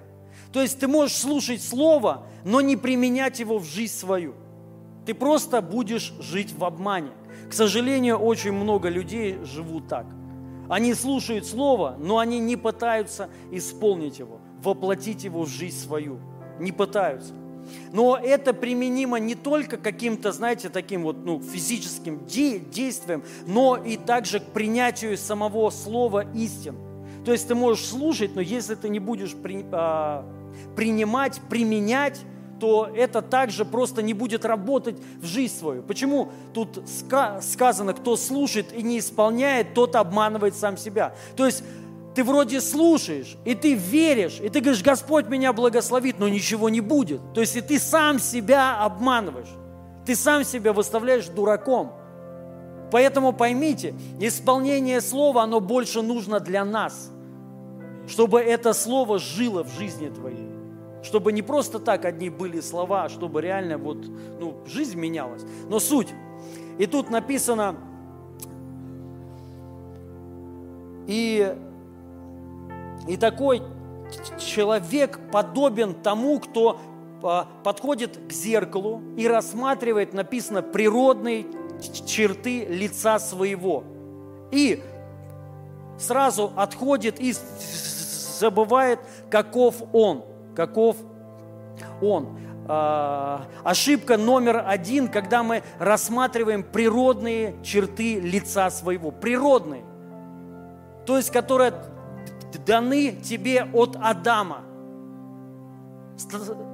То 0.53 0.61
есть 0.61 0.79
ты 0.79 0.87
можешь 0.87 1.15
слушать 1.15 1.61
Слово, 1.61 2.25
но 2.43 2.61
не 2.61 2.75
применять 2.75 3.39
его 3.39 3.57
в 3.57 3.65
жизнь 3.65 3.93
свою. 3.93 4.33
Ты 5.05 5.13
просто 5.13 5.61
будешь 5.61 6.13
жить 6.19 6.53
в 6.53 6.63
обмане. 6.63 7.11
К 7.49 7.53
сожалению, 7.53 8.17
очень 8.17 8.51
много 8.51 8.89
людей 8.89 9.37
живут 9.43 9.87
так. 9.87 10.05
Они 10.69 10.93
слушают 10.93 11.45
Слово, 11.45 11.95
но 11.99 12.17
они 12.17 12.39
не 12.39 12.55
пытаются 12.55 13.29
исполнить 13.51 14.19
его, 14.19 14.39
воплотить 14.63 15.23
его 15.23 15.43
в 15.43 15.49
жизнь 15.49 15.77
свою. 15.77 16.19
Не 16.59 16.71
пытаются. 16.71 17.33
Но 17.91 18.17
это 18.17 18.53
применимо 18.53 19.19
не 19.19 19.35
только 19.35 19.77
каким-то, 19.77 20.31
знаете, 20.31 20.69
таким 20.69 21.03
вот 21.03 21.23
ну, 21.23 21.41
физическим 21.41 22.25
де- 22.25 22.59
действиям, 22.59 23.23
но 23.45 23.77
и 23.77 23.97
также 23.97 24.39
к 24.39 24.45
принятию 24.45 25.17
самого 25.17 25.69
слова 25.69 26.25
истин. 26.33 26.75
То 27.25 27.31
есть 27.31 27.47
ты 27.47 27.55
можешь 27.55 27.85
слушать, 27.85 28.35
но 28.35 28.41
если 28.41 28.75
ты 28.75 28.89
не 28.89 28.99
будешь 28.99 29.33
при, 29.35 29.65
а, 29.71 30.25
принимать, 30.75 31.39
применять, 31.49 32.19
то 32.59 32.87
это 32.95 33.23
также 33.23 33.65
просто 33.65 34.03
не 34.03 34.13
будет 34.13 34.45
работать 34.45 34.95
в 35.19 35.25
жизнь 35.25 35.57
свою. 35.57 35.81
Почему 35.81 36.29
тут 36.53 36.77
ска- 36.77 37.41
сказано, 37.41 37.93
кто 37.93 38.15
слушает 38.15 38.71
и 38.71 38.83
не 38.83 38.99
исполняет, 38.99 39.73
тот 39.73 39.95
обманывает 39.95 40.55
сам 40.55 40.77
себя. 40.77 41.15
То 41.35 41.47
есть 41.47 41.63
ты 42.13 42.23
вроде 42.23 42.59
слушаешь, 42.59 43.37
и 43.45 43.55
ты 43.55 43.73
веришь, 43.73 44.39
и 44.41 44.49
ты 44.49 44.59
говоришь, 44.59 44.83
Господь 44.83 45.27
меня 45.27 45.53
благословит, 45.53 46.19
но 46.19 46.27
ничего 46.27 46.69
не 46.69 46.81
будет. 46.81 47.21
То 47.33 47.41
есть 47.41 47.55
и 47.55 47.61
ты 47.61 47.79
сам 47.79 48.19
себя 48.19 48.81
обманываешь. 48.81 49.47
Ты 50.05 50.15
сам 50.15 50.43
себя 50.43 50.73
выставляешь 50.73 51.27
дураком. 51.27 51.93
Поэтому 52.91 53.31
поймите, 53.31 53.93
исполнение 54.19 54.99
слова, 54.99 55.43
оно 55.43 55.61
больше 55.61 56.01
нужно 56.01 56.41
для 56.41 56.65
нас, 56.65 57.09
чтобы 58.07 58.41
это 58.41 58.73
слово 58.73 59.17
жило 59.17 59.63
в 59.63 59.69
жизни 59.77 60.09
твоей. 60.09 60.49
Чтобы 61.03 61.31
не 61.31 61.41
просто 61.41 61.79
так 61.79 62.03
одни 62.03 62.29
были 62.29 62.59
слова, 62.59 63.05
а 63.05 63.09
чтобы 63.09 63.41
реально 63.41 63.77
вот, 63.77 64.05
ну, 64.39 64.55
жизнь 64.67 64.99
менялась. 64.99 65.43
Но 65.69 65.79
суть. 65.79 66.09
И 66.77 66.85
тут 66.85 67.09
написано, 67.09 67.75
и 71.07 71.55
и 73.07 73.17
такой 73.17 73.61
человек 74.37 75.19
подобен 75.31 75.93
тому, 75.93 76.39
кто 76.39 76.79
а, 77.23 77.47
подходит 77.63 78.19
к 78.27 78.31
зеркалу 78.31 79.01
и 79.17 79.27
рассматривает, 79.27 80.13
написано, 80.13 80.61
природные 80.61 81.45
черты 82.05 82.65
лица 82.65 83.19
своего. 83.19 83.83
И 84.51 84.83
сразу 85.97 86.51
отходит 86.55 87.19
и 87.19 87.33
забывает, 88.39 88.99
каков 89.29 89.75
он, 89.93 90.25
каков 90.55 90.97
он. 92.01 92.37
А, 92.67 93.45
ошибка 93.63 94.17
номер 94.17 94.63
один, 94.65 95.07
когда 95.07 95.43
мы 95.43 95.63
рассматриваем 95.79 96.63
природные 96.63 97.55
черты 97.63 98.19
лица 98.19 98.69
своего. 98.69 99.11
Природные. 99.11 99.83
То 101.05 101.17
есть, 101.17 101.31
которые 101.31 101.73
даны 102.65 103.13
тебе 103.23 103.63
от 103.73 103.97
Адама. 104.01 104.61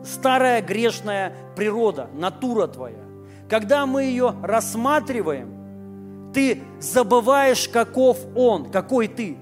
Старая 0.04 0.62
грешная 0.62 1.34
природа, 1.56 2.10
натура 2.14 2.68
твоя. 2.68 3.04
Когда 3.50 3.86
мы 3.86 4.04
ее 4.04 4.36
рассматриваем, 4.44 6.32
ты 6.34 6.62
забываешь, 6.80 7.70
каков 7.70 8.18
он, 8.36 8.70
какой 8.70 9.08
ты. 9.08 9.38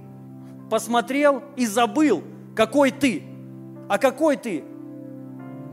Посмотрел 0.69 1.43
и 1.55 1.65
забыл, 1.65 2.23
какой 2.55 2.91
ты. 2.91 3.23
А 3.89 3.97
какой 3.97 4.37
ты? 4.37 4.63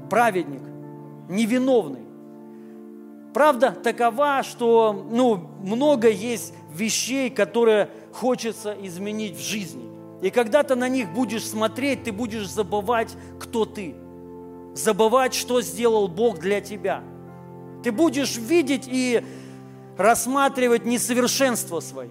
Праведник, 0.08 0.62
невиновный. 1.28 2.00
Правда 3.34 3.70
такова, 3.70 4.42
что 4.42 5.06
ну, 5.10 5.36
много 5.62 6.10
есть 6.10 6.54
вещей, 6.74 7.30
которые 7.30 7.88
хочется 8.12 8.76
изменить 8.82 9.36
в 9.36 9.40
жизни. 9.40 9.91
И 10.22 10.30
когда 10.30 10.62
ты 10.62 10.76
на 10.76 10.88
них 10.88 11.12
будешь 11.12 11.44
смотреть, 11.44 12.04
ты 12.04 12.12
будешь 12.12 12.48
забывать, 12.48 13.14
кто 13.40 13.64
ты. 13.64 13.96
Забывать, 14.72 15.34
что 15.34 15.60
сделал 15.60 16.06
Бог 16.06 16.38
для 16.38 16.60
тебя. 16.60 17.02
Ты 17.82 17.90
будешь 17.90 18.36
видеть 18.36 18.84
и 18.86 19.24
рассматривать 19.98 20.86
несовершенство 20.86 21.80
свои. 21.80 22.08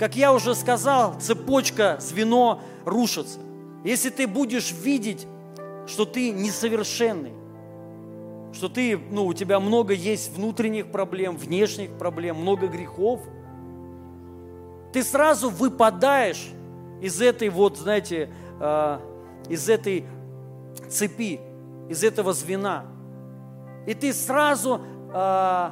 Как 0.00 0.16
я 0.16 0.32
уже 0.32 0.56
сказал, 0.56 1.14
цепочка, 1.20 1.98
звено 2.00 2.60
рушится. 2.84 3.38
Если 3.84 4.10
ты 4.10 4.26
будешь 4.26 4.72
видеть, 4.72 5.26
что 5.86 6.04
ты 6.04 6.32
несовершенный, 6.32 7.32
что 8.52 8.68
ты, 8.68 8.98
ну, 8.98 9.26
у 9.26 9.34
тебя 9.34 9.60
много 9.60 9.94
есть 9.94 10.34
внутренних 10.34 10.90
проблем, 10.90 11.36
внешних 11.36 11.90
проблем, 11.92 12.36
много 12.38 12.66
грехов, 12.66 13.20
ты 14.92 15.04
сразу 15.04 15.48
выпадаешь 15.48 16.48
из 17.00 17.20
этой 17.20 17.48
вот, 17.48 17.76
знаете, 17.78 18.30
э, 18.60 18.98
из 19.48 19.68
этой 19.68 20.04
цепи, 20.88 21.40
из 21.88 22.04
этого 22.04 22.32
звена. 22.32 22.84
И 23.86 23.94
ты 23.94 24.12
сразу 24.12 24.80
э, 25.12 25.70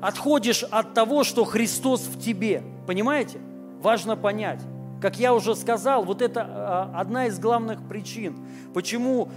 отходишь 0.00 0.64
от 0.64 0.94
того, 0.94 1.24
что 1.24 1.44
Христос 1.44 2.02
в 2.02 2.20
тебе. 2.20 2.62
Понимаете? 2.86 3.38
Важно 3.80 4.16
понять. 4.16 4.60
Как 5.00 5.18
я 5.18 5.34
уже 5.34 5.54
сказал, 5.54 6.04
вот 6.04 6.22
это 6.22 6.40
э, 6.40 6.98
одна 6.98 7.26
из 7.26 7.38
главных 7.38 7.86
причин, 7.88 8.36
почему 8.74 9.28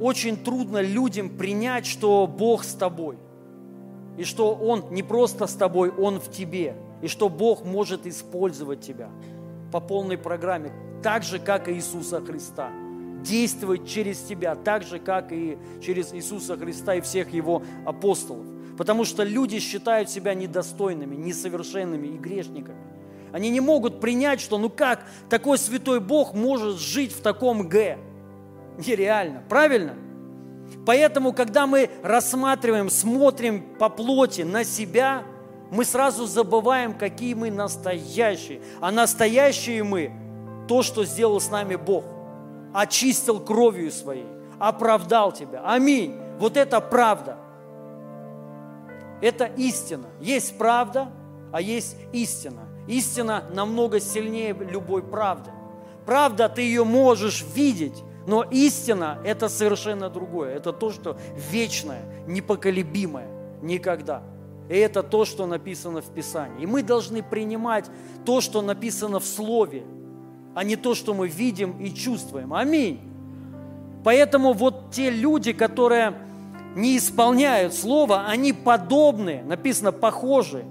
очень 0.00 0.36
трудно 0.36 0.80
людям 0.80 1.30
принять, 1.30 1.86
что 1.86 2.26
Бог 2.26 2.64
с 2.64 2.74
тобой. 2.74 3.18
И 4.18 4.24
что 4.24 4.54
Он 4.54 4.84
не 4.90 5.02
просто 5.02 5.46
с 5.46 5.54
тобой, 5.54 5.90
Он 5.90 6.20
в 6.20 6.30
тебе. 6.30 6.74
И 7.02 7.08
что 7.08 7.28
Бог 7.28 7.64
может 7.64 8.06
использовать 8.06 8.80
тебя 8.80 9.10
по 9.72 9.80
полной 9.80 10.16
программе, 10.16 10.72
так 11.02 11.24
же, 11.24 11.38
как 11.38 11.68
и 11.68 11.72
Иисуса 11.72 12.20
Христа. 12.20 12.70
Действовать 13.22 13.86
через 13.86 14.20
тебя, 14.20 14.54
так 14.54 14.82
же, 14.82 14.98
как 14.98 15.32
и 15.32 15.58
через 15.80 16.12
Иисуса 16.14 16.56
Христа 16.56 16.94
и 16.94 17.00
всех 17.00 17.32
Его 17.32 17.62
апостолов. 17.84 18.46
Потому 18.76 19.04
что 19.04 19.22
люди 19.22 19.58
считают 19.58 20.10
себя 20.10 20.34
недостойными, 20.34 21.14
несовершенными 21.14 22.08
и 22.08 22.18
грешниками. 22.18 22.78
Они 23.32 23.50
не 23.50 23.60
могут 23.60 24.00
принять, 24.00 24.40
что 24.40 24.58
ну 24.58 24.68
как 24.68 25.04
такой 25.28 25.58
святой 25.58 26.00
Бог 26.00 26.34
может 26.34 26.78
жить 26.78 27.12
в 27.12 27.20
таком 27.20 27.68
Г. 27.68 27.98
Нереально, 28.78 29.42
правильно? 29.48 29.94
Поэтому, 30.86 31.32
когда 31.32 31.66
мы 31.66 31.90
рассматриваем, 32.02 32.90
смотрим 32.90 33.62
по 33.78 33.88
плоти 33.88 34.42
на 34.42 34.64
себя, 34.64 35.22
мы 35.72 35.86
сразу 35.86 36.26
забываем, 36.26 36.92
какие 36.92 37.32
мы 37.32 37.50
настоящие. 37.50 38.60
А 38.82 38.90
настоящие 38.90 39.82
мы– 39.82 40.12
то, 40.68 40.82
что 40.82 41.06
сделал 41.06 41.40
с 41.40 41.50
нами 41.50 41.76
Бог. 41.76 42.04
Очистил 42.74 43.40
кровью 43.40 43.90
своей, 43.90 44.26
оправдал 44.58 45.32
тебя. 45.32 45.62
Аминь. 45.64 46.14
Вот 46.38 46.58
это 46.58 46.78
правда. 46.82 47.38
Это 49.22 49.46
истина. 49.46 50.08
Есть 50.20 50.58
правда, 50.58 51.08
а 51.52 51.62
есть 51.62 51.96
истина. 52.12 52.68
Истина 52.86 53.44
намного 53.54 53.98
сильнее 53.98 54.52
любой 54.52 55.02
правды. 55.02 55.50
Правда, 56.04 56.50
ты 56.50 56.60
ее 56.62 56.84
можешь 56.84 57.46
видеть, 57.54 58.02
но 58.26 58.42
истина– 58.42 59.20
это 59.24 59.48
совершенно 59.48 60.10
другое. 60.10 60.54
Это 60.54 60.74
то, 60.74 60.90
что 60.90 61.16
вечное, 61.50 62.02
непоколебимое, 62.26 63.28
никогда. 63.62 64.22
И 64.72 64.74
это 64.74 65.02
то, 65.02 65.26
что 65.26 65.44
написано 65.44 66.00
в 66.00 66.06
Писании. 66.06 66.62
И 66.62 66.66
мы 66.66 66.82
должны 66.82 67.22
принимать 67.22 67.90
то, 68.24 68.40
что 68.40 68.62
написано 68.62 69.20
в 69.20 69.26
Слове, 69.26 69.82
а 70.54 70.64
не 70.64 70.76
то, 70.76 70.94
что 70.94 71.12
мы 71.12 71.28
видим 71.28 71.78
и 71.78 71.92
чувствуем. 71.92 72.54
Аминь. 72.54 72.98
Поэтому 74.02 74.54
вот 74.54 74.90
те 74.90 75.10
люди, 75.10 75.52
которые 75.52 76.14
не 76.74 76.96
исполняют 76.96 77.74
Слово, 77.74 78.24
они 78.26 78.54
подобны, 78.54 79.42
написано, 79.44 79.92
похожи 79.92 80.64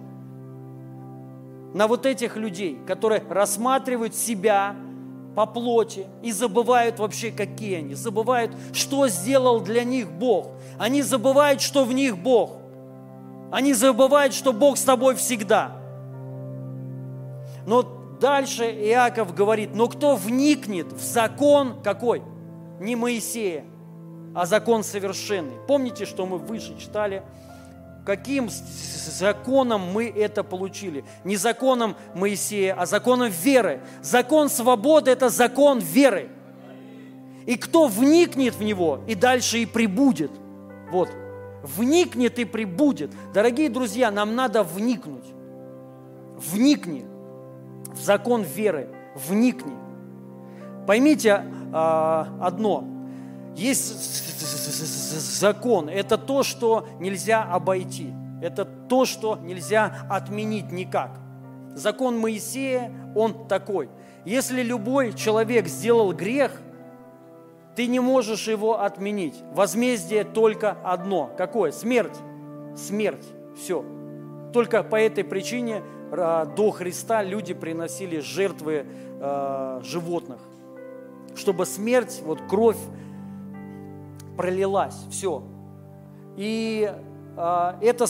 на 1.75 1.85
вот 1.85 2.07
этих 2.07 2.37
людей, 2.37 2.79
которые 2.87 3.21
рассматривают 3.29 4.15
себя 4.15 4.75
по 5.35 5.45
плоти 5.45 6.07
и 6.23 6.31
забывают 6.31 6.97
вообще, 6.97 7.29
какие 7.29 7.77
они, 7.77 7.93
забывают, 7.93 8.51
что 8.73 9.07
сделал 9.07 9.61
для 9.61 9.83
них 9.83 10.11
Бог. 10.11 10.47
Они 10.79 11.03
забывают, 11.03 11.61
что 11.61 11.85
в 11.85 11.93
них 11.93 12.17
Бог. 12.17 12.60
Они 13.51 13.73
забывают, 13.73 14.33
что 14.33 14.53
Бог 14.53 14.77
с 14.77 14.83
тобой 14.83 15.15
всегда. 15.15 15.73
Но 17.65 17.83
дальше 18.19 18.63
Иаков 18.63 19.35
говорит, 19.35 19.75
но 19.75 19.87
кто 19.87 20.15
вникнет 20.15 20.91
в 20.93 21.03
закон 21.03 21.81
какой? 21.83 22.23
Не 22.79 22.95
Моисея, 22.95 23.65
а 24.33 24.45
закон 24.45 24.83
совершенный. 24.83 25.57
Помните, 25.67 26.05
что 26.05 26.25
мы 26.25 26.37
выше 26.37 26.77
читали– 26.79 27.23
Каким 28.05 28.49
законом 28.49 29.81
мы 29.93 30.09
это 30.09 30.43
получили? 30.43 31.05
Не 31.23 31.35
законом 31.35 31.95
Моисея, 32.15 32.73
а 32.73 32.85
законом 32.85 33.29
веры. 33.29 33.81
Закон 34.01 34.49
свободы– 34.49 35.11
это 35.11 35.29
закон 35.29 35.79
веры. 35.79 36.29
И 37.45 37.57
кто 37.57 37.87
вникнет 37.87 38.55
в 38.55 38.63
него, 38.63 39.01
и 39.07 39.13
дальше 39.13 39.59
и 39.59 39.65
прибудет. 39.67 40.31
Вот, 40.89 41.09
вникнет 41.63 42.39
и 42.39 42.45
прибудет. 42.45 43.11
Дорогие 43.33 43.69
друзья, 43.69 44.11
нам 44.11 44.35
надо 44.35 44.63
вникнуть. 44.63 45.25
Вникни 46.35 47.05
в 47.93 47.99
закон 47.99 48.43
веры, 48.43 48.89
вникни. 49.15 49.73
Поймите 50.87 51.43
а, 51.71 52.27
одно, 52.41 52.83
есть 53.55 55.39
закон, 55.39 55.89
это 55.89 56.17
то, 56.17 56.43
что 56.43 56.87
нельзя 56.99 57.43
обойти, 57.43 58.13
это 58.41 58.65
то, 58.65 59.05
что 59.05 59.37
нельзя 59.37 60.05
отменить 60.09 60.71
никак. 60.71 61.19
Закон 61.75 62.19
Моисея, 62.19 62.91
он 63.15 63.47
такой. 63.47 63.89
Если 64.25 64.61
любой 64.61 65.13
человек 65.13 65.67
сделал 65.67 66.13
грех, 66.13 66.51
ты 67.75 67.87
не 67.87 67.99
можешь 67.99 68.47
его 68.47 68.81
отменить. 68.81 69.35
Возмездие 69.53 70.23
только 70.23 70.71
одно. 70.83 71.31
Какое? 71.37 71.71
Смерть. 71.71 72.17
Смерть. 72.75 73.25
Все. 73.55 73.85
Только 74.53 74.83
по 74.83 74.95
этой 74.97 75.23
причине 75.23 75.81
а, 76.11 76.45
до 76.45 76.71
Христа 76.71 77.23
люди 77.23 77.53
приносили 77.53 78.19
жертвы 78.19 78.85
э, 79.21 79.81
животных, 79.83 80.39
чтобы 81.35 81.65
смерть, 81.65 82.21
вот 82.25 82.41
кровь 82.49 82.77
пролилась, 84.35 84.95
все. 85.09 85.43
И 86.35 86.91
э, 87.37 87.73
это 87.81 88.05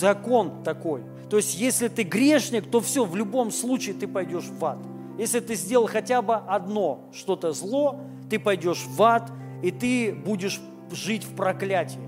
закон 0.00 0.62
такой. 0.62 1.02
То 1.28 1.36
есть, 1.36 1.58
если 1.58 1.88
ты 1.88 2.02
грешник, 2.04 2.70
то 2.70 2.80
все, 2.80 3.04
в 3.04 3.14
любом 3.14 3.50
случае 3.50 3.94
ты 3.94 4.08
пойдешь 4.08 4.46
в 4.46 4.64
ад. 4.64 4.78
Если 5.18 5.40
ты 5.40 5.54
сделал 5.54 5.86
хотя 5.86 6.22
бы 6.22 6.34
одно 6.34 7.08
что-то 7.12 7.52
зло, 7.52 8.00
ты 8.30 8.38
пойдешь 8.38 8.86
в 8.86 9.02
ад, 9.02 9.30
и 9.62 9.70
ты 9.70 10.14
будешь 10.14 10.60
жить 10.90 11.24
в 11.24 11.34
проклятии. 11.34 12.00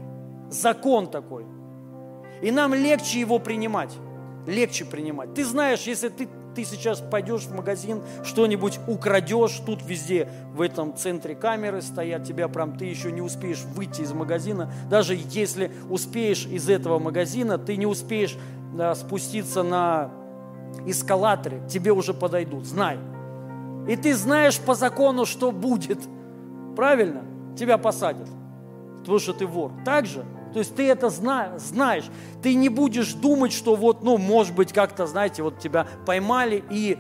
Закон 0.49 1.11
такой. 1.11 1.45
И 2.41 2.51
нам 2.51 2.75
легче 2.75 3.21
его 3.21 3.39
принимать. 3.39 3.93
Легче 4.47 4.85
принимать. 4.85 5.35
Ты 5.35 5.45
знаешь, 5.45 5.83
если 5.83 6.09
ты 6.09 6.29
ты 6.55 6.65
сейчас 6.65 7.01
пойдешь 7.01 7.45
в 7.45 7.55
магазин, 7.55 8.03
что-нибудь 8.25 8.79
украдешь, 8.87 9.61
тут 9.65 9.83
везде 9.83 10.29
в 10.53 10.61
этом 10.61 10.95
центре 10.95 11.35
камеры 11.35 11.81
стоят, 11.81 12.25
тебя 12.25 12.49
прям, 12.49 12.77
ты 12.77 12.85
еще 12.85 13.11
не 13.11 13.23
успеешь 13.23 13.63
выйти 13.75 14.03
из 14.03 14.13
магазина. 14.13 14.71
Даже 14.91 15.19
если 15.31 15.73
успеешь 15.89 16.47
из 16.47 16.69
этого 16.69 16.99
магазина, 16.99 17.57
ты 17.57 17.77
не 17.77 17.87
успеешь 17.87 18.37
да, 18.75 18.95
спуститься 18.95 19.63
на 19.63 20.11
эскалаторе, 20.87 21.63
тебе 21.69 21.93
уже 21.93 22.15
подойдут, 22.15 22.67
знай. 22.67 22.99
И 23.89 23.97
ты 23.97 24.15
знаешь 24.15 24.59
по 24.59 24.75
закону, 24.75 25.27
что 25.27 25.51
будет. 25.51 25.99
Правильно? 26.77 27.23
Тебя 27.57 27.79
посадят, 27.79 28.29
потому 29.01 29.19
что 29.19 29.33
ты 29.33 29.47
вор. 29.47 29.73
Так 29.85 30.07
же? 30.07 30.25
То 30.53 30.59
есть 30.59 30.75
ты 30.77 30.89
это 30.89 31.09
знаешь. 31.09 32.05
Ты 32.43 32.55
не 32.55 32.69
будешь 32.69 33.15
думать, 33.15 33.53
что 33.53 33.75
вот, 33.75 34.03
ну, 34.03 34.19
может 34.19 34.55
быть, 34.55 34.73
как-то, 34.73 35.07
знаете, 35.07 35.43
вот 35.43 35.59
тебя 35.59 35.87
поймали 36.07 36.63
и 36.71 36.99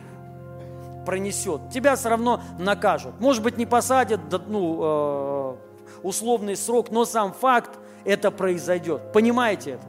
пронесет. 1.04 1.70
Тебя 1.70 1.96
все 1.96 2.10
равно 2.10 2.40
накажут. 2.58 3.20
Может 3.20 3.42
быть, 3.42 3.58
не 3.58 3.66
посадят, 3.66 4.20
ну, 4.48 4.78
э, 4.82 5.54
условный 6.02 6.56
срок, 6.56 6.90
но 6.90 7.04
сам 7.04 7.32
факт 7.32 7.78
это 8.04 8.30
произойдет. 8.30 9.12
Понимаете 9.12 9.72
это? 9.72 9.86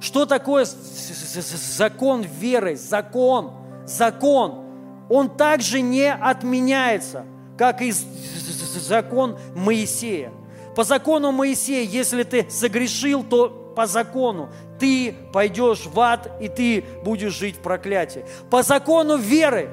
Что 0.00 0.24
такое 0.24 0.66
закон 0.66 2.22
веры? 2.22 2.76
Закон, 2.76 3.52
закон. 3.86 4.64
Он 5.10 5.28
также 5.28 5.80
не 5.80 6.12
отменяется, 6.12 7.24
как 7.60 7.82
и 7.82 7.92
закон 7.92 9.38
Моисея. 9.54 10.32
По 10.74 10.82
закону 10.82 11.30
Моисея, 11.30 11.86
если 11.86 12.22
ты 12.22 12.46
согрешил, 12.48 13.22
то 13.22 13.50
по 13.76 13.84
закону 13.84 14.48
ты 14.78 15.14
пойдешь 15.30 15.84
в 15.84 16.00
ад, 16.00 16.30
и 16.40 16.48
ты 16.48 16.82
будешь 17.04 17.34
жить 17.34 17.56
в 17.56 17.58
проклятии. 17.58 18.24
По 18.48 18.62
закону 18.62 19.18
веры, 19.18 19.68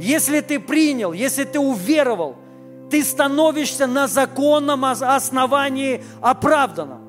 если 0.00 0.40
ты 0.40 0.58
принял, 0.58 1.12
если 1.12 1.44
ты 1.44 1.60
уверовал, 1.60 2.34
ты 2.90 3.04
становишься 3.04 3.86
на 3.86 4.08
законном 4.08 4.84
основании 4.84 6.02
оправданным. 6.20 7.02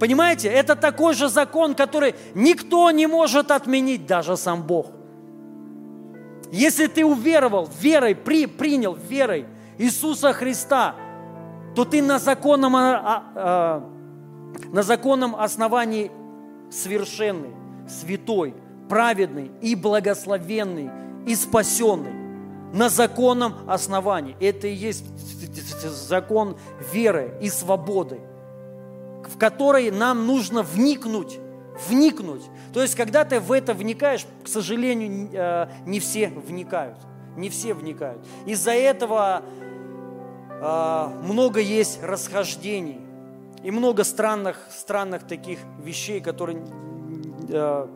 Понимаете, 0.00 0.48
это 0.48 0.76
такой 0.76 1.12
же 1.12 1.28
закон, 1.28 1.74
который 1.74 2.14
никто 2.34 2.90
не 2.90 3.06
может 3.06 3.50
отменить, 3.50 4.06
даже 4.06 4.38
сам 4.38 4.62
Бог. 4.62 4.95
Если 6.56 6.86
ты 6.86 7.04
уверовал 7.04 7.68
верой, 7.80 8.14
при, 8.14 8.46
принял 8.46 8.94
верой 8.94 9.46
Иисуса 9.78 10.32
Христа– 10.32 10.94
то 11.76 11.84
ты 11.84 12.00
на 12.00 12.18
законном, 12.18 12.74
а, 12.74 13.22
а, 13.34 13.90
на 14.72 14.82
законном 14.82 15.36
основании 15.36 16.10
совершенный, 16.70 17.50
святой, 17.86 18.54
праведный 18.88 19.50
и 19.60 19.74
благословенный 19.74 20.90
и 21.26 21.34
спасенный. 21.34 22.14
На 22.72 22.88
законном 22.88 23.54
основании. 23.68 24.36
Это 24.40 24.66
и 24.66 24.74
есть 24.74 25.04
закон 25.84 26.56
веры 26.92 27.38
и 27.42 27.50
свободы, 27.50 28.20
в 29.28 29.36
который 29.38 29.90
нам 29.90 30.26
нужно 30.26 30.62
вникнуть. 30.62 31.38
Вникнуть. 31.88 32.42
То 32.72 32.82
есть, 32.82 32.94
когда 32.94 33.24
ты 33.24 33.40
в 33.40 33.52
это 33.52 33.74
вникаешь, 33.74 34.26
к 34.44 34.48
сожалению, 34.48 35.28
э, 35.32 35.68
не 35.84 36.00
все 36.00 36.28
вникают. 36.28 36.98
Не 37.36 37.50
все 37.50 37.74
вникают. 37.74 38.24
Из-за 38.46 38.72
этого 38.72 39.42
а, 40.60 41.12
много 41.22 41.60
есть 41.60 42.02
расхождений 42.02 43.00
и 43.62 43.70
много 43.70 44.04
странных, 44.04 44.58
странных 44.70 45.26
таких 45.26 45.58
вещей, 45.82 46.20
которые 46.20 46.64
а, 47.50 47.90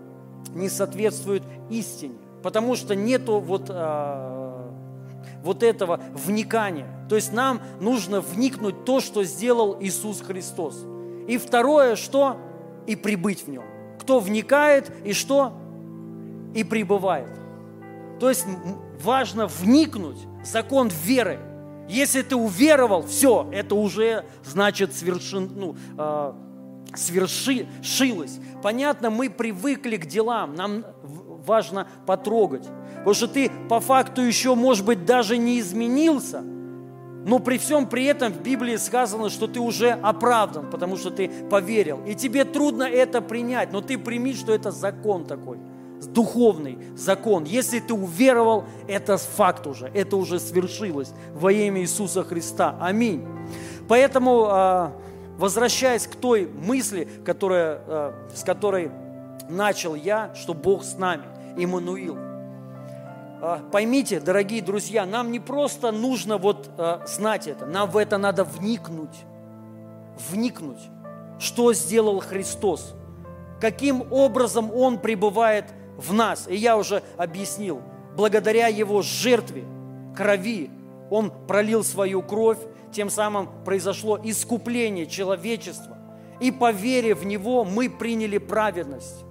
не 0.55 0.69
соответствуют 0.69 1.43
истине, 1.71 2.17
потому 2.43 2.77
что 2.77 2.95
нету 2.95 3.41
вот, 3.41 3.71
вот 5.43 5.63
этого 5.63 6.01
вникания. 6.13 6.87
То 7.09 7.17
есть 7.17 7.33
нам 7.33 7.61
нужно 7.81 8.21
вникнуть 8.21 8.85
то, 8.85 9.01
что 9.01 9.25
сделал 9.25 9.77
Иисус 9.81 10.21
Христос. 10.21 10.85
И 11.29 11.39
второе, 11.39 11.97
что? 11.97 12.37
И 12.87 12.97
прибыть 12.97 13.47
в 13.47 13.49
нем. 13.49 13.65
Кто 14.01 14.19
вникает 14.19 14.91
и 15.05 15.13
что? 15.13 15.53
И 16.55 16.65
пребывает. 16.65 17.29
То 18.19 18.29
есть 18.29 18.47
важно 19.03 19.47
вникнуть 19.47 20.19
в 20.43 20.47
закон 20.47 20.89
веры. 21.05 21.39
Если 21.89 22.23
ты 22.23 22.37
уверовал, 22.37 23.07
все, 23.07 23.49
это 23.53 23.75
уже 23.75 24.25
значит 24.45 24.95
свершен, 24.95 25.51
ну, 25.55 25.77
э, 25.99 26.33
свершилось. 26.95 28.39
Понятно, 28.63 29.11
мы 29.11 29.29
привыкли 29.29 29.97
к 29.97 30.07
делам, 30.07 30.55
нам 30.55 30.85
важно 31.47 31.87
потрогать. 32.07 32.67
Потому 32.99 33.15
что 33.15 33.29
ты 33.29 33.51
по 33.69 33.81
факту 33.81 34.23
еще, 34.23 34.55
может 34.55 34.85
быть, 34.85 35.05
даже 35.05 35.37
не 35.37 35.59
изменился, 35.61 36.43
но 37.25 37.39
при 37.39 37.59
всем 37.59 37.87
при 37.87 38.05
этом 38.05 38.33
в 38.33 38.41
Библии 38.43 38.77
сказано, 38.77 39.29
что 39.29 39.47
ты 39.47 39.61
уже 39.61 39.91
оправдан, 39.91 40.71
потому 40.71 40.97
что 40.97 41.11
ты 41.11 41.29
поверил. 41.51 42.01
И 42.07 42.15
тебе 42.15 42.45
трудно 42.45 42.85
это 42.85 43.21
принять, 43.21 43.73
но 43.73 43.81
ты 43.81 43.99
прими, 43.99 44.35
что 44.35 44.55
это 44.55 44.71
закон 44.71 45.25
такой– 45.25 45.59
духовный 46.07 46.79
закон. 46.97 47.45
Если 47.45 47.81
ты 47.81 47.95
уверовал, 47.95 48.65
это 48.89 49.19
факт 49.19 49.67
уже, 49.67 49.91
это 49.95 50.17
уже 50.17 50.41
свершилось 50.41 51.13
во 51.35 51.53
имя 51.53 51.81
Иисуса 51.83 52.25
Христа. 52.25 52.77
Аминь. 52.81 53.27
Поэтому, 53.89 54.47
а, 54.49 54.93
возвращаясь 55.37 56.07
к 56.07 56.15
той 56.15 56.47
мысли, 56.47 57.09
которая, 57.25 57.81
а, 57.87 58.15
с 58.35 58.43
которой 58.43 58.91
начал 59.49 59.95
я, 59.95 60.33
что 60.35 60.55
Бог 60.55 60.85
с 60.85 60.97
нами, 60.97 61.25
Иммануил. 61.57 62.30
А, 63.43 63.61
поймите, 63.73 64.21
дорогие 64.21 64.61
друзья, 64.61 65.07
нам 65.07 65.33
не 65.33 65.41
просто 65.41 65.93
нужно 65.93 66.37
вот 66.37 66.71
знать 67.07 67.47
это, 67.47 67.65
нам 67.65 67.91
в 67.91 67.97
это 67.97 68.19
надо 68.19 68.45
вникнуть, 68.45 69.25
вникнуть, 70.31 70.91
что 71.39 71.73
сделал 71.73 72.21
Христос, 72.21 72.95
каким 73.59 74.13
образом 74.13 74.71
Он 74.71 74.99
пребывает 74.99 75.65
в 75.97 76.13
нас. 76.13 76.49
И 76.49 76.57
я 76.57 76.77
уже 76.77 77.03
объяснил, 77.17 77.81
благодаря 78.15 78.67
Его 78.67 79.01
жертве, 79.01 79.65
крови, 80.15 80.71
Он 81.11 81.33
пролил 81.47 81.83
свою 81.83 82.23
кровь, 82.23 82.59
тем 82.93 83.09
самым 83.09 83.49
произошло 83.65 84.21
искупление 84.23 85.07
человечества. 85.07 85.97
И 86.41 86.51
по 86.51 86.73
вере 86.73 87.15
в 87.15 87.25
Него 87.25 87.65
мы 87.65 87.89
приняли 87.89 88.37
праведность. 88.37 89.25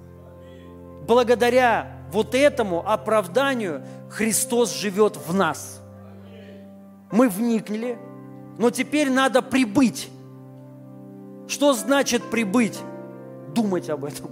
Благодаря 1.07 1.98
вот 2.11 2.35
этому 2.35 2.87
оправданию 2.87 3.83
Христос 4.09 4.75
живет 4.75 5.17
в 5.17 5.33
нас. 5.33 5.81
Мы 7.11 7.29
вникли, 7.29 7.97
но 8.57 8.69
теперь 8.69 9.09
надо 9.09 9.41
прибыть. 9.41 10.09
Что 11.47 11.73
значит 11.73 12.29
прибыть? 12.29 12.79
Думать 13.55 13.89
об 13.89 14.05
этом, 14.05 14.29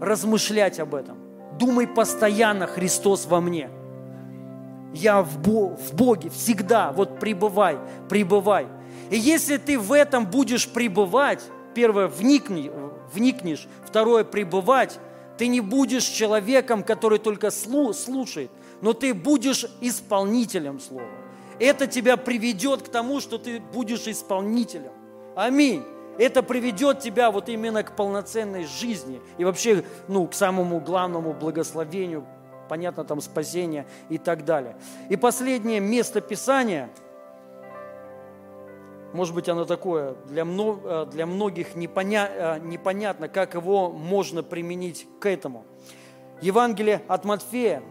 размышлять 0.00 0.80
об 0.80 0.94
этом. 0.94 1.16
Думай 1.58 1.86
постоянно, 1.86 2.66
Христос 2.66 3.26
во 3.26 3.40
мне. 3.40 3.70
Я 4.92 5.22
в, 5.22 5.38
Бо, 5.38 5.76
в 5.76 5.94
Боге 5.94 6.30
всегда. 6.30 6.92
Вот 6.92 7.20
пребывай, 7.20 7.78
пребывай. 8.08 8.66
И 9.10 9.16
если 9.16 9.56
ты 9.56 9.78
в 9.78 9.92
этом 9.92 10.26
будешь 10.26 10.68
пребывать, 10.68 11.42
первое, 11.74 12.08
вникни, 12.08 12.70
вникнешь, 13.12 13.68
второе, 13.84 14.24
пребывать, 14.24 14.98
ты 15.38 15.48
не 15.48 15.60
будешь 15.60 16.04
человеком, 16.04 16.82
который 16.82 17.18
только 17.18 17.50
слушает, 17.50 18.50
но 18.80 18.92
ты 18.92 19.14
будешь 19.14 19.66
исполнителем 19.80 20.80
слова. 20.80 21.08
Это 21.58 21.86
тебя 21.86 22.16
приведет 22.16 22.82
к 22.82 22.88
тому, 22.88 23.20
что 23.20 23.38
ты 23.38 23.60
будешь 23.60 24.06
исполнителем. 24.06 24.92
Аминь 25.36 25.82
это 26.18 26.42
приведет 26.42 27.00
тебя 27.00 27.30
вот 27.30 27.48
именно 27.48 27.82
к 27.82 27.96
полноценной 27.96 28.64
жизни 28.64 29.20
и 29.38 29.44
вообще, 29.44 29.84
ну, 30.08 30.26
к 30.26 30.34
самому 30.34 30.80
главному 30.80 31.32
благословению, 31.32 32.24
понятно, 32.68 33.04
там 33.04 33.20
спасение 33.20 33.86
и 34.08 34.18
так 34.18 34.44
далее. 34.44 34.76
И 35.08 35.16
последнее 35.16 35.80
место 35.80 36.20
Писания, 36.20 36.90
может 39.14 39.34
быть, 39.34 39.48
оно 39.48 39.64
такое, 39.64 40.14
для, 40.26 40.44
мно, 40.44 40.78
э, 40.84 41.06
для 41.10 41.24
многих 41.24 41.74
непоня, 41.74 42.28
э, 42.30 42.58
непонятно, 42.60 43.28
как 43.28 43.54
его 43.54 43.90
можно 43.90 44.42
применить 44.42 45.06
к 45.20 45.26
этому. 45.26 45.64
Евангелие 46.42 47.00
от 47.08 47.24
Матфея, 47.24 47.82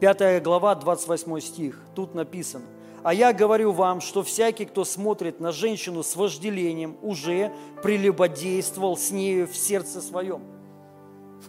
5 0.00 0.42
глава, 0.42 0.74
28 0.74 1.40
стих, 1.40 1.80
тут 1.94 2.14
написано– 2.14 2.66
а 3.02 3.14
я 3.14 3.32
говорю 3.32 3.72
вам, 3.72 4.00
что 4.00 4.22
всякий, 4.22 4.66
кто 4.66 4.84
смотрит 4.84 5.40
на 5.40 5.52
женщину 5.52 6.02
с 6.02 6.16
вожделением, 6.16 6.96
уже 7.02 7.52
прелюбодействовал 7.82 8.96
с 8.96 9.10
нею 9.10 9.46
в 9.46 9.56
сердце 9.56 10.02
своем. 10.02 10.42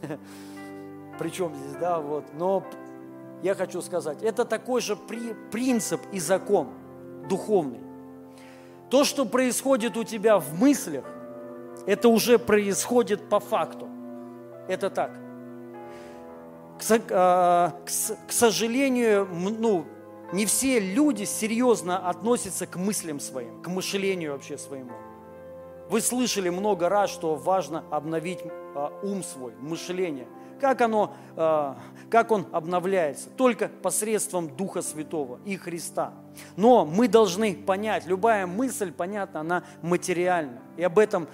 Причем 1.19 1.53
здесь, 1.55 1.77
да, 1.79 1.99
вот. 1.99 2.23
Но 2.37 2.63
я 3.43 3.53
хочу 3.53 3.81
сказать, 3.81 4.23
это 4.23 4.45
такой 4.45 4.79
же 4.79 4.95
при, 4.95 5.33
принцип 5.51 5.99
и 6.13 6.19
закон 6.19 6.69
духовный. 7.27 7.81
То, 8.91 9.05
что 9.05 9.25
происходит 9.25 9.95
у 9.95 10.03
тебя 10.03 10.37
в 10.37 10.53
мыслях, 10.53 11.05
это 11.85 12.09
уже 12.09 12.37
происходит 12.37 13.29
по 13.29 13.39
факту. 13.39 13.87
Это 14.67 14.89
так. 14.89 15.11
К, 16.77 17.01
а, 17.09 17.79
сожалению, 18.27 19.27
ну, 19.31 19.85
не 20.33 20.45
все 20.45 20.79
люди 20.79 21.23
серьезно 21.23 22.09
относятся 22.09 22.67
к 22.67 22.75
мыслям 22.75 23.21
своим, 23.21 23.61
к 23.61 23.67
мышлению 23.69 24.33
вообще 24.33 24.57
своему. 24.57 24.91
Вы 25.89 26.01
слышали 26.01 26.49
много 26.49 26.89
раз, 26.89 27.11
что 27.11 27.35
важно 27.35 27.85
обновить 27.91 28.39
а, 28.75 28.91
ум 29.03 29.23
свой, 29.23 29.53
мышление. 29.61 30.27
Как, 30.61 30.79
оно, 30.79 31.13
а, 31.35 31.77
как 32.09 32.31
он 32.31 32.47
обновляется? 32.53 33.29
Только 33.29 33.67
посредством 33.67 34.55
Духа 34.55 34.81
Святого 34.81 35.39
и 35.43 35.57
Христа. 35.57 36.13
Но 36.55 36.85
мы 36.85 37.09
должны 37.09 37.55
понять, 37.55 38.05
любая 38.05 38.47
мысль, 38.47 38.93
понятно, 38.93 39.41
она 39.41 39.63
материальна. 39.81 40.61
И 40.77 40.83
об 40.83 40.97
этом 40.97 41.27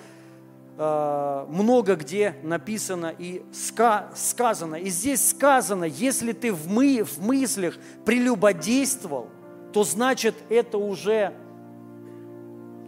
Э, 0.80 1.48
много 1.50 1.96
где 1.96 2.36
написано 2.44 3.12
и 3.18 3.44
сказано. 3.52 4.76
И 4.76 4.90
здесь 4.90 5.28
сказано, 5.30 5.86
если 5.86 6.34
ты 6.34 6.54
в, 6.54 6.72
мы, 6.72 7.04
в 7.04 7.18
мыслях 7.18 7.76
прелюбодействовал, 8.06 9.28
то 9.74 9.84
значит 9.84 10.36
это 10.50 10.78
уже 10.78 11.34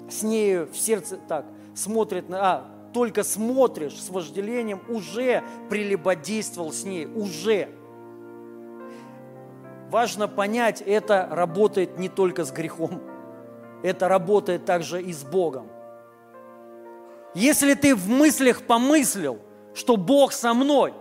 с 0.07 0.21
нею 0.21 0.69
в 0.71 0.77
сердце 0.77 1.17
так 1.17 1.45
смотрит, 1.73 2.29
на, 2.29 2.37
а, 2.39 2.65
только 2.93 3.23
смотришь 3.23 3.99
с 3.99 4.09
вожделением, 4.09 4.81
уже 4.89 5.43
прелюбодействовал 5.69 6.71
с 6.71 6.83
ней, 6.83 7.05
уже. 7.05 7.69
Важно 9.89 10.27
понять, 10.27 10.81
это 10.81 11.27
работает 11.31 11.97
не 11.97 12.09
только 12.09 12.45
с 12.45 12.51
грехом, 12.51 13.01
это 13.83 14.07
работает 14.07 14.65
также 14.65 15.01
и 15.01 15.13
с 15.13 15.23
Богом. 15.23 15.67
Если 17.33 17.73
ты 17.73 17.95
в 17.95 18.07
мыслях 18.07 18.63
помыслил, 18.63 19.39
что 19.73 19.97
Бог 19.97 20.33
со 20.33 20.53
мной, 20.53 20.93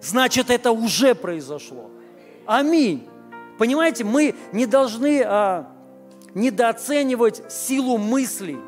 значит 0.00 0.50
это 0.50 0.72
уже 0.72 1.14
произошло. 1.14 1.90
Аминь. 2.46 3.08
Понимаете, 3.58 4.04
мы 4.04 4.34
не 4.52 4.66
должны 4.66 5.22
а, 5.24 5.72
недооценивать 6.34 7.50
силу 7.52 7.98
мыслей, 7.98 8.58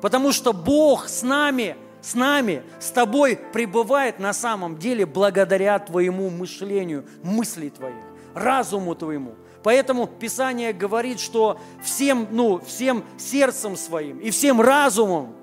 потому 0.00 0.32
что 0.32 0.52
Бог 0.52 1.08
с 1.08 1.22
нами, 1.22 1.76
с 2.00 2.14
нами, 2.14 2.62
с 2.78 2.90
тобой 2.90 3.38
пребывает 3.52 4.18
на 4.18 4.32
самом 4.32 4.78
деле 4.78 5.06
благодаря 5.06 5.78
твоему 5.78 6.30
мышлению, 6.30 7.04
мыслей 7.22 7.70
твоих, 7.70 8.04
разуму 8.34 8.94
твоему. 8.94 9.34
Поэтому 9.62 10.06
Писание 10.06 10.72
говорит, 10.72 11.20
что 11.20 11.58
всем, 11.82 12.26
ну, 12.30 12.60
всем 12.60 13.04
сердцем 13.18 13.76
своим 13.76 14.18
и 14.18 14.30
всем 14.30 14.60
разумом 14.60 15.34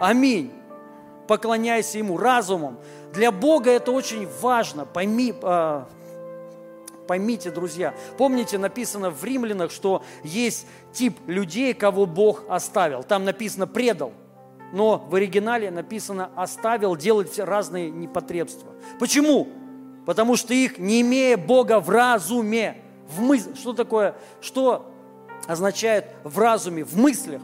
Аминь. 0.00 0.52
Поклоняйся 1.26 1.98
Ему 1.98 2.18
разумом. 2.18 2.78
Для 3.12 3.32
Бога 3.32 3.70
это 3.70 3.92
очень 3.92 4.28
важно. 4.40 4.84
Пойми, 4.84 5.32
э, 5.40 5.84
поймите, 7.06 7.50
друзья. 7.50 7.94
Помните, 8.18 8.58
написано 8.58 9.10
в 9.10 9.22
Римлянах, 9.24 9.70
что 9.70 10.02
есть 10.22 10.66
тип 10.92 11.18
людей, 11.26 11.74
кого 11.74 12.06
Бог 12.06 12.44
оставил. 12.48 13.02
Там 13.02 13.24
написано 13.24 13.66
«предал». 13.66 14.12
Но 14.72 14.98
в 14.98 15.14
оригинале 15.14 15.70
написано 15.70 16.30
«оставил 16.34 16.96
делать 16.96 17.38
разные 17.38 17.90
непотребства». 17.90 18.72
Почему? 18.98 19.48
Потому 20.06 20.36
что 20.36 20.52
их, 20.52 20.78
не 20.78 21.00
имея 21.00 21.36
Бога 21.36 21.80
в 21.80 21.88
разуме, 21.90 22.82
в 23.08 23.20
мысли. 23.20 23.54
Что 23.54 23.72
такое? 23.72 24.16
Что 24.40 24.90
означает 25.46 26.06
в 26.24 26.38
разуме, 26.38 26.84
в 26.84 26.96
мыслях. 26.96 27.42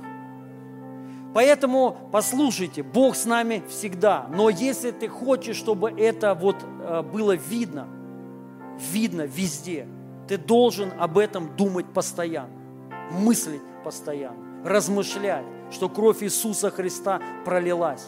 Поэтому 1.33 2.09
послушайте, 2.11 2.83
Бог 2.83 3.15
с 3.15 3.25
нами 3.25 3.63
всегда. 3.69 4.27
Но 4.35 4.51
если 4.51 4.91
ты 4.91 5.09
хочешь, 5.09 5.57
чтобы 5.57 5.91
это 5.91 6.35
вот 6.35 6.57
э, 6.63 7.03
было 7.03 7.37
видно, 7.37 7.87
видно 8.93 9.23
везде, 9.23 9.87
ты 10.29 10.39
должен 10.39 10.93
об 10.99 11.19
этом 11.19 11.57
думать 11.57 11.87
постоянно, 11.93 12.53
мыслить 13.11 13.63
постоянно, 13.85 14.65
размышлять, 14.65 15.45
что 15.71 15.89
кровь 15.89 16.23
Иисуса 16.23 16.71
Христа 16.71 17.21
пролилась. 17.45 18.07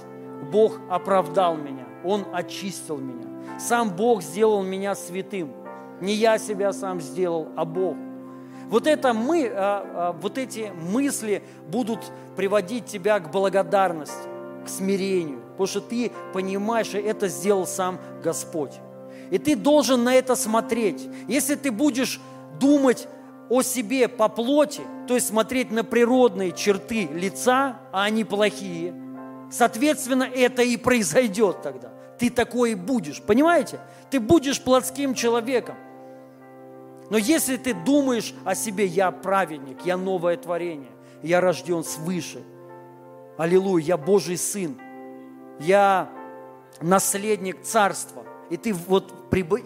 Бог 0.51 0.79
оправдал 0.89 1.57
меня, 1.57 1.87
Он 2.05 2.27
очистил 2.33 2.99
меня. 2.99 3.29
Сам 3.59 3.91
Бог 3.91 4.23
сделал 4.23 4.63
меня 4.63 4.95
святым. 4.95 5.53
Не 6.01 6.15
я 6.15 6.39
себя 6.39 6.73
сам 6.73 7.01
сделал, 7.01 7.49
а 7.57 7.65
Бог. 7.65 7.97
Вот, 8.69 8.87
это 8.87 9.13
мы, 9.13 9.49
а, 9.49 9.85
а, 9.95 10.13
вот 10.13 10.39
эти 10.39 10.73
мысли 10.75 11.43
будут 11.69 12.01
приводить 12.37 12.87
тебя 12.87 13.21
к 13.21 13.31
благодарности, 13.31 14.29
к 14.65 14.69
смирению, 14.69 15.41
потому 15.51 15.67
что 15.67 15.81
ты 15.81 16.11
понимаешь, 16.33 16.87
что 16.87 16.99
это 16.99 17.29
сделал 17.29 17.67
сам 17.67 17.99
Господь. 18.23 18.73
И 19.33 19.39
ты 19.39 19.57
должен 19.57 20.05
на 20.05 20.15
это 20.15 20.37
смотреть. 20.37 21.09
Если 21.27 21.55
ты 21.55 21.71
будешь 21.71 22.21
думать 22.61 23.09
о 23.49 23.63
себе 23.63 24.07
по 24.07 24.29
плоти, 24.29 24.83
то 25.09 25.15
есть 25.15 25.29
смотреть 25.29 25.71
на 25.71 25.85
природные 25.85 26.53
черты 26.53 27.07
лица, 27.07 27.79
а 27.93 28.05
они 28.05 28.25
плохие, 28.25 28.93
соответственно, 29.51 30.25
это 30.25 30.61
и 30.61 30.77
произойдет 30.77 31.63
тогда. 31.63 31.93
Ты 32.19 32.29
такой 32.29 32.73
и 32.73 32.75
будешь, 32.75 33.23
понимаете? 33.23 33.81
Ты 34.11 34.21
будешь 34.21 34.61
плотским 34.61 35.15
человеком. 35.15 35.77
Но 37.09 37.17
если 37.17 37.57
ты 37.57 37.73
думаешь 37.73 38.35
о 38.45 38.55
себе, 38.55 38.85
я 38.85 39.11
праведник, 39.11 39.79
я 39.87 39.97
новое 39.97 40.37
творение, 40.37 40.93
я 41.23 41.41
рожден 41.41 41.85
свыше, 41.85 42.43
аллилуйя, 43.39 43.85
я 43.85 43.97
Божий 43.97 44.37
Сын, 44.37 44.77
я 45.59 46.11
наследник 46.83 47.63
Царства, 47.63 48.22
и 48.53 48.59
ты 48.59 48.75
вот 48.75 49.13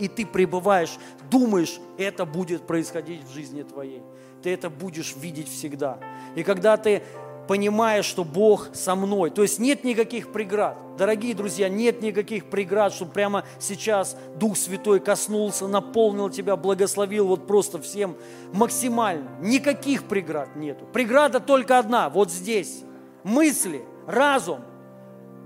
и 0.01 0.07
ты 0.07 0.25
пребываешь, 0.25 0.97
думаешь, 1.29 1.81
это 1.99 2.25
будет 2.25 2.69
происходить 2.69 3.25
в 3.25 3.35
жизни 3.35 3.65
твоей. 3.65 4.01
Ты 4.43 4.51
это 4.51 4.71
будешь 4.71 5.17
видеть 5.17 5.49
всегда. 5.49 5.99
И 6.37 6.45
когда 6.45 6.77
ты 6.77 7.03
понимаешь, 7.49 8.05
что 8.05 8.25
Бог 8.25 8.69
со 8.75 8.95
мной. 8.95 9.31
То 9.31 9.43
есть 9.43 9.59
нет 9.59 9.85
никаких 9.85 10.33
преград. 10.33 10.77
Дорогие 10.97 11.35
друзья, 11.35 11.69
нет 11.69 12.01
никаких 12.03 12.47
преград, 12.47 12.93
чтобы 12.93 13.13
прямо 13.13 13.45
сейчас 13.59 14.17
Дух 14.37 14.57
Святой 14.57 15.01
коснулся, 15.01 15.67
наполнил 15.67 16.31
тебя, 16.31 16.57
благословил 16.57 17.27
вот 17.27 17.47
просто 17.47 17.81
всем 17.81 18.17
максимально. 18.53 19.31
Никаких 19.41 20.05
преград 20.05 20.55
нету. 20.57 20.87
Преграда 20.93 21.41
только 21.41 21.79
одна, 21.79 22.09
вот 22.09 22.31
здесь. 22.31 22.83
Мысли, 23.25 23.85
разум. 24.07 24.61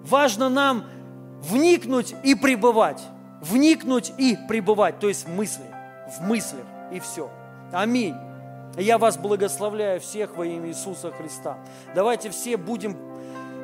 Важно 0.03 0.49
нам 0.49 0.85
вникнуть 1.43 2.15
и 2.23 2.35
пребывать. 2.35 3.03
Вникнуть 3.41 4.13
и 4.19 4.37
пребывать, 4.49 4.99
то 4.99 5.09
есть 5.09 5.27
в 5.27 5.35
мысли, 5.35 5.65
в 6.19 6.21
мыслях 6.23 6.67
и 6.93 7.01
все. 7.01 7.31
Аминь. 7.73 8.17
Я 8.77 8.99
вас 8.99 9.17
благословляю 9.17 10.01
всех 10.01 10.37
во 10.37 10.47
имя 10.47 10.69
Иисуса 10.69 11.11
Христа. 11.11 11.59
Давайте 11.95 12.31
все 12.31 12.57
будем 12.57 12.97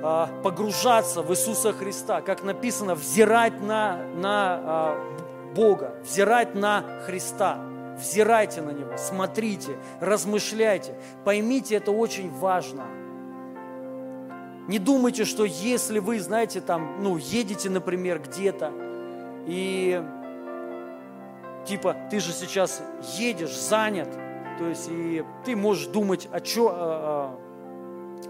а, 0.03 0.29
погружаться 0.43 1.23
в 1.23 1.31
Иисуса 1.31 1.73
Христа, 1.73 2.21
как 2.21 2.43
написано, 2.43 2.95
взирать 2.95 3.61
на, 3.61 3.99
на 4.15 4.61
а, 4.63 5.53
Бога, 5.55 5.95
взирать 6.03 6.55
на 6.55 6.85
Христа. 7.07 7.59
Взирайте 7.99 8.61
на 8.61 8.71
Него, 8.71 8.97
смотрите, 8.99 9.77
размышляйте. 10.01 10.95
Поймите, 11.25 11.77
это 11.77 11.93
очень 11.93 12.31
важно. 12.31 12.85
Не 14.69 14.79
думайте, 14.79 15.25
что 15.25 15.45
если 15.45 15.99
вы, 16.01 16.21
знаете, 16.21 16.61
там, 16.61 17.03
ну, 17.03 17.17
едете, 17.17 17.71
например, 17.71 18.21
где-то, 18.21 18.73
и 19.47 20.03
типа, 21.65 21.97
ты 22.11 22.21
же 22.21 22.33
сейчас 22.33 22.83
едешь, 23.17 23.57
занят– 23.57 24.09
то 24.59 24.69
есть 24.69 24.89
и 24.91 25.25
ты 25.45 25.55
можешь 25.55 25.87
думать 25.87 26.29
о, 26.33 26.39
о, 26.39 27.39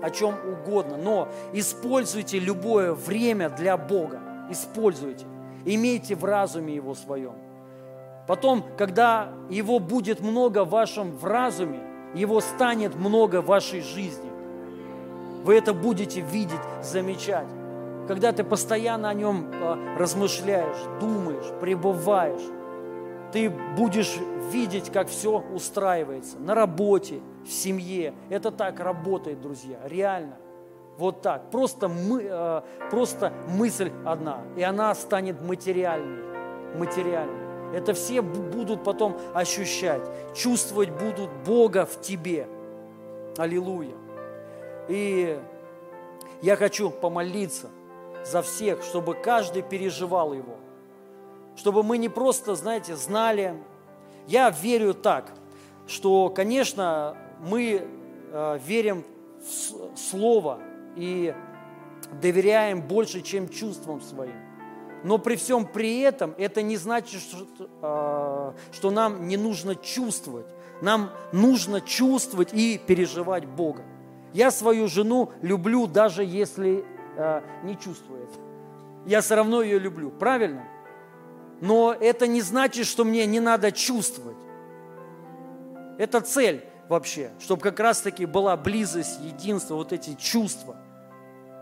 о 0.03 0.11
чем 0.11 0.35
угодно, 0.53 0.97
но 0.97 1.29
используйте 1.53 2.39
любое 2.39 2.93
время 2.93 3.49
для 3.49 3.77
Бога. 3.77 4.21
Используйте. 4.51 5.27
Имейте 5.65 6.15
в 6.15 6.25
разуме 6.25 6.75
Его 6.75 6.95
своем. 6.95 7.35
Потом, 8.27 8.65
когда 8.77 9.33
Его 9.51 9.79
будет 9.79 10.21
много 10.21 10.65
в 10.65 10.71
вашем 10.71 11.13
в 11.13 11.25
разуме, 11.25 11.81
Его 12.15 12.41
станет 12.41 12.95
много 12.97 13.41
в 13.41 13.47
вашей 13.47 13.81
жизни. 13.81 14.31
Вы 15.45 15.57
это 15.57 15.73
будете 15.73 16.21
видеть, 16.21 16.61
замечать. 16.83 17.47
Когда 18.09 18.33
ты 18.33 18.45
постоянно 18.45 19.09
о 19.09 19.15
нем 19.15 19.51
а, 19.53 19.97
размышляешь, 19.99 20.77
думаешь, 21.01 21.47
пребываешь, 21.61 22.43
ты 23.33 23.51
будешь 23.51 24.17
видеть, 24.53 24.91
как 24.93 25.09
все 25.09 25.41
устраивается 25.53 26.39
на 26.39 26.55
работе, 26.55 27.21
в 27.45 27.51
семье. 27.51 28.15
Это 28.31 28.51
так 28.51 28.81
работает, 28.81 29.41
друзья, 29.41 29.79
реально. 29.85 30.37
Вот 30.99 31.21
так. 31.21 31.51
Просто, 31.51 31.89
мы, 31.89 32.23
э, 32.25 32.63
просто 32.91 33.33
мысль 33.49 33.93
одна, 34.05 34.41
и 34.57 34.63
она 34.63 34.95
станет 34.95 35.43
материальной. 35.43 36.25
Материальной. 36.79 37.77
Это 37.77 37.93
все 37.93 38.23
будут 38.23 38.85
потом 38.85 39.17
ощущать, 39.35 40.03
чувствовать 40.35 40.91
будут 40.91 41.31
Бога 41.45 41.85
в 41.85 42.01
тебе. 42.01 42.49
Аллилуйя. 43.37 43.97
И 44.89 45.39
я 46.41 46.57
хочу 46.57 46.91
помолиться 46.91 47.69
за 48.27 48.43
всех, 48.43 48.83
чтобы 48.83 49.15
каждый 49.15 49.63
переживал 49.63 50.33
его. 50.33 50.57
Чтобы 51.57 51.83
мы 51.83 51.99
не 51.99 52.09
просто, 52.09 52.55
знаете, 52.55 52.97
знали, 52.97 53.55
я 54.27 54.51
верю 54.51 54.95
так, 54.95 55.33
что, 55.87 56.29
конечно, 56.29 57.17
мы 57.41 57.83
э, 58.33 58.59
верим 58.65 59.05
в 59.39 59.97
Слово 59.97 60.59
и 60.97 61.35
доверяем 62.21 62.83
больше, 62.83 63.23
чем 63.23 63.49
чувствам 63.49 64.01
своим. 64.01 64.35
Но 65.05 65.19
при 65.19 65.37
всем 65.37 65.67
при 65.67 66.01
этом 66.01 66.35
это 66.37 66.63
не 66.63 66.77
значит, 66.77 67.21
что, 67.21 67.47
э, 67.83 68.53
что 68.73 68.91
нам 68.91 69.29
не 69.29 69.37
нужно 69.37 69.77
чувствовать. 69.77 70.47
Нам 70.83 71.11
нужно 71.33 71.81
чувствовать 71.81 72.53
и 72.53 72.79
переживать 72.79 73.47
Бога. 73.47 73.83
Я 74.35 74.51
свою 74.51 74.89
жену 74.89 75.31
люблю, 75.41 75.87
даже 75.87 76.25
если 76.25 76.85
э, 77.17 77.43
не 77.65 77.79
чувствует. 77.79 78.29
Я 79.07 79.21
все 79.21 79.37
равно 79.37 79.63
ее 79.63 79.79
люблю. 79.79 80.11
Правильно? 80.11 80.67
но 81.61 81.95
это 81.99 82.27
не 82.27 82.43
значит, 82.43 82.87
что 82.87 83.05
мне 83.05 83.27
не 83.27 83.41
надо 83.41 83.73
чувствовать. 83.73 84.37
Это 85.99 86.21
цель 86.21 86.65
вообще, 86.89 87.31
чтобы 87.41 87.63
как 87.63 87.81
раз-таки 87.81 88.27
была 88.27 88.57
близость, 88.57 89.19
единство, 89.21 89.75
вот 89.77 89.93
эти 89.93 90.15
чувства. 90.15 90.77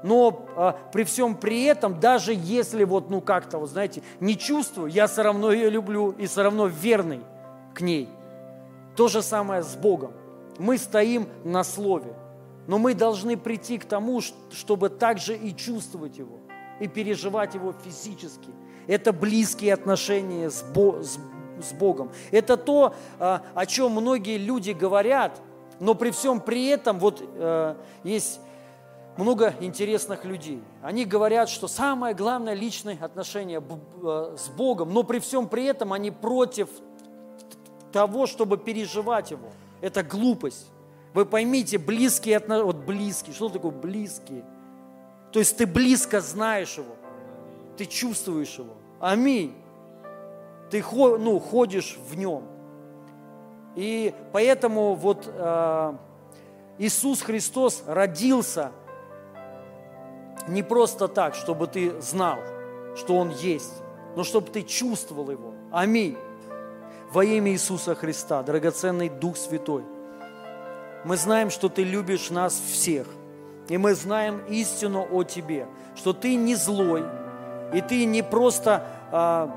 Но 0.03 0.47
а, 0.57 0.77
при 0.93 1.05
всем 1.05 1.37
при 1.37 1.65
этом, 1.65 1.99
даже 1.99 2.35
если 2.35 2.85
вот, 2.85 3.09
ну 3.09 3.21
как-то, 3.21 3.59
вот 3.59 3.71
знаете, 3.71 4.03
не 4.21 4.37
чувствую, 4.37 4.91
я 4.91 5.07
все 5.07 5.23
равно 5.23 5.51
ее 5.53 5.71
люблю 5.71 6.11
и 6.11 6.27
все 6.27 6.43
равно 6.43 6.67
верный 6.67 7.21
к 7.75 7.81
ней. 7.81 8.09
То 8.97 9.09
же 9.09 9.23
самое 9.23 9.63
с 9.63 9.75
Богом. 9.77 10.13
Мы 10.59 10.77
стоим 10.77 11.27
на 11.43 11.65
Слове, 11.65 12.15
но 12.67 12.79
мы 12.79 12.95
должны 12.95 13.37
прийти 13.37 13.79
к 13.79 13.85
тому, 13.85 14.21
чтобы 14.21 14.89
также 14.89 15.37
и 15.37 15.55
чувствовать 15.55 16.19
Его, 16.19 16.39
и 16.81 16.89
переживать 16.89 17.55
Его 17.55 17.73
физически– 17.85 18.51
это 18.87 19.13
близкие 19.13 19.75
отношения 19.75 20.51
с, 20.51 20.63
Бо, 20.63 21.03
с, 21.03 21.19
с 21.61 21.73
Богом. 21.73 22.13
Это 22.31 22.57
то, 22.57 22.95
а, 23.19 23.43
о 23.55 23.67
чем 23.67 23.93
многие 23.93 24.39
люди 24.39 24.73
говорят, 24.73 25.41
но 25.81 25.95
при 25.95 26.11
всем 26.11 26.41
при 26.41 26.67
этом 26.67 27.01
вот 27.01 27.21
э, 27.21 27.75
есть 28.05 28.39
много 29.17 29.55
интересных 29.61 30.25
людей. 30.25 30.63
Они 30.83 31.05
говорят, 31.05 31.49
что 31.49 31.67
самое 31.67 32.15
главное 32.15 32.55
личное 32.55 32.97
отношение 33.01 33.61
э, 33.61 34.37
с 34.39 34.49
Богом, 34.51 34.95
но 34.95 35.03
при 35.03 35.19
всем 35.19 35.49
при 35.49 35.65
этом 35.65 35.93
они 35.93 36.13
против 36.13 36.69
того, 37.91 38.27
чтобы 38.27 38.57
переживать 38.57 39.33
его. 39.33 39.51
Это 39.81 40.05
глупость. 40.05 40.71
Вы 41.15 41.25
поймите, 41.25 41.79
близкие 41.79 42.37
отношения, 42.37 42.67
вот 42.67 42.85
близкие, 42.85 43.35
что 43.35 43.49
такое 43.49 43.71
близкие? 43.71 44.45
То 45.33 45.39
есть 45.39 45.57
ты 45.57 45.67
близко 45.67 46.21
знаешь 46.21 46.77
его 46.77 46.95
ты 47.77 47.87
чувствуешь 47.87 48.59
его. 48.59 48.75
Аминь. 49.01 49.55
Ты 50.71 50.85
ну, 50.93 51.39
ходишь 51.39 51.99
в 52.09 52.17
нем. 52.17 52.45
И 53.75 54.15
поэтому 54.33 54.95
вот 54.95 55.25
э, 55.27 55.95
Иисус 56.79 57.23
Христос 57.23 57.83
родился 57.87 58.73
не 60.49 60.63
просто 60.63 61.09
так, 61.09 61.35
чтобы 61.35 61.67
ты 61.67 62.01
знал, 62.01 62.39
что 62.97 63.17
Он 63.17 63.31
есть, 63.31 63.83
но 64.17 64.23
чтобы 64.23 64.51
ты 64.51 64.63
чувствовал 64.63 65.31
Его. 65.31 65.55
Аминь. 65.73 66.17
Во 67.13 67.25
имя 67.25 67.53
Иисуса 67.53 67.95
Христа, 67.95 68.43
драгоценный 68.43 69.09
Дух 69.09 69.37
Святой. 69.37 69.85
Мы 71.05 71.17
знаем, 71.17 71.51
что 71.51 71.69
Ты 71.69 71.85
любишь 71.85 72.31
нас 72.31 72.55
всех. 72.55 73.07
И 73.69 73.79
мы 73.79 73.95
знаем 73.95 74.43
истину 74.49 75.07
о 75.11 75.23
Тебе, 75.23 75.67
что 75.97 76.13
Ты 76.13 76.35
не 76.35 76.55
злой, 76.55 77.05
и 77.73 77.81
Ты 77.81 78.05
не 78.05 78.23
просто 78.23 78.85
а, 79.11 79.55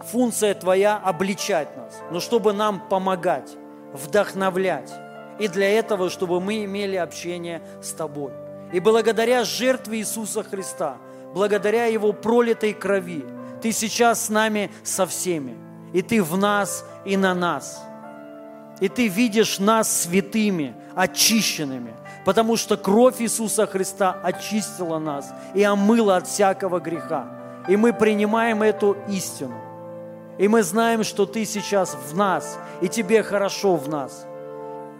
функция 0.00 0.54
Твоя 0.54 0.96
обличать 0.96 1.76
нас, 1.76 2.00
но 2.10 2.20
чтобы 2.20 2.52
нам 2.52 2.80
помогать, 2.88 3.50
вдохновлять. 3.92 4.92
И 5.38 5.48
для 5.48 5.68
этого, 5.68 6.10
чтобы 6.10 6.40
мы 6.40 6.64
имели 6.64 6.96
общение 6.96 7.62
с 7.82 7.90
Тобой. 7.92 8.32
И 8.72 8.80
благодаря 8.80 9.44
жертве 9.44 9.98
Иисуса 9.98 10.42
Христа, 10.42 10.96
благодаря 11.34 11.86
Его 11.86 12.12
пролитой 12.12 12.72
крови, 12.72 13.24
Ты 13.62 13.72
сейчас 13.72 14.26
с 14.26 14.28
нами 14.28 14.70
со 14.82 15.06
всеми. 15.06 15.56
И 15.92 16.02
Ты 16.02 16.22
в 16.22 16.36
нас 16.36 16.84
и 17.04 17.16
на 17.16 17.34
нас. 17.34 17.80
И 18.80 18.88
Ты 18.88 19.08
видишь 19.08 19.58
нас 19.58 20.02
святыми, 20.02 20.74
очищенными, 20.94 21.94
потому 22.24 22.56
что 22.56 22.76
кровь 22.76 23.20
Иисуса 23.20 23.66
Христа 23.66 24.16
очистила 24.22 24.98
нас 24.98 25.32
и 25.54 25.62
омыла 25.62 26.16
от 26.16 26.26
всякого 26.26 26.80
греха. 26.80 27.28
И 27.68 27.76
мы 27.76 27.92
принимаем 27.92 28.62
эту 28.62 28.96
истину. 29.08 29.54
И 30.38 30.48
мы 30.48 30.62
знаем, 30.62 31.04
что 31.04 31.26
Ты 31.26 31.44
сейчас 31.44 31.96
в 32.10 32.16
нас, 32.16 32.58
и 32.80 32.88
Тебе 32.88 33.22
хорошо 33.22 33.76
в 33.76 33.88
нас. 33.88 34.26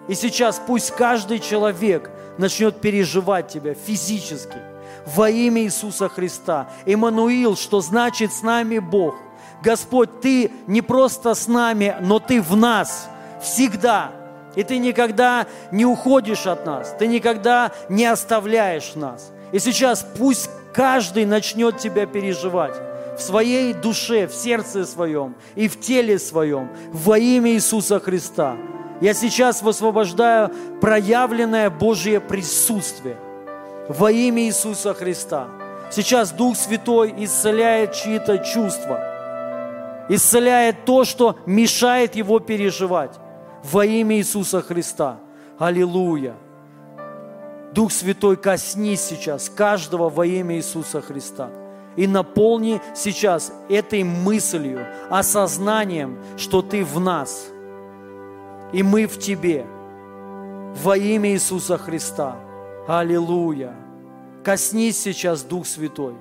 И 0.06 0.14
сейчас 0.14 0.60
пусть 0.64 0.92
каждый 0.92 1.40
человек 1.40 2.10
начнет 2.38 2.80
переживать 2.80 3.48
Тебя 3.48 3.74
физически 3.74 4.58
во 5.06 5.28
имя 5.28 5.62
Иисуса 5.62 6.08
Христа. 6.08 6.68
Иммануил, 6.86 7.56
что 7.56 7.80
значит 7.80 8.32
с 8.32 8.42
нами 8.42 8.78
Бог. 8.78 9.16
Господь, 9.62 10.20
Ты 10.20 10.50
не 10.66 10.82
просто 10.82 11.34
с 11.34 11.48
нами, 11.48 11.96
но 12.00 12.18
Ты 12.20 12.40
в 12.40 12.54
нас 12.56 13.08
всегда. 13.44 14.10
И 14.56 14.62
Ты 14.62 14.78
никогда 14.78 15.46
не 15.70 15.84
уходишь 15.84 16.46
от 16.46 16.66
нас, 16.66 16.94
Ты 16.98 17.06
никогда 17.06 17.72
не 17.88 18.06
оставляешь 18.06 18.94
нас. 18.94 19.32
И 19.52 19.58
сейчас 19.58 20.04
пусть 20.18 20.50
каждый 20.72 21.24
начнет 21.24 21.78
Тебя 21.78 22.06
переживать 22.06 22.74
в 23.16 23.22
своей 23.22 23.72
душе, 23.72 24.26
в 24.26 24.34
сердце 24.34 24.84
своем 24.84 25.36
и 25.54 25.68
в 25.68 25.80
теле 25.80 26.18
своем 26.18 26.70
во 26.92 27.18
имя 27.18 27.52
Иисуса 27.52 28.00
Христа. 28.00 28.56
Я 29.00 29.14
сейчас 29.14 29.62
высвобождаю 29.62 30.50
проявленное 30.80 31.70
Божье 31.70 32.20
присутствие 32.20 33.16
во 33.88 34.10
имя 34.10 34.44
Иисуса 34.44 34.94
Христа. 34.94 35.48
Сейчас 35.90 36.32
Дух 36.32 36.56
Святой 36.56 37.14
исцеляет 37.18 37.92
чьи-то 37.92 38.38
чувства, 38.38 40.06
исцеляет 40.08 40.84
то, 40.84 41.04
что 41.04 41.36
мешает 41.46 42.16
его 42.16 42.40
переживать 42.40 43.12
во 43.64 43.84
имя 43.84 44.16
Иисуса 44.18 44.60
Христа. 44.60 45.18
Аллилуйя. 45.58 46.34
Дух 47.72 47.90
Святой, 47.90 48.36
коснись 48.36 49.00
сейчас 49.00 49.48
каждого 49.48 50.08
во 50.08 50.24
имя 50.26 50.56
Иисуса 50.56 51.00
Христа 51.00 51.50
и 51.96 52.06
наполни 52.06 52.80
сейчас 52.94 53.52
этой 53.68 54.04
мыслью, 54.04 54.86
осознанием, 55.10 56.18
что 56.36 56.62
Ты 56.62 56.84
в 56.84 57.00
нас, 57.00 57.46
и 58.72 58.82
мы 58.82 59.06
в 59.06 59.18
Тебе. 59.18 59.66
Во 60.82 60.96
имя 60.96 61.30
Иисуса 61.30 61.78
Христа. 61.78 62.36
Аллилуйя. 62.86 63.74
Коснись 64.42 65.00
сейчас, 65.00 65.42
Дух 65.42 65.66
Святой. 65.66 66.14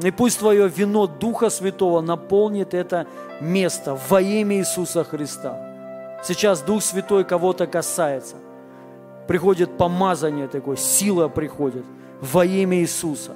И 0.00 0.10
пусть 0.10 0.40
Твое 0.40 0.68
вино 0.68 1.06
Духа 1.06 1.48
Святого 1.48 2.00
наполнит 2.00 2.74
это 2.74 3.06
место 3.40 3.96
во 4.08 4.20
имя 4.20 4.56
Иисуса 4.56 5.04
Христа. 5.04 5.71
Сейчас 6.22 6.62
Дух 6.62 6.82
Святой 6.82 7.24
кого-то 7.24 7.66
касается. 7.66 8.36
Приходит 9.26 9.76
помазание 9.76 10.48
такое, 10.48 10.76
сила 10.76 11.28
приходит 11.28 11.84
во 12.20 12.44
имя 12.44 12.78
Иисуса 12.78 13.32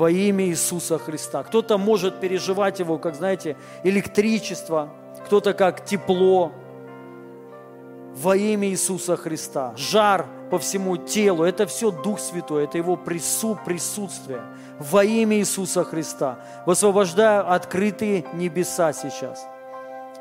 во 0.00 0.10
имя 0.10 0.46
Иисуса 0.46 0.98
Христа. 0.98 1.42
Кто-то 1.42 1.76
может 1.76 2.20
переживать 2.20 2.80
его, 2.80 2.96
как, 2.96 3.14
знаете, 3.14 3.56
электричество, 3.84 4.88
кто-то 5.26 5.52
как 5.52 5.84
тепло. 5.84 6.52
Во 8.14 8.34
имя 8.34 8.68
Иисуса 8.68 9.16
Христа. 9.16 9.74
Жар 9.76 10.26
по 10.50 10.58
всему 10.58 10.96
телу. 10.96 11.44
Это 11.44 11.66
все 11.66 11.90
Дух 11.90 12.18
Святой, 12.18 12.64
это 12.64 12.78
Его 12.78 12.96
прису, 12.96 13.58
присутствие. 13.62 14.40
Во 14.78 15.04
имя 15.04 15.36
Иисуса 15.36 15.84
Христа. 15.84 16.38
Высвобождаю 16.64 17.52
открытые 17.52 18.24
небеса 18.32 18.94
сейчас. 18.94 19.46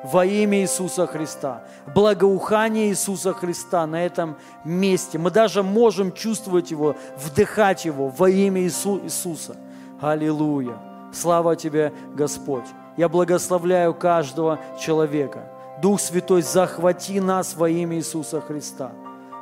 Во 0.04 0.26
имя 0.26 0.62
Иисуса 0.62 1.06
Христа. 1.08 1.64
Благоухание 1.94 2.88
Иисуса 2.88 3.34
Христа 3.34 3.86
на 3.86 4.06
этом 4.06 4.38
месте. 4.64 5.18
Мы 5.18 5.30
даже 5.30 5.62
можем 5.62 6.14
чувствовать 6.14 6.72
Его, 6.72 6.96
вдыхать 7.18 7.84
Его 7.84 8.08
во 8.08 8.30
имя 8.30 8.62
Иису, 8.62 9.00
Иисуса. 9.04 9.58
Аллилуйя. 10.00 10.78
Слава 11.12 11.56
Тебе, 11.56 11.92
Господь. 12.16 12.66
Я 12.96 13.10
благословляю 13.10 13.94
каждого 13.94 14.60
человека. 14.80 15.52
Дух 15.82 16.00
Святой, 16.00 16.42
захвати 16.44 17.20
нас 17.20 17.56
во 17.56 17.70
имя 17.70 17.98
Иисуса 17.98 18.40
Христа. 18.40 18.92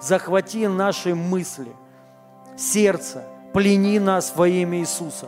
Захвати 0.01 0.67
наши 0.67 1.15
мысли, 1.15 1.71
сердце, 2.55 3.23
плени 3.53 3.97
нас 3.99 4.33
во 4.35 4.47
имя 4.47 4.79
Иисуса. 4.79 5.27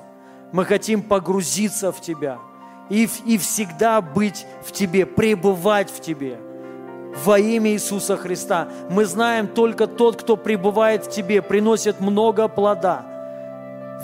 Мы 0.52 0.66
хотим 0.66 1.02
погрузиться 1.02 1.92
в 1.92 2.02
Тебя 2.02 2.40
и, 2.90 3.08
и 3.26 3.38
всегда 3.38 4.02
быть 4.02 4.46
в 4.64 4.72
Тебе, 4.72 5.06
пребывать 5.06 5.90
в 5.90 6.02
Тебе. 6.02 6.38
Во 7.26 7.40
имя 7.40 7.72
Иисуса 7.72 8.18
Христа. 8.18 8.68
Мы 8.90 9.06
знаем, 9.06 9.48
только 9.48 9.88
тот, 9.88 10.22
кто 10.22 10.38
пребывает 10.38 11.06
в 11.06 11.10
Тебе, 11.10 11.42
приносит 11.42 12.00
много 12.00 12.48
плода 12.48 13.06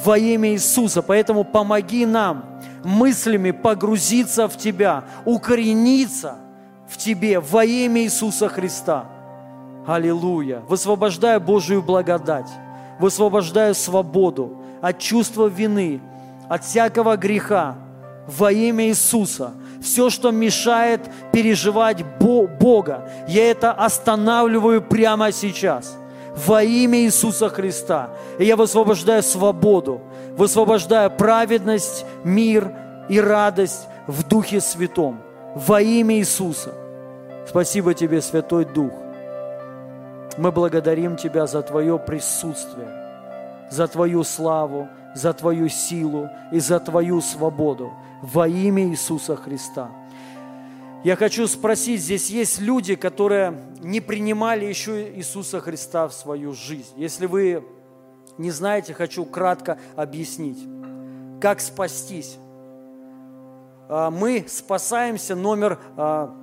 во 0.03 0.17
имя 0.17 0.49
Иисуса. 0.49 1.01
Поэтому 1.01 1.43
помоги 1.43 2.05
нам 2.05 2.45
мыслями 2.83 3.51
погрузиться 3.51 4.47
в 4.47 4.57
Тебя, 4.57 5.05
укорениться 5.25 6.36
в 6.88 6.97
Тебе 6.97 7.39
во 7.39 7.63
имя 7.63 8.03
Иисуса 8.03 8.49
Христа. 8.49 9.05
Аллилуйя. 9.88 10.61
Высвобождаю 10.67 11.39
Божию 11.39 11.81
благодать, 11.81 12.49
высвобождаю 12.99 13.75
свободу 13.75 14.57
от 14.81 14.99
чувства 14.99 15.47
вины, 15.47 16.01
от 16.49 16.63
всякого 16.63 17.17
греха 17.17 17.75
во 18.28 18.51
имя 18.51 18.88
Иисуса. 18.88 19.53
Все, 19.82 20.09
что 20.09 20.32
мешает 20.32 21.01
переживать 21.32 22.03
Бога, 22.19 23.10
я 23.27 23.52
это 23.52 23.72
останавливаю 23.72 24.81
прямо 24.81 25.31
сейчас– 25.31 25.97
во 26.35 26.64
имя 26.64 26.99
Иисуса 26.99 27.49
Христа. 27.49 28.10
И 28.38 28.45
я 28.45 28.56
высвобождаю 28.56 29.23
свободу, 29.23 30.02
высвобождаю 30.35 31.10
праведность, 31.10 32.06
мир 32.23 32.72
и 33.10 33.19
радость 33.19 33.88
в 34.07 34.27
Духе 34.27 34.60
Святом. 34.60 35.22
Во 35.56 35.81
имя 35.81 36.15
Иисуса. 36.18 36.73
Спасибо 37.47 37.93
Тебе, 37.93 38.22
Святой 38.22 38.65
Дух. 38.65 38.91
Мы 40.38 40.52
благодарим 40.52 41.15
Тебя 41.15 41.47
за 41.47 41.61
Твое 41.61 41.97
присутствие, 41.97 42.89
за 43.72 43.88
Твою 43.88 44.23
славу, 44.23 44.89
за 45.15 45.31
Твою 45.31 45.69
силу 45.69 46.30
и 46.52 46.60
за 46.60 46.80
Твою 46.81 47.22
свободу 47.22 47.93
во 48.21 48.47
имя 48.47 48.83
Иисуса 48.87 49.35
Христа. 49.35 49.91
Я 51.03 51.15
хочу 51.15 51.47
спросить, 51.47 52.01
здесь 52.01 52.29
есть 52.29 52.59
люди, 52.59 52.95
которые 52.95 53.59
не 53.81 54.01
принимали 54.01 54.65
еще 54.65 55.13
Иисуса 55.13 55.61
Христа 55.61 56.07
в 56.07 56.13
свою 56.13 56.53
жизнь. 56.53 56.93
Если 56.97 57.27
вы 57.27 57.63
не 58.37 58.51
знаете, 58.51 58.93
хочу 58.93 59.23
кратко 59.25 59.77
объяснить, 59.95 60.57
как 61.39 61.61
спастись. 61.61 62.37
А, 63.87 64.09
мы 64.09 64.45
спасаемся, 64.47 65.35
номер 65.35 65.79
а, 65.95 66.35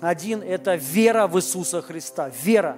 один– 0.00 0.42
это 0.46 0.74
вера 0.74 1.26
в 1.26 1.38
Иисуса 1.38 1.80
Христа, 1.80 2.30
вера. 2.42 2.76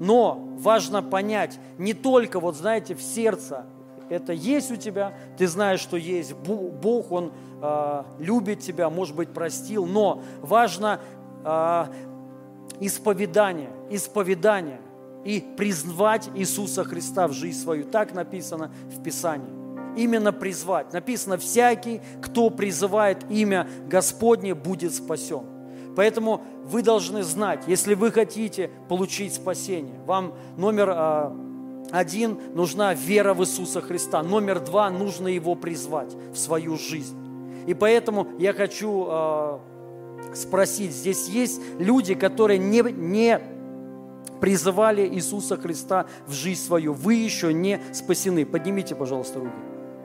Но 0.00 0.34
важно 0.58 1.02
понять, 1.02 1.58
не 1.78 1.94
только, 1.94 2.40
вот 2.40 2.56
знаете, 2.56 2.94
в 2.94 3.02
сердце 3.02 3.64
это 4.12 4.32
есть 4.32 4.70
у 4.70 4.76
тебя, 4.76 5.14
ты 5.38 5.46
знаешь, 5.46 5.80
что 5.80 5.96
есть 5.96 6.34
Бог, 6.34 7.10
Он 7.10 7.32
э, 7.62 8.02
любит 8.18 8.60
тебя, 8.60 8.90
может 8.90 9.16
быть, 9.16 9.30
простил, 9.30 9.86
но 9.86 10.22
важно 10.40 11.00
э, 11.44 11.86
исповедание, 12.80 13.70
исповедание 13.90 14.80
и 15.24 15.40
призвать 15.56 16.30
Иисуса 16.34 16.84
Христа 16.84 17.28
в 17.28 17.32
жизнь 17.32 17.58
свою. 17.58 17.84
Так 17.84 18.12
написано 18.12 18.70
в 18.94 19.02
Писании. 19.02 19.50
Именно 19.96 20.32
призвать. 20.32 20.92
Написано, 20.92 21.36
всякий, 21.36 22.00
кто 22.20 22.50
призывает 22.50 23.30
имя 23.30 23.68
Господне, 23.88 24.54
будет 24.54 24.94
спасен. 24.94 25.42
Поэтому 25.94 26.42
вы 26.64 26.82
должны 26.82 27.22
знать, 27.22 27.64
если 27.66 27.94
вы 27.94 28.10
хотите 28.10 28.70
получить 28.88 29.34
спасение, 29.34 30.00
вам 30.06 30.34
номер 30.56 30.90
а, 30.90 31.36
один, 31.92 32.38
нужна 32.54 32.94
вера 32.94 33.34
в 33.34 33.42
Иисуса 33.42 33.80
Христа. 33.80 34.22
Номер 34.22 34.60
два, 34.60 34.90
нужно 34.90 35.28
Его 35.28 35.54
призвать 35.54 36.14
в 36.32 36.36
свою 36.36 36.76
жизнь. 36.76 37.16
И 37.66 37.74
поэтому 37.74 38.26
я 38.38 38.52
хочу 38.52 39.06
э, 39.08 39.58
спросить. 40.34 40.92
Здесь 40.92 41.28
есть 41.28 41.60
люди, 41.78 42.14
которые 42.14 42.58
не, 42.58 42.82
не 42.92 43.40
призывали 44.40 45.06
Иисуса 45.06 45.56
Христа 45.56 46.06
в 46.26 46.32
жизнь 46.32 46.60
свою. 46.60 46.94
Вы 46.94 47.14
еще 47.14 47.52
не 47.52 47.80
спасены. 47.92 48.44
Поднимите, 48.44 48.94
пожалуйста, 48.94 49.38
руки. 49.38 49.52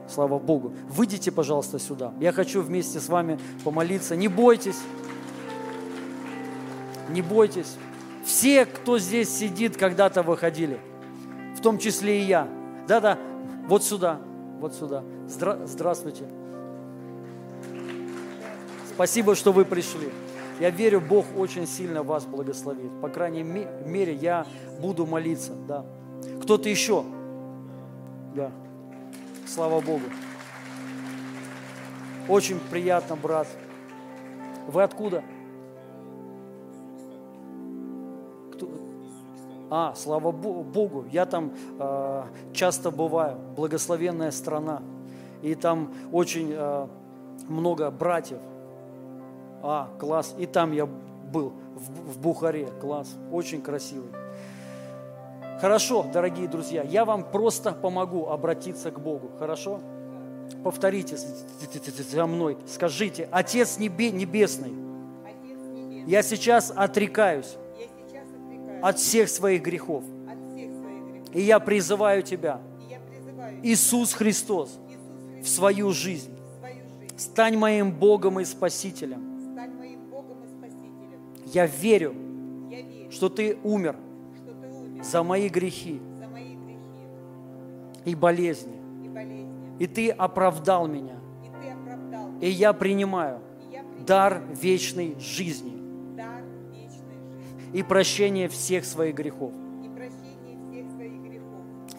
Слава 0.08 0.40
Богу. 0.40 0.74
Выйдите, 0.90 1.32
пожалуйста, 1.32 1.80
сюда. 1.80 2.14
Я 2.20 2.32
хочу 2.32 2.62
вместе 2.62 3.00
с 3.00 3.10
вами 3.10 3.40
помолиться. 3.64 4.16
Не 4.16 4.28
бойтесь. 4.28 4.80
Не 7.10 7.22
бойтесь. 7.22 7.76
Все, 8.26 8.66
кто 8.66 9.00
здесь 9.00 9.30
сидит, 9.30 9.78
когда-то 9.78 10.22
выходили. 10.22 10.80
В 11.58 11.62
том 11.62 11.80
числе 11.80 12.22
и 12.22 12.26
я. 12.26 12.48
Да-да, 12.88 13.18
вот 13.68 13.84
сюда, 13.84 14.20
вот 14.60 14.76
сюда. 14.76 15.04
Здра- 15.28 15.66
здравствуйте. 15.66 16.26
Спасибо, 18.94 19.36
что 19.36 19.52
вы 19.52 19.66
пришли. 19.66 20.10
Я 20.60 20.70
верю, 20.70 21.02
Бог 21.02 21.26
очень 21.36 21.68
сильно 21.68 22.04
вас 22.04 22.26
благословит. 22.26 22.92
По 23.02 23.10
крайней 23.10 23.42
мере, 23.44 24.14
я 24.14 24.46
буду 24.80 25.08
молиться. 25.08 25.54
Да. 25.68 25.84
Кто-то 26.44 26.70
еще? 26.70 27.04
Да. 28.36 28.52
Слава 29.48 29.82
Богу. 29.82 30.06
Очень 32.28 32.60
приятно, 32.60 33.16
брат. 33.16 33.48
Вы 34.68 34.84
откуда? 34.84 35.24
А, 39.70 39.94
слава 39.96 40.32
Богу, 40.32 41.06
я 41.12 41.26
там 41.26 41.54
э, 41.78 42.24
часто 42.54 42.90
бываю, 42.90 43.38
благословенная 43.56 44.32
страна, 44.32 44.82
и 45.42 45.56
там 45.56 45.94
очень 46.14 46.54
э, 46.54 46.88
много 47.50 47.92
братьев. 47.92 48.40
А, 49.62 49.90
класс, 50.00 50.36
и 50.38 50.46
там 50.46 50.72
я 50.72 50.86
был, 50.86 51.52
в, 51.76 52.14
в 52.14 52.20
Бухаре, 52.20 52.68
класс, 52.80 53.14
очень 53.30 53.62
красивый. 53.62 54.10
Хорошо, 55.60 56.06
дорогие 56.14 56.48
друзья, 56.48 56.84
я 56.84 57.04
вам 57.04 57.30
просто 57.30 57.74
помогу 57.74 58.28
обратиться 58.28 58.92
к 58.92 59.02
Богу, 59.02 59.32
хорошо? 59.38 59.82
Повторите 60.64 61.18
за 61.18 62.26
мной, 62.26 62.58
скажите, 62.68 63.28
Отец 63.32 63.80
Небесный, 63.80 64.74
я 66.06 66.24
сейчас 66.24 66.72
отрекаюсь 66.74 67.58
от 68.82 69.00
всех 69.00 69.30
своих 69.30 69.62
грехов. 69.62 70.04
И 71.34 71.42
я 71.42 71.60
призываю 71.60 72.24
Тебя, 72.24 72.62
Иисус 73.64 74.14
Христос, 74.14 74.80
в 75.42 75.48
свою 75.48 75.92
жизнь. 75.92 76.32
Стань 77.16 77.58
моим 77.58 77.92
Богом 77.92 78.40
и 78.40 78.46
Спасителем. 78.46 79.22
Я 81.46 81.66
верю, 81.66 82.16
что 83.10 83.30
Ты 83.30 83.58
умер 83.64 83.96
за 85.02 85.24
мои 85.24 85.50
грехи 85.50 86.02
и 88.06 88.16
болезни. 88.16 88.76
И 89.80 89.88
Ты 89.88 90.10
оправдал 90.10 90.88
меня. 90.88 91.20
И 92.42 92.50
я 92.50 92.74
принимаю 92.74 93.42
дар 94.06 94.42
вечной 94.54 95.16
жизни 95.20 95.77
и 97.78 97.84
прощение 97.84 98.48
всех 98.48 98.86
своих 98.86 99.14
грехов. 99.14 99.54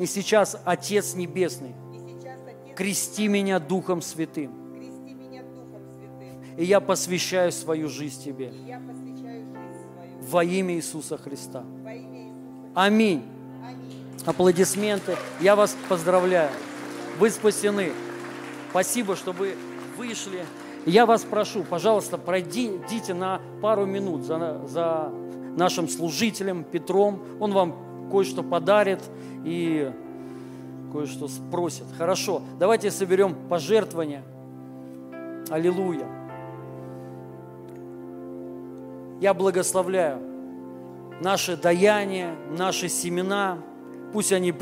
И 0.00 0.06
сейчас, 0.06 0.60
Отец 0.64 1.14
Небесный, 1.14 1.72
крести 2.74 3.28
меня 3.28 3.60
Духом 3.60 4.02
Святым. 4.02 4.50
И 6.56 6.64
я 6.64 6.80
посвящаю 6.80 7.52
свою 7.52 7.88
жизнь 7.88 8.24
Тебе. 8.24 8.52
Во 10.20 10.42
имя 10.42 10.74
Иисуса 10.74 11.16
Христа. 11.16 11.64
Аминь. 12.74 13.22
Аплодисменты. 14.26 15.14
Я 15.40 15.54
вас 15.54 15.76
поздравляю. 15.88 16.50
Вы 17.20 17.30
спасены. 17.30 17.92
Спасибо, 18.70 19.14
что 19.14 19.30
вы 19.30 19.54
вышли. 19.96 20.44
Я 20.86 21.06
вас 21.06 21.22
прошу, 21.22 21.62
пожалуйста, 21.62 22.18
пройдите 22.18 23.14
на 23.14 23.40
пару 23.62 23.86
минут 23.86 24.24
за, 24.24 24.66
за 24.66 25.12
нашим 25.56 25.88
служителем 25.88 26.64
Петром. 26.64 27.20
Он 27.40 27.52
вам 27.52 28.08
кое-что 28.10 28.42
подарит 28.42 29.00
и 29.44 29.90
кое-что 30.92 31.28
спросит. 31.28 31.84
Хорошо, 31.96 32.42
давайте 32.58 32.90
соберем 32.90 33.34
пожертвования. 33.48 34.22
Аллилуйя. 35.50 36.06
Я 39.20 39.34
благословляю 39.34 40.20
наши 41.20 41.56
даяния, 41.56 42.36
наши 42.56 42.88
семена. 42.88 43.58
Пусть 44.12 44.32
они 44.32 44.50
э, 44.50 44.54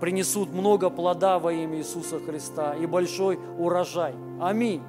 принесут 0.00 0.52
много 0.52 0.90
плода 0.90 1.38
во 1.38 1.52
имя 1.52 1.78
Иисуса 1.78 2.18
Христа 2.18 2.74
и 2.74 2.86
большой 2.86 3.38
урожай. 3.58 4.14
Аминь. 4.40 4.82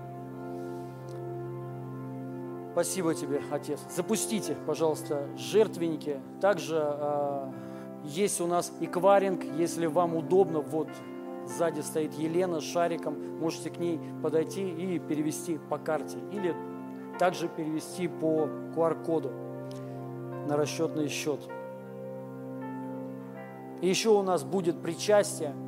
Спасибо 2.76 3.16
тебе, 3.16 3.42
Отец. 3.52 3.80
Запустите, 3.90 4.58
пожалуйста, 4.68 5.30
жертвенники. 5.38 6.20
Также 6.42 6.76
э, 6.78 7.52
есть 8.04 8.42
у 8.42 8.48
нас 8.48 8.70
экваринг, 8.82 9.46
если 9.58 9.86
вам 9.86 10.14
удобно, 10.18 10.60
вот 10.60 10.90
сзади 11.48 11.80
стоит 11.80 12.14
Елена 12.16 12.60
с 12.60 12.66
шариком, 12.66 13.40
можете 13.40 13.70
к 13.70 13.78
ней 13.78 13.98
подойти 14.22 14.70
и 14.70 15.00
перевести 15.00 15.58
по 15.70 15.78
карте. 15.78 16.18
Или 16.34 16.54
также 17.18 17.48
перевести 17.48 18.10
по 18.10 18.50
QR-коду 18.76 19.32
на 20.46 20.58
расчетный 20.58 21.08
счет. 21.08 21.40
И 23.80 23.88
еще 23.88 24.10
у 24.10 24.22
нас 24.22 24.44
будет 24.44 24.82
причастие– 24.82 25.56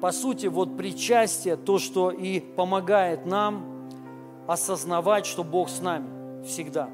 По 0.00 0.12
сути, 0.12 0.46
вот 0.46 0.76
причастие, 0.76 1.56
то, 1.56 1.78
что 1.78 2.10
и 2.10 2.38
помогает 2.38 3.26
нам 3.26 3.88
осознавать, 4.46 5.26
что 5.26 5.42
Бог 5.42 5.68
с 5.68 5.80
нами 5.80 6.44
всегда. 6.44 6.88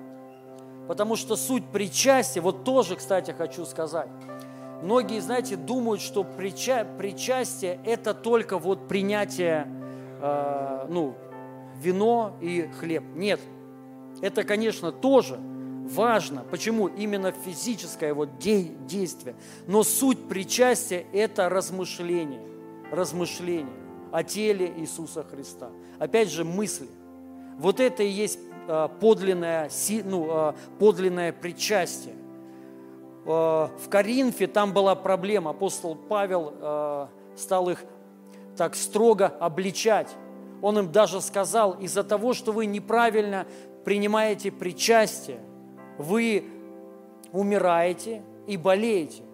Потому 0.88 1.16
что 1.16 1.36
суть 1.36 1.64
причастия, 1.70 2.40
вот 2.40 2.64
тоже, 2.64 2.96
кстати, 2.96 3.32
хочу 3.32 3.66
сказать, 3.66 4.08
многие, 4.82 5.20
знаете, 5.20 5.56
думают, 5.56 6.00
что 6.00 6.24
прича, 6.24 6.86
причастие– 6.98 7.78
это 7.84 8.14
только 8.14 8.58
вот 8.58 8.88
принятие, 8.88 9.68
э, 10.22 10.86
ну, 10.88 11.14
вино 11.78 12.36
и 12.40 12.70
хлеб. 12.80 13.04
Нет, 13.14 13.40
это, 14.22 14.44
конечно, 14.44 14.92
тоже 14.92 15.38
важно. 15.90 16.42
Почему? 16.50 16.88
Именно 16.88 17.32
физическое 17.32 18.14
вот 18.14 18.38
действие. 18.38 19.36
Но 19.66 19.82
суть 19.82 20.26
причастия– 20.26 21.04
это 21.12 21.50
размышление 21.50 22.53
размышления 22.94 23.72
о 24.12 24.22
теле 24.22 24.72
Иисуса 24.76 25.24
Христа. 25.24 25.70
Опять 25.98 26.30
же, 26.30 26.44
мысли. 26.44 26.88
Вот 27.58 27.80
это 27.80 28.02
и 28.02 28.08
есть 28.08 28.38
а, 28.68 28.88
подлинное, 28.88 29.68
ну, 30.04 30.28
а, 30.30 30.54
подлинное 30.78 31.32
причастие. 31.32 32.14
А, 33.26 33.70
в 33.76 33.88
Коринфе 33.88 34.46
там 34.46 34.72
была 34.72 34.94
проблема. 34.94 35.50
Апостол 35.50 35.96
Павел 35.96 37.08
стал 37.36 37.70
их 37.70 37.84
так 38.56 38.76
строго 38.76 39.26
обличать. 39.26 40.14
Он 40.62 40.78
им 40.78 40.92
даже 40.92 41.20
сказал, 41.20 41.72
из-за 41.72 42.04
того, 42.04 42.32
что 42.32 42.52
вы 42.52 42.66
неправильно 42.66 43.46
принимаете 43.84 44.50
причастие, 44.52 45.40
вы 45.98 46.44
умираете 47.32 48.22
и 48.46 48.56
болеете 48.56 49.24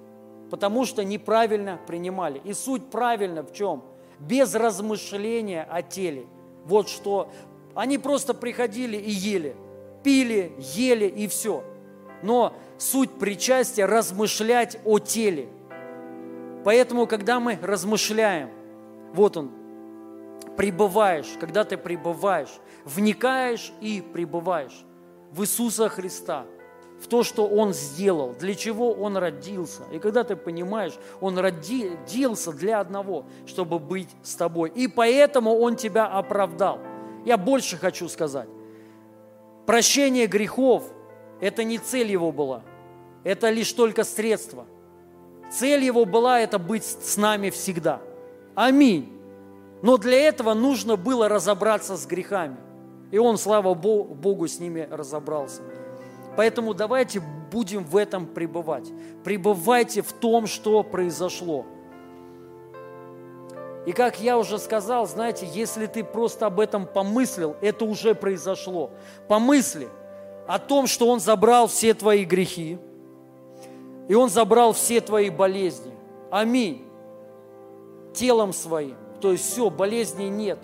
потому 0.51 0.85
что 0.85 1.05
неправильно 1.05 1.79
принимали. 1.87 2.41
И 2.45 2.53
суть 2.53 2.91
правильно 2.91 3.43
в 3.43 3.53
чем? 3.53 3.85
Без 4.19 4.55
размышления 4.55 5.63
о 5.63 5.83
теле. 5.83 6.27
Вот 6.65 6.89
что. 6.89 7.31
Они 7.75 7.97
просто 7.99 8.35
приходили 8.35 8.97
и 8.97 9.11
ели, 9.11 9.57
пили, 10.03 10.53
ели 10.59 11.07
и 11.07 11.29
все. 11.29 11.65
Но 12.23 12.53
суть 12.77 13.11
причастия– 13.19 13.87
размышлять 13.87 14.79
о 14.85 14.99
теле. 14.99 15.49
Поэтому, 16.65 17.07
когда 17.07 17.41
мы 17.41 17.59
размышляем, 17.63 18.51
вот 19.15 19.37
он, 19.39 19.51
пребываешь, 20.57 21.29
когда 21.41 21.65
ты 21.65 21.79
пребываешь, 21.79 22.61
вникаешь 22.85 23.73
и 23.81 24.03
пребываешь 24.03 24.85
в 25.31 25.43
Иисуса 25.43 25.89
Христа– 25.89 26.45
в 27.01 27.07
то, 27.07 27.23
что 27.23 27.47
Он 27.47 27.73
сделал, 27.73 28.35
для 28.39 28.55
чего 28.55 28.93
Он 28.93 29.17
родился. 29.17 29.83
И 29.91 29.99
когда 29.99 30.23
ты 30.23 30.37
понимаешь, 30.37 30.93
Он 31.21 31.39
родился 31.39 32.53
для 32.53 32.81
одного, 32.81 33.25
чтобы 33.47 33.79
быть 33.79 34.09
с 34.23 34.35
тобой. 34.35 34.71
И 34.75 34.87
поэтому 34.87 35.59
Он 35.59 35.77
тебя 35.77 36.07
оправдал. 36.07 36.79
Я 37.25 37.39
больше 37.39 37.77
хочу 37.77 38.09
сказать. 38.09 38.49
Прощение 39.67 40.27
грехов– 40.27 40.85
это 41.41 41.65
не 41.65 41.79
цель 41.79 42.11
Его 42.11 42.33
была. 42.33 42.63
Это 43.25 43.51
лишь 43.51 43.73
только 43.73 44.05
средство. 44.05 44.67
Цель 45.51 45.83
Его 45.83 46.05
была– 46.05 46.41
это 46.41 46.59
быть 46.59 46.85
с 46.85 47.17
нами 47.17 47.51
всегда. 47.51 48.01
Аминь. 48.55 49.11
Но 49.83 49.97
для 49.97 50.19
этого 50.19 50.53
нужно 50.53 50.97
было 50.97 51.29
разобраться 51.29 51.97
с 51.97 52.07
грехами. 52.07 52.57
И 53.11 53.19
он, 53.19 53.39
слава 53.39 53.75
Богу, 53.75 54.47
с 54.47 54.61
ними 54.61 54.87
разобрался. 54.91 55.63
Поэтому 56.37 56.75
давайте 56.75 57.21
будем 57.51 57.85
в 57.85 57.97
этом 57.97 58.27
пребывать. 58.27 58.91
Пребывайте 59.25 60.03
в 60.03 60.13
том, 60.13 60.47
что 60.47 60.83
произошло. 60.83 61.67
И 63.87 63.93
как 63.93 64.21
я 64.21 64.39
уже 64.39 64.59
сказал, 64.59 65.07
знаете, 65.07 65.49
если 65.53 65.87
ты 65.87 66.05
просто 66.05 66.47
об 66.47 66.61
этом 66.61 66.87
помыслил, 66.87 67.57
это 67.61 67.85
уже 67.85 68.15
произошло. 68.15 68.91
Помысли 69.27 69.89
о 70.47 70.59
том, 70.59 70.87
что 70.87 71.09
Он 71.09 71.19
забрал 71.19 71.67
все 71.67 71.95
твои 71.95 72.25
грехи, 72.25 72.79
и 74.09 74.15
Он 74.15 74.29
забрал 74.29 74.73
все 74.73 75.01
твои 75.01 75.31
болезни. 75.31 75.93
Аминь. 76.31 76.85
Телом 78.13 78.53
своим. 78.53 78.97
То 79.21 79.33
есть 79.33 79.51
все, 79.51 79.71
болезней 79.71 80.29
нет. 80.29 80.59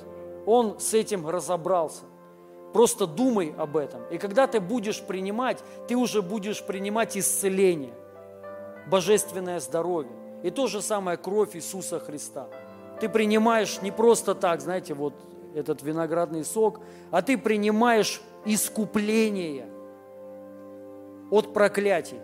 Он 0.47 0.79
с 0.79 0.95
этим 0.95 1.29
разобрался. 1.29 2.03
Просто 2.77 3.07
думай 3.07 3.55
об 3.57 3.79
этом. 3.79 4.03
И 4.11 4.19
когда 4.19 4.47
ты 4.47 4.61
будешь 4.61 5.01
принимать, 5.01 5.65
ты 5.89 5.97
уже 5.97 6.21
будешь 6.21 6.63
принимать 6.63 7.17
исцеление, 7.17 7.95
божественное 8.87 9.61
здоровье. 9.61 10.13
И 10.43 10.51
то 10.51 10.67
же 10.67 10.83
самое 10.83 11.17
кровь 11.17 11.57
Иисуса 11.57 11.99
Христа. 11.99 12.49
Ты 13.01 13.09
принимаешь 13.09 13.81
не 13.81 13.91
просто 13.91 14.35
так, 14.35 14.61
знаете, 14.61 14.93
вот 14.93 15.15
этот 15.55 15.83
виноградный 15.83 16.45
сок, 16.45 16.81
а 17.11 17.23
ты 17.23 17.39
принимаешь 17.39 18.21
искупление 18.45 19.69
от 21.31 21.55
проклятий. 21.55 22.21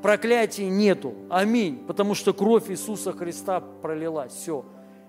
Проклятий 0.00 0.70
нету. 0.70 1.12
Аминь. 1.28 1.84
Потому 1.86 2.14
что 2.14 2.32
кровь 2.32 2.70
Иисуса 2.70 3.12
Христа 3.12 3.60
пролилась. 3.60 4.32
Все. 4.32 4.64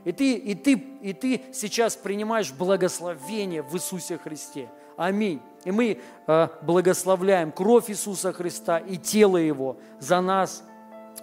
И 0.05 0.11
ты, 0.11 0.33
и, 0.33 0.55
ты, 0.55 0.73
и 1.01 1.13
ты 1.13 1.41
сейчас 1.53 1.95
принимаешь 1.95 2.51
благословение 2.51 3.61
в 3.61 3.73
Иисусе 3.75 4.17
Христе. 4.17 4.69
Аминь. 4.97 5.41
И 5.63 5.71
мы 5.71 5.99
э, 6.27 6.47
благословляем 6.61 7.51
кровь 7.51 7.89
Иисуса 7.89 8.33
Христа 8.33 8.77
и 8.77 8.97
тело 8.97 9.37
Его 9.37 9.77
за 9.99 10.21
нас 10.21 10.63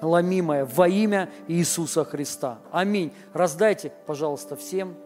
ломимое 0.00 0.64
во 0.64 0.88
имя 0.88 1.30
Иисуса 1.46 2.04
Христа. 2.04 2.58
Аминь. 2.70 3.12
Раздайте, 3.32 3.92
пожалуйста, 4.06 4.56
всем. 4.56 4.96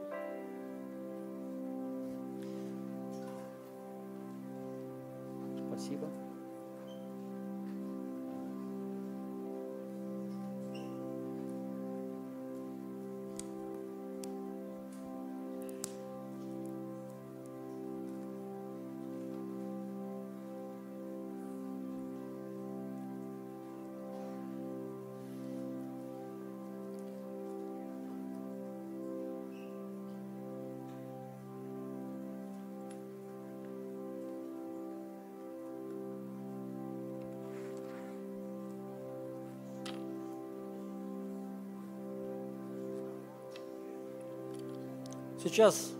Сейчас 45.45 45.93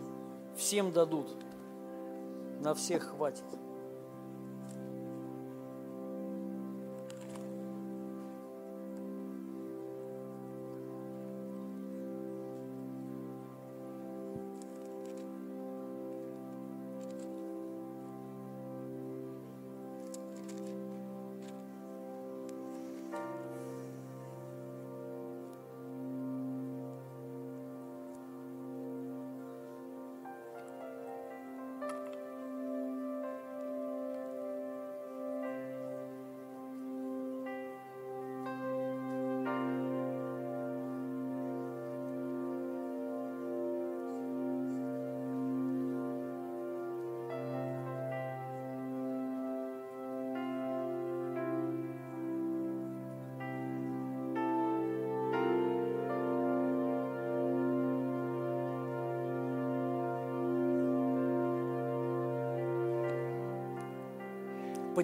всем 0.57 0.91
дадут, 0.91 1.27
на 2.61 2.73
всех 2.73 3.11
хватит. 3.11 3.43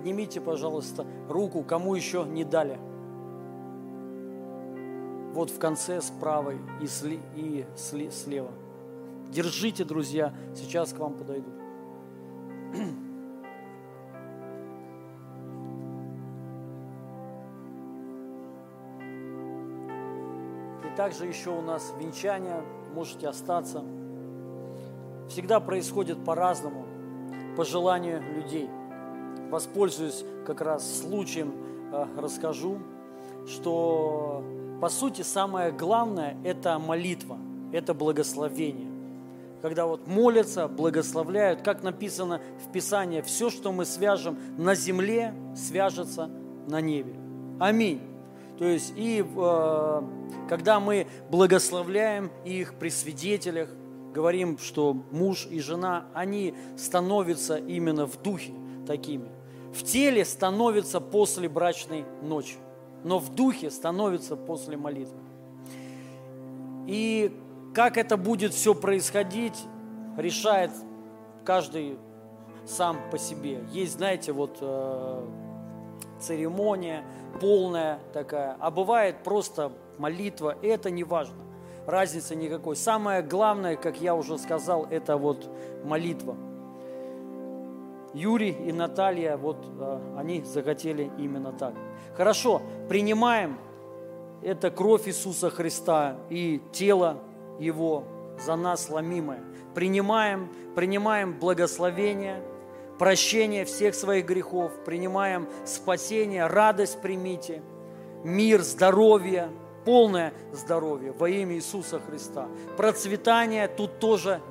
Поднимите, 0.01 0.41
пожалуйста, 0.41 1.05
руку, 1.29 1.63
кому 1.63 1.93
еще 1.93 2.25
не 2.27 2.43
дали. 2.43 2.79
Вот 5.33 5.51
в 5.51 5.59
конце 5.59 6.01
с 6.01 6.09
правой 6.09 6.57
и, 6.81 6.87
сли, 6.87 7.19
и 7.35 7.65
сли, 7.75 8.09
слева. 8.09 8.51
Держите, 9.29 9.85
друзья, 9.85 10.33
сейчас 10.55 10.91
к 10.91 10.97
вам 10.97 11.13
подойдут. 11.13 11.53
И 20.83 20.95
также 20.97 21.27
еще 21.27 21.51
у 21.51 21.61
нас 21.61 21.93
венчание, 21.99 22.63
можете 22.95 23.27
остаться. 23.27 23.83
Всегда 25.29 25.59
происходит 25.59 26.25
по-разному, 26.25 26.87
по 27.55 27.63
желанию 27.63 28.19
людей– 28.35 28.67
воспользуюсь 29.51 30.23
как 30.47 30.61
раз 30.61 31.01
случаем, 31.01 31.53
э, 31.91 32.05
расскажу, 32.17 32.79
что 33.47 34.43
по 34.79 34.89
сути 34.89 35.21
самое 35.21 35.71
главное– 35.71 36.37
это 36.43 36.79
молитва, 36.79 37.37
это 37.73 37.93
благословение. 37.93 38.89
Когда 39.61 39.85
вот 39.85 40.07
молятся, 40.07 40.67
благословляют, 40.67 41.61
как 41.61 41.83
написано 41.83 42.41
в 42.65 42.71
Писании, 42.71 43.21
все, 43.21 43.51
что 43.51 43.71
мы 43.71 43.85
свяжем 43.85 44.39
на 44.57 44.73
земле, 44.73 45.35
свяжется 45.55 46.31
на 46.67 46.81
небе. 46.81 47.13
Аминь. 47.59 48.01
То 48.57 48.65
есть 48.65 48.93
и 48.95 49.23
э, 49.23 50.01
когда 50.49 50.79
мы 50.79 51.07
благословляем 51.29 52.31
их 52.45 52.75
при 52.75 52.89
свидетелях, 52.89 53.69
говорим, 54.13 54.57
что 54.57 54.93
муж 54.93 55.45
и 55.49 55.59
жена, 55.59 56.05
они 56.13 56.55
становятся 56.77 57.57
именно 57.57 58.07
в 58.07 58.19
духе 58.21 58.53
такими 58.87 59.29
в 59.73 59.83
теле 59.83 60.25
становится 60.25 60.99
после 60.99 61.47
брачной 61.47 62.05
ночи, 62.21 62.57
но 63.03 63.19
в 63.19 63.33
духе 63.33 63.71
становится 63.71 64.35
после 64.35 64.77
молитвы. 64.77 65.17
И 66.87 67.31
как 67.73 67.97
это 67.97 68.17
будет 68.17 68.53
все 68.53 68.75
происходить, 68.75 69.57
решает 70.17 70.71
каждый 71.45 71.97
сам 72.65 72.97
по 73.11 73.17
себе. 73.17 73.63
Есть, 73.71 73.93
знаете, 73.93 74.33
вот 74.33 74.57
э, 74.59 75.25
церемония 76.19 77.03
полная 77.39 77.99
такая, 78.13 78.57
а 78.59 78.71
бывает 78.71 79.23
просто 79.23 79.71
молитва, 79.97 80.57
это 80.61 80.89
не 80.91 81.03
важно, 81.03 81.43
разницы 81.87 82.35
никакой. 82.35 82.75
Самое 82.75 83.21
главное, 83.21 83.77
как 83.77 84.01
я 84.01 84.15
уже 84.15 84.37
сказал, 84.37 84.85
это 84.85 85.15
вот 85.15 85.49
молитва– 85.85 86.35
Юрий 88.13 88.51
и 88.51 88.71
Наталья, 88.71 89.37
вот 89.37 89.57
а, 89.79 90.17
они 90.17 90.41
захотели 90.43 91.11
именно 91.17 91.51
так. 91.53 91.73
Хорошо, 92.15 92.61
принимаем 92.89 93.57
это 94.41 94.71
кровь 94.71 95.07
Иисуса 95.07 95.49
Христа 95.49 96.17
и 96.29 96.61
тело 96.71 97.19
Его 97.59 98.03
за 98.39 98.55
нас 98.55 98.89
ломимое. 98.89 99.43
Принимаем, 99.75 100.49
принимаем 100.75 101.39
благословение, 101.39 102.41
прощение 102.99 103.65
всех 103.65 103.95
своих 103.95 104.25
грехов, 104.25 104.71
принимаем 104.83 105.47
спасение, 105.65 106.47
радость 106.47 107.01
примите, 107.01 107.61
мир, 108.23 108.61
здоровье, 108.61 109.49
полное 109.85 110.33
здоровье 110.51 111.11
во 111.11 111.29
имя 111.29 111.55
Иисуса 111.55 111.99
Христа. 111.99 112.47
Процветание 112.77 113.67
тут 113.67 113.99
тоже 113.99 114.41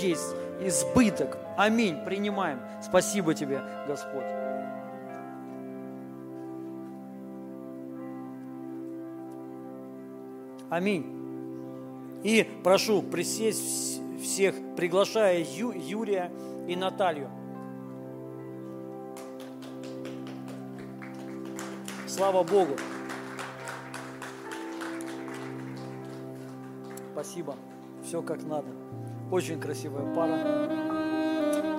есть, 0.00 0.34
избыток. 0.60 1.38
Аминь, 1.56 2.04
принимаем. 2.04 2.60
Спасибо 2.82 3.34
тебе, 3.34 3.60
Господь. 3.86 4.24
Аминь. 10.70 11.04
И 12.22 12.48
прошу 12.64 13.02
присесть 13.02 14.00
всех, 14.22 14.54
приглашая 14.76 15.40
Ю, 15.40 15.72
Юрия 15.72 16.30
и 16.68 16.76
Наталью. 16.76 17.28
Слава 22.06 22.42
Богу. 22.42 22.76
Спасибо. 27.12 27.56
Все 28.04 28.22
как 28.22 28.42
надо. 28.42 28.68
Очень 29.32 29.58
красивая 29.58 30.04
пара. 30.14 30.68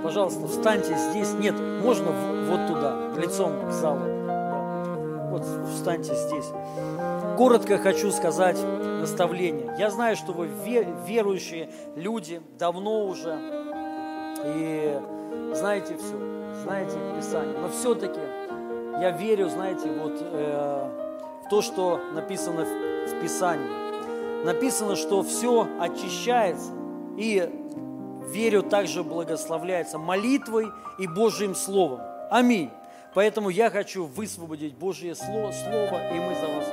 Пожалуйста, 0.02 0.48
встаньте 0.48 0.98
здесь. 0.98 1.34
Нет, 1.36 1.54
можно 1.84 2.08
вот 2.50 2.68
туда, 2.68 3.12
лицом 3.16 3.68
к 3.68 3.72
залу. 3.72 4.02
Вот 5.30 5.46
встаньте 5.72 6.16
здесь. 6.16 6.48
Коротко 7.38 7.78
хочу 7.78 8.10
сказать 8.12 8.58
наставление. 9.02 9.76
Я 9.78 9.92
знаю, 9.92 10.16
что 10.16 10.32
вы 10.32 10.48
верующие 11.06 11.70
люди, 11.96 12.42
давно 12.58 13.06
уже, 13.06 13.38
и 14.46 15.00
знаете 15.54 15.96
все, 15.96 16.64
знаете 16.64 16.98
Писание. 17.16 17.60
Но 17.60 17.70
все-таки 17.70 18.20
я 19.00 19.12
верю, 19.12 19.48
знаете, 19.50 19.92
вот 19.92 20.14
э, 20.20 20.90
в 21.46 21.50
то, 21.50 21.62
что 21.62 22.00
написано 22.16 22.66
в, 22.66 23.22
Писании. 23.22 24.44
Написано, 24.44 24.96
что 24.96 25.22
все 25.22 25.68
очищается 25.80 26.72
и 27.18 27.50
верю 28.28 28.64
также 28.64 29.04
благословляется 29.04 29.98
молитвой 29.98 30.68
и 30.98 31.08
Божьим 31.08 31.56
Словом. 31.56 32.02
Аминь. 32.30 32.70
Поэтому 33.14 33.50
я 33.50 33.70
хочу 33.70 34.06
высвободить 34.06 34.76
Божье 34.76 35.14
Слово, 35.14 35.52
и 35.52 36.20
мы 36.20 36.34
за 36.36 36.48
вас 36.48 36.68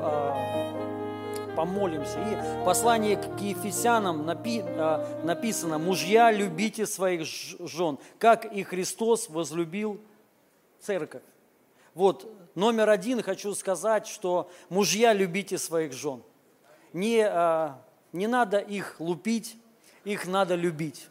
а, 0.00 1.54
помолимся. 1.54 2.18
И 2.20 2.64
послание 2.64 3.16
к 3.16 3.40
Ефесянам 3.40 4.24
напи, 4.24 4.62
а, 4.64 5.20
написано, 5.22 5.78
мужья, 5.78 6.32
любите 6.32 6.86
своих 6.86 7.26
жен, 7.26 7.98
как 8.18 8.46
и 8.46 8.62
Христос 8.62 9.28
возлюбил 9.28 10.00
церковь. 10.80 11.22
Вот, 11.94 12.30
номер 12.54 12.88
один 12.88 13.22
хочу 13.22 13.54
сказать, 13.54 14.06
что 14.06 14.50
мужья, 14.70 15.12
любите 15.12 15.58
своих 15.58 15.92
жен. 15.92 16.22
Не, 16.94 17.26
а, 17.26 17.82
не 18.12 18.26
надо 18.26 18.58
их 18.58 18.96
лупить, 18.98 19.56
их 20.06 20.26
надо 20.26 20.54
любить. 20.54 21.08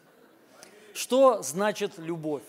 Что 0.94 1.44
значит 1.44 1.98
любовь? 1.98 2.44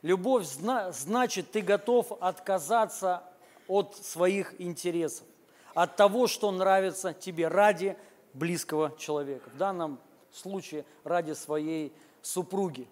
Любовь 0.00 0.46
значит, 0.46 1.50
ты 1.50 1.60
готов 1.60 2.12
отказаться 2.20 3.24
от 3.66 3.96
своих 3.96 4.60
интересов, 4.60 5.26
от 5.74 5.96
того, 5.96 6.28
что 6.28 6.50
нравится 6.52 7.12
тебе 7.12 7.48
ради 7.48 7.96
близкого 8.32 8.96
человека. 8.96 9.50
В 9.50 9.56
данном 9.56 9.98
случае 10.32 10.84
ради 11.02 11.32
своей 11.32 11.92
супруги, 12.22 12.88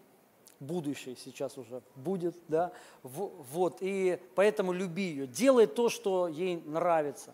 будущей 0.59 1.17
сейчас 1.17 1.57
уже 1.59 1.83
будет, 1.95 2.35
да, 2.49 2.73
вот, 3.03 3.79
и 3.81 4.21
поэтому 4.35 4.73
люби 4.73 5.05
ее, 5.05 5.27
делай 5.29 5.67
то, 5.67 5.89
что 5.89 6.27
ей 6.27 6.57
нравится. 6.67 7.33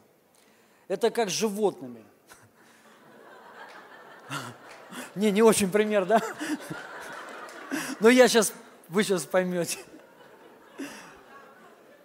Это 0.87 1.11
как 1.11 1.31
с 1.31 1.33
животными. 1.33 2.05
Не, 5.15 5.31
не 5.31 5.43
очень 5.43 5.71
пример, 5.71 6.05
да? 6.05 6.21
Но 8.01 8.09
я 8.09 8.29
сейчас 8.29 8.53
вы 8.89 9.03
сейчас 9.03 9.25
поймете. 9.25 9.79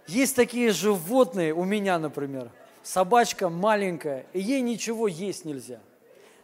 Есть 0.08 0.36
такие 0.36 0.72
животные, 0.72 1.54
у 1.54 1.64
меня, 1.64 2.00
например, 2.00 2.52
собачка 2.84 3.50
маленькая, 3.50 4.26
и 4.34 4.42
ей 4.42 4.62
ничего 4.62 5.08
есть 5.08 5.46
нельзя. 5.46 5.80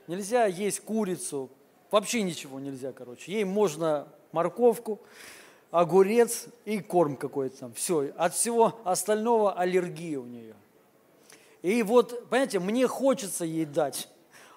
Нельзя 0.07 0.45
есть 0.45 0.79
курицу, 0.81 1.49
вообще 1.91 2.21
ничего 2.21 2.59
нельзя, 2.59 2.93
короче. 2.93 3.31
Ей 3.31 3.43
можно 3.43 4.07
морковку, 4.31 5.01
огурец 5.71 6.45
и 6.65 6.79
корм 6.79 7.17
какой-то 7.17 7.57
там. 7.57 7.73
Все, 7.73 8.13
от 8.15 8.33
всего 8.33 8.79
остального 8.85 9.53
аллергия 9.53 10.19
у 10.19 10.25
нее. 10.25 10.55
И 11.61 11.83
вот, 11.83 12.29
понимаете, 12.29 12.59
мне 12.59 12.87
хочется 12.87 13.43
ей 13.43 13.65
дать. 13.65 14.07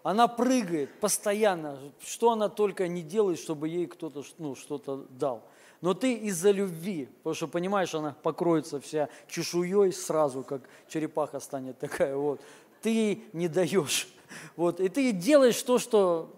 Она 0.02 0.28
прыгает 0.28 0.98
постоянно, 1.00 1.78
что 2.00 2.30
она 2.30 2.48
только 2.48 2.88
не 2.88 3.02
делает, 3.02 3.38
чтобы 3.38 3.68
ей 3.68 3.86
кто-то 3.86 4.24
ну, 4.38 4.54
что-то 4.54 5.06
дал 5.10 5.42
но 5.80 5.94
ты 5.94 6.14
из-за 6.14 6.50
любви, 6.50 7.06
потому 7.18 7.34
что, 7.34 7.48
понимаешь, 7.48 7.94
она 7.94 8.14
покроется 8.22 8.80
вся 8.80 9.08
чешуей 9.28 9.92
сразу, 9.92 10.42
как 10.42 10.62
черепаха 10.88 11.40
станет 11.40 11.78
такая, 11.78 12.16
вот, 12.16 12.40
ты 12.82 13.22
не 13.32 13.48
даешь. 13.48 14.08
Вот, 14.56 14.78
и 14.80 14.88
ты 14.88 15.12
делаешь 15.12 15.60
то, 15.62 15.78
что, 15.78 16.30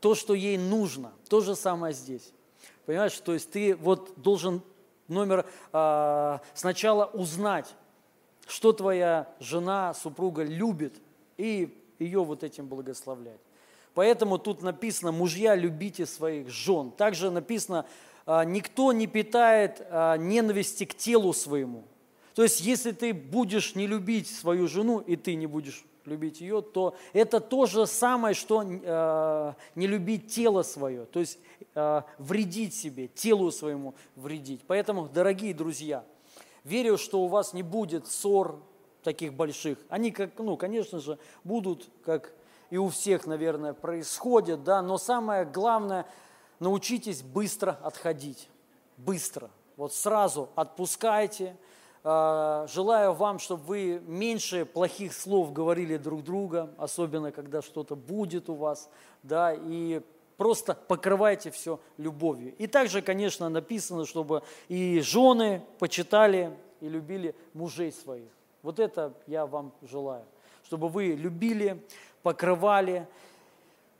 то, 0.00 0.14
что 0.14 0.34
ей 0.34 0.56
нужно. 0.56 1.12
То 1.28 1.40
же 1.40 1.54
самое 1.54 1.92
здесь. 1.92 2.32
Понимаешь, 2.86 3.18
то 3.18 3.34
есть 3.34 3.50
ты 3.50 3.76
вот 3.76 4.14
должен 4.16 4.62
номер 5.08 5.44
а, 5.72 6.40
сначала 6.54 7.04
узнать, 7.06 7.74
что 8.46 8.72
твоя 8.72 9.28
жена, 9.40 9.92
супруга 9.92 10.42
любит, 10.42 10.94
и 11.36 11.79
ее 12.00 12.24
вот 12.24 12.42
этим 12.42 12.66
благословлять. 12.66 13.40
Поэтому 13.94 14.38
тут 14.38 14.62
написано, 14.62 15.12
мужья, 15.12 15.54
любите 15.54 16.06
своих 16.06 16.48
жен. 16.48 16.90
Также 16.90 17.30
написано, 17.30 17.86
а, 18.26 18.44
никто 18.44 18.92
не 18.92 19.06
питает 19.06 19.84
а, 19.90 20.16
ненависти 20.16 20.84
к 20.84 20.94
телу 20.94 21.32
своему. 21.32 21.84
То 22.34 22.44
есть, 22.44 22.60
если 22.60 22.92
ты 22.92 23.12
будешь 23.12 23.74
не 23.74 23.86
любить 23.86 24.28
свою 24.28 24.68
жену, 24.68 25.00
и 25.00 25.16
ты 25.16 25.34
не 25.34 25.46
будешь 25.46 25.84
любить 26.06 26.40
ее, 26.40 26.62
то 26.62 26.94
это 27.12 27.40
то 27.40 27.66
же 27.66 27.86
самое, 27.86 28.34
что 28.34 28.62
э, 28.64 29.52
не 29.74 29.86
любить 29.86 30.28
тело 30.28 30.62
свое, 30.62 31.04
то 31.04 31.20
есть 31.20 31.38
вредить 32.18 32.74
себе, 32.74 33.08
телу 33.08 33.50
своему 33.50 33.94
вредить. 34.16 34.62
Поэтому, 34.66 35.08
дорогие 35.08 35.52
друзья, 35.52 36.04
верю, 36.64 36.96
что 36.96 37.20
у 37.20 37.28
вас 37.28 37.52
не 37.52 37.62
будет 37.62 38.06
ссор 38.06 38.60
таких 39.02 39.34
больших. 39.34 39.78
Они, 39.88 40.10
как, 40.10 40.30
ну, 40.38 40.56
конечно 40.56 41.00
же, 41.00 41.18
будут, 41.44 41.88
как 42.04 42.32
и 42.70 42.76
у 42.76 42.88
всех, 42.88 43.26
наверное, 43.26 43.72
происходят, 43.72 44.64
да, 44.64 44.82
но 44.82 44.98
самое 44.98 45.44
главное– 45.44 46.06
научитесь 46.60 47.22
быстро 47.22 47.78
отходить. 47.82 48.48
Быстро. 48.96 49.50
Вот 49.76 49.92
сразу 49.92 50.50
отпускайте. 50.54 51.56
А, 52.04 52.66
желаю 52.68 53.12
вам, 53.12 53.38
чтобы 53.38 53.64
вы 53.64 54.02
меньше 54.06 54.64
плохих 54.64 55.12
слов 55.12 55.52
говорили 55.52 55.96
друг 55.96 56.22
друга, 56.22 56.70
особенно 56.78 57.32
когда 57.32 57.60
что-то 57.62 57.96
будет 57.96 58.48
у 58.48 58.54
вас, 58.54 58.88
да, 59.22 59.54
и 59.54 60.00
просто 60.36 60.74
покрывайте 60.74 61.50
все 61.50 61.80
любовью. 61.96 62.54
И 62.56 62.66
также, 62.66 63.02
конечно, 63.02 63.48
написано, 63.48 64.06
чтобы 64.06 64.42
и 64.68 65.00
жены 65.00 65.62
почитали 65.78 66.56
и 66.80 66.88
любили 66.88 67.34
мужей 67.52 67.92
своих. 67.92 68.30
Вот 68.62 68.78
это 68.78 69.14
я 69.26 69.46
вам 69.46 69.72
желаю, 69.82 70.24
чтобы 70.64 70.88
вы 70.88 71.12
любили, 71.12 71.82
покрывали, 72.22 73.06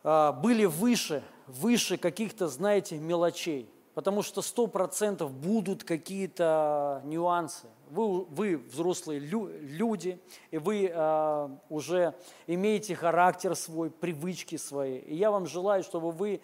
а, 0.03 0.33
были 0.33 0.65
выше 0.65 1.23
выше 1.51 1.97
каких-то, 1.97 2.49
знаете, 2.49 2.97
мелочей. 2.99 3.69
Потому 3.95 4.23
что 4.23 4.41
сто 4.41 4.67
процентов 4.67 5.33
будут 5.33 5.85
какие-то 5.85 7.03
нюансы. 7.05 7.67
Вы, 7.91 8.23
вы 8.25 8.57
взрослые 8.57 9.19
лю, 9.19 9.51
люди, 9.61 10.19
и 10.53 10.59
вы 10.59 10.91
э, 10.93 11.49
уже 11.69 12.15
имеете 12.47 12.95
характер 12.95 13.57
свой, 13.57 13.91
привычки 13.91 14.57
свои. 14.57 14.99
И 14.99 15.17
я 15.17 15.33
вам 15.33 15.47
желаю, 15.47 15.83
чтобы 15.83 16.13
вы 16.13 16.41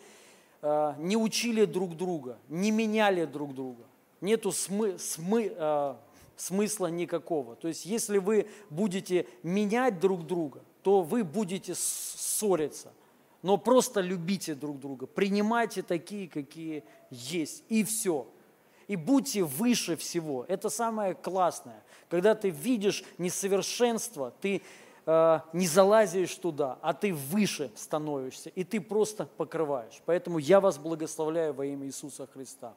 э, 0.61 0.95
не 0.99 1.17
учили 1.17 1.65
друг 1.67 1.97
друга, 1.97 2.37
не 2.49 2.73
меняли 2.73 3.25
друг 3.27 3.55
друга. 3.55 3.85
Нету 4.21 4.51
смы, 4.51 4.99
смы, 4.99 5.53
э, 5.57 5.95
смысла 6.37 6.87
никакого. 6.87 7.57
То 7.57 7.69
есть, 7.69 7.87
если 7.87 8.19
вы 8.19 8.47
будете 8.71 9.27
менять 9.43 10.01
друг 10.01 10.27
друга, 10.27 10.63
то 10.83 11.03
вы 11.03 11.25
будете 11.25 11.75
ссориться– 11.75 12.93
но 13.47 13.59
просто 13.59 14.01
любите 14.01 14.57
друг 14.57 14.81
друга, 14.81 15.07
принимайте 15.07 15.83
такие, 15.83 16.29
какие 16.29 16.83
есть, 17.11 17.63
и 17.69 17.85
все. 17.85 18.27
И 18.89 18.97
будьте 18.97 19.45
выше 19.45 19.95
всего. 19.95 20.45
Это 20.49 20.69
самое 20.69 21.15
классное. 21.15 21.85
Когда 22.09 22.35
ты 22.35 22.51
видишь 22.51 23.05
несовершенство, 23.19 24.33
ты 24.41 24.63
э, 25.07 25.41
не 25.53 25.67
залазишь 25.67 26.35
туда, 26.35 26.79
а 26.83 26.93
ты 26.93 27.15
выше 27.15 27.71
становишься, 27.75 28.51
и 28.51 28.65
ты 28.65 28.81
просто 28.81 29.27
покрываешь. 29.37 30.03
Поэтому 30.05 30.39
я 30.39 30.61
вас 30.61 30.79
благословляю 30.79 31.55
во 31.55 31.65
имя 31.65 31.87
Иисуса 31.87 32.27
Христа. 32.27 32.75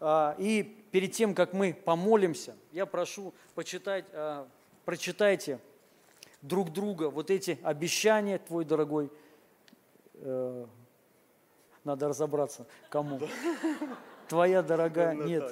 Э, 0.00 0.34
и 0.38 0.62
перед 0.90 1.12
тем, 1.12 1.34
как 1.34 1.52
мы 1.52 1.72
помолимся, 1.72 2.56
я 2.72 2.84
прошу 2.84 3.32
почитать, 3.54 4.04
э, 4.12 4.44
прочитайте 4.84 5.60
друг 6.42 6.72
друга. 6.72 7.10
Вот 7.10 7.30
эти 7.30 7.58
обещания, 7.62 8.38
твой 8.38 8.64
дорогой, 8.64 9.10
э, 10.14 10.66
надо 11.84 12.08
разобраться, 12.08 12.66
кому. 12.90 13.20
Твоя 14.28 14.62
дорогая, 14.62 15.14
нет. 15.14 15.42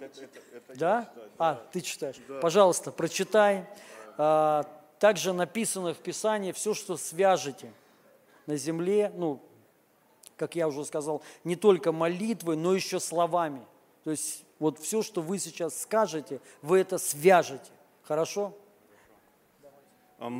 Это, 0.00 0.24
это, 0.24 0.38
это 0.52 0.78
да? 0.78 1.02
Читаю, 1.04 1.30
а, 1.38 1.54
да. 1.54 1.62
ты 1.72 1.80
читаешь. 1.80 2.16
Да. 2.28 2.40
Пожалуйста, 2.40 2.92
прочитай. 2.92 3.66
А, 4.16 4.64
также 4.98 5.32
написано 5.32 5.94
в 5.94 5.98
Писании, 5.98 6.52
все, 6.52 6.74
что 6.74 6.96
свяжете 6.96 7.72
на 8.46 8.56
земле, 8.56 9.12
ну, 9.14 9.40
как 10.36 10.56
я 10.56 10.68
уже 10.68 10.84
сказал, 10.84 11.22
не 11.44 11.56
только 11.56 11.92
молитвой, 11.92 12.56
но 12.56 12.74
еще 12.74 13.00
словами. 13.00 13.62
То 14.04 14.10
есть 14.10 14.44
вот 14.58 14.78
все, 14.78 15.02
что 15.02 15.22
вы 15.22 15.38
сейчас 15.38 15.80
скажете, 15.82 16.40
вы 16.62 16.78
это 16.78 16.98
свяжете. 16.98 17.70
Хорошо? 18.02 18.54
А 20.18 20.30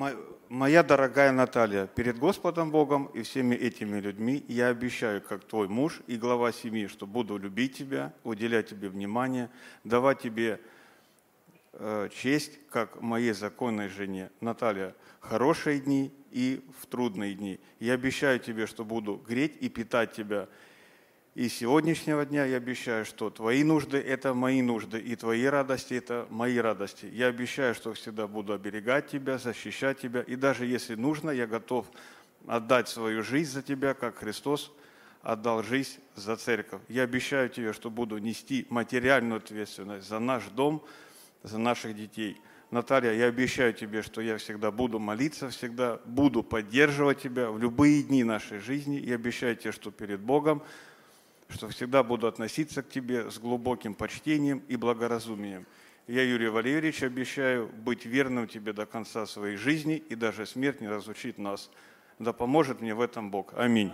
моя 0.48 0.82
дорогая 0.82 1.32
Наталья, 1.32 1.86
перед 1.86 2.18
Господом 2.18 2.70
Богом 2.70 3.06
и 3.06 3.22
всеми 3.22 3.54
этими 3.54 3.98
людьми 4.00 4.44
я 4.48 4.68
обещаю, 4.68 5.20
как 5.20 5.44
твой 5.44 5.68
муж 5.68 6.00
и 6.06 6.16
глава 6.16 6.52
семьи, 6.52 6.86
что 6.86 7.06
буду 7.06 7.36
любить 7.36 7.76
тебя, 7.76 8.12
уделять 8.22 8.70
тебе 8.70 8.88
внимание, 8.88 9.50
давать 9.82 10.20
тебе 10.20 10.60
честь, 12.14 12.58
как 12.70 13.00
моей 13.00 13.32
законной 13.32 13.88
жене. 13.88 14.30
Наталья, 14.40 14.94
хорошие 15.20 15.80
дни 15.80 16.12
и 16.30 16.64
в 16.80 16.86
трудные 16.86 17.34
дни. 17.34 17.60
Я 17.80 17.94
обещаю 17.94 18.38
тебе, 18.40 18.66
что 18.66 18.84
буду 18.84 19.16
греть 19.16 19.56
и 19.60 19.68
питать 19.68 20.12
тебя 20.12 20.48
и 21.34 21.48
сегодняшнего 21.48 22.24
дня 22.24 22.44
я 22.44 22.58
обещаю, 22.58 23.04
что 23.04 23.28
твои 23.28 23.64
нужды– 23.64 23.98
это 24.06 24.34
мои 24.34 24.62
нужды, 24.62 25.00
и 25.00 25.16
твои 25.16 25.44
радости– 25.46 25.94
это 25.94 26.28
мои 26.30 26.58
радости. 26.58 27.06
Я 27.06 27.26
обещаю, 27.26 27.74
что 27.74 27.92
всегда 27.92 28.28
буду 28.28 28.52
оберегать 28.52 29.08
тебя, 29.08 29.38
защищать 29.38 29.98
тебя, 29.98 30.22
и 30.22 30.36
даже 30.36 30.64
если 30.64 30.94
нужно, 30.94 31.30
я 31.30 31.48
готов 31.48 31.86
отдать 32.46 32.88
свою 32.88 33.24
жизнь 33.24 33.50
за 33.50 33.62
тебя, 33.62 33.94
как 33.94 34.18
Христос 34.18 34.72
отдал 35.22 35.64
жизнь 35.64 35.98
за 36.14 36.36
церковь. 36.36 36.82
Я 36.88 37.02
обещаю 37.02 37.48
тебе, 37.48 37.72
что 37.72 37.90
буду 37.90 38.18
нести 38.18 38.68
материальную 38.70 39.38
ответственность 39.38 40.08
за 40.08 40.20
наш 40.20 40.44
дом, 40.50 40.84
за 41.44 41.58
наших 41.58 41.94
детей. 41.94 42.40
Наталья, 42.72 43.12
я 43.12 43.26
обещаю 43.26 43.72
тебе, 43.72 44.02
что 44.02 44.20
я 44.20 44.36
всегда 44.38 44.72
буду 44.72 44.98
молиться, 44.98 45.50
всегда 45.50 46.00
буду 46.04 46.42
поддерживать 46.42 47.20
тебя 47.20 47.52
в 47.52 47.58
любые 47.60 48.02
дни 48.02 48.24
нашей 48.24 48.58
жизни. 48.58 48.96
Я 48.96 49.14
обещаю 49.14 49.54
тебе, 49.54 49.70
что 49.70 49.92
перед 49.92 50.18
Богом– 50.18 50.62
что 51.48 51.68
всегда 51.68 52.02
буду 52.02 52.26
относиться 52.26 52.82
к 52.82 52.88
тебе 52.88 53.30
с 53.30 53.38
глубоким 53.38 53.94
почтением 53.94 54.62
и 54.68 54.76
благоразумием. 54.76 55.66
Я, 56.06 56.22
Юрий 56.22 56.48
Валерьевич, 56.48 57.02
обещаю 57.02 57.68
быть 57.68 58.04
верным 58.04 58.46
тебе 58.46 58.72
до 58.72 58.84
конца 58.84 59.26
своей 59.26 59.56
жизни, 59.56 59.96
и 59.96 60.14
даже 60.14 60.46
смерть 60.46 60.80
не 60.80 60.88
разучит 60.88 61.38
нас. 61.38 61.70
Да 62.18 62.32
поможет 62.32 62.80
мне 62.80 62.94
в 62.94 63.00
этом 63.00 63.30
Бог. 63.30 63.54
Аминь. 63.56 63.92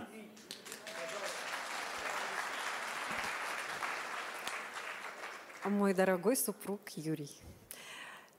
Мой 5.63 5.93
дорогой 5.93 6.35
супруг 6.35 6.81
Юрий, 6.95 7.29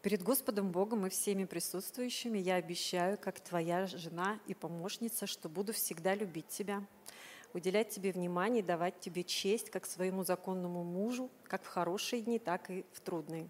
перед 0.03 0.24
Господом 0.24 0.73
Богом 0.73 1.07
и 1.07 1.09
всеми 1.09 1.44
присутствующими 1.44 2.36
я 2.36 2.57
обещаю, 2.57 3.16
как 3.16 3.39
твоя 3.39 3.86
жена 3.86 4.40
и 4.49 4.55
помощница, 4.55 5.28
что 5.28 5.49
буду 5.49 5.73
всегда 5.73 6.16
любить 6.16 6.49
тебя, 6.49 6.82
уделять 7.55 7.90
тебе 7.90 8.11
внимание, 8.11 8.61
давать 8.61 8.99
тебе 8.99 9.23
честь 9.23 9.70
как 9.70 9.86
своему 9.86 10.24
законному 10.24 10.82
мужу, 10.82 11.31
как 11.44 11.62
в 11.62 11.69
хорошие 11.69 12.23
дни, 12.23 12.40
так 12.40 12.69
и 12.69 12.85
в 12.93 13.01
трудные. 13.01 13.47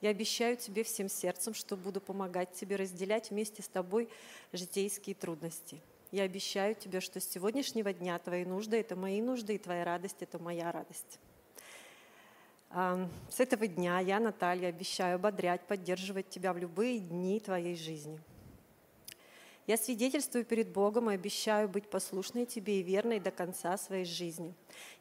Я 0.00 0.10
обещаю 0.10 0.56
тебе 0.56 0.84
всем 0.84 1.08
сердцем, 1.08 1.54
что 1.54 1.76
буду 1.76 2.00
помогать 2.00 2.52
тебе 2.52 2.76
разделять 2.76 3.30
вместе 3.30 3.64
с 3.64 3.68
тобой 3.68 4.08
житейские 4.52 5.16
трудности. 5.16 5.80
Я 6.12 6.22
обещаю 6.22 6.76
тебе, 6.76 7.00
что 7.00 7.18
с 7.18 7.28
сегодняшнего 7.28 7.92
дня 7.92 8.16
твои 8.20 8.44
нужды– 8.44 8.76
это 8.78 8.94
мои 8.94 9.20
нужды, 9.20 9.56
и 9.56 9.58
твоя 9.58 9.84
радость– 9.84 10.18
это 10.20 10.38
моя 10.38 10.70
радость. 10.70 11.18
С 12.70 13.40
этого 13.40 13.66
дня 13.66 13.98
я, 14.00 14.20
Наталья, 14.20 14.68
обещаю 14.68 15.16
ободрять, 15.16 15.66
поддерживать 15.66 16.28
тебя 16.28 16.52
в 16.52 16.58
любые 16.58 16.98
дни 16.98 17.40
твоей 17.40 17.76
жизни– 17.76 18.20
я 19.68 19.76
свидетельствую 19.76 20.46
перед 20.46 20.72
Богом 20.72 21.10
и 21.10 21.14
обещаю 21.14 21.68
быть 21.68 21.90
послушной 21.90 22.46
Тебе 22.46 22.80
и 22.80 22.82
верной 22.82 23.20
до 23.20 23.30
конца 23.30 23.76
своей 23.76 24.06
жизни. 24.06 24.54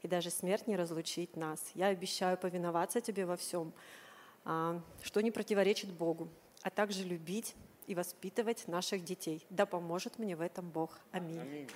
И 0.04 0.10
даже 0.10 0.30
смерть 0.30 0.68
не 0.68 0.76
разлучит 0.76 1.38
нас. 1.38 1.72
Я 1.74 1.88
обещаю 1.88 2.38
повиноваться 2.38 3.00
Тебе 3.00 3.26
во 3.26 3.38
всем, 3.38 3.72
а, 4.44 4.82
что 5.02 5.22
не 5.22 5.32
противоречит 5.32 5.94
Богу, 5.94 6.28
а 6.64 6.70
также 6.70 7.06
любить 7.06 7.56
и 7.88 7.96
воспитывать 7.96 8.68
наших 8.68 9.06
детей. 9.06 9.46
Да 9.50 9.66
поможет 9.66 10.20
мне 10.20 10.36
в 10.36 10.42
этом 10.42 10.70
Бог. 10.70 11.00
Аминь. 11.14 11.40
Аминь. 11.40 11.70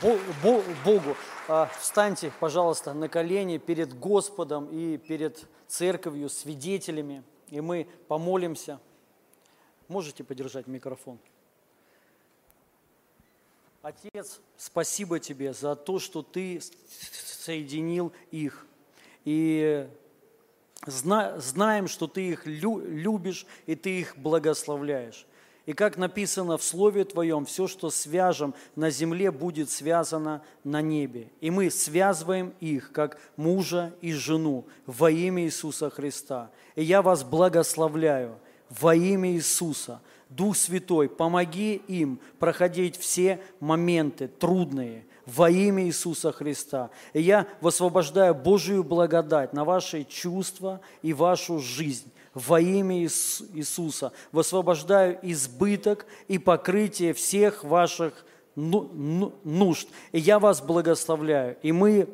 Слава 0.00 0.64
Богу. 0.84 1.16
А, 1.48 1.70
встаньте, 1.78 2.32
пожалуйста, 2.40 2.94
на 2.94 3.08
колени 3.10 3.58
перед 3.58 3.98
Господом 3.98 4.68
и 4.70 4.96
перед 4.96 5.44
церковью, 5.66 6.30
свидетелями, 6.30 7.22
и 7.48 7.60
мы 7.60 7.86
помолимся. 8.06 8.80
Можете 9.88 10.24
подержать 10.24 10.66
микрофон? 10.66 11.18
Отец, 13.82 14.40
спасибо 14.56 15.20
тебе 15.20 15.52
за 15.52 15.76
то, 15.76 15.98
что 15.98 16.22
ты 16.22 16.60
соединил 16.90 18.12
их. 18.30 18.66
И 19.24 19.88
знаем, 20.86 21.86
что 21.88 22.06
ты 22.06 22.28
их 22.28 22.46
любишь 22.46 23.46
и 23.66 23.74
ты 23.74 24.00
их 24.00 24.16
благословляешь. 24.16 25.26
И 25.68 25.74
как 25.74 25.98
написано 25.98 26.56
в 26.56 26.62
Слове 26.62 27.04
Твоем, 27.04 27.44
все, 27.44 27.66
что 27.66 27.90
свяжем 27.90 28.54
на 28.74 28.88
земле, 28.88 29.30
будет 29.30 29.68
связано 29.68 30.40
на 30.64 30.80
небе. 30.80 31.28
И 31.42 31.50
мы 31.50 31.68
связываем 31.70 32.54
их, 32.58 32.90
как 32.90 33.20
мужа 33.36 33.92
и 34.00 34.14
жену, 34.14 34.64
во 34.86 35.10
имя 35.10 35.44
Иисуса 35.44 35.90
Христа. 35.90 36.50
И 36.74 36.82
я 36.82 37.02
вас 37.02 37.22
благословляю– 37.22 38.38
во 38.70 38.94
имя 38.94 39.32
Иисуса. 39.32 40.00
Дух 40.30 40.56
Святой, 40.56 41.08
помоги 41.08 41.82
им 41.86 42.18
проходить 42.38 42.96
все 42.96 43.38
моменты 43.60 44.28
трудные 44.28 45.04
во 45.26 45.50
имя 45.50 45.84
Иисуса 45.84 46.32
Христа. 46.32 46.88
И 47.12 47.20
я 47.20 47.46
высвобождаю 47.60 48.34
Божию 48.34 48.84
благодать 48.84 49.52
на 49.52 49.64
ваши 49.64 50.04
чувства 50.04 50.80
и 51.02 51.12
вашу 51.12 51.58
жизнь 51.58 52.10
во 52.38 52.60
имя 52.60 53.02
Иисуса. 53.02 54.12
Высвобождаю 54.32 55.18
избыток 55.22 56.06
и 56.28 56.38
покрытие 56.38 57.12
всех 57.12 57.64
ваших 57.64 58.24
ну, 58.54 58.90
ну, 58.92 59.34
нужд. 59.44 59.88
И 60.12 60.18
я 60.18 60.38
вас 60.38 60.60
благословляю. 60.60 61.56
И 61.62 61.72
мы 61.72 62.08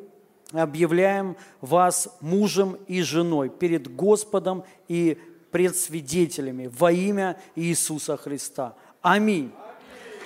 объявляем 0.52 1.36
вас 1.60 2.08
мужем 2.20 2.78
и 2.86 3.02
женой 3.02 3.48
перед 3.48 3.94
Господом 3.94 4.64
и 4.88 5.18
пред 5.50 5.76
свидетелями 5.76 6.70
во 6.76 6.92
имя 6.92 7.40
Иисуса 7.54 8.16
Христа. 8.16 8.74
Аминь. 9.00 9.52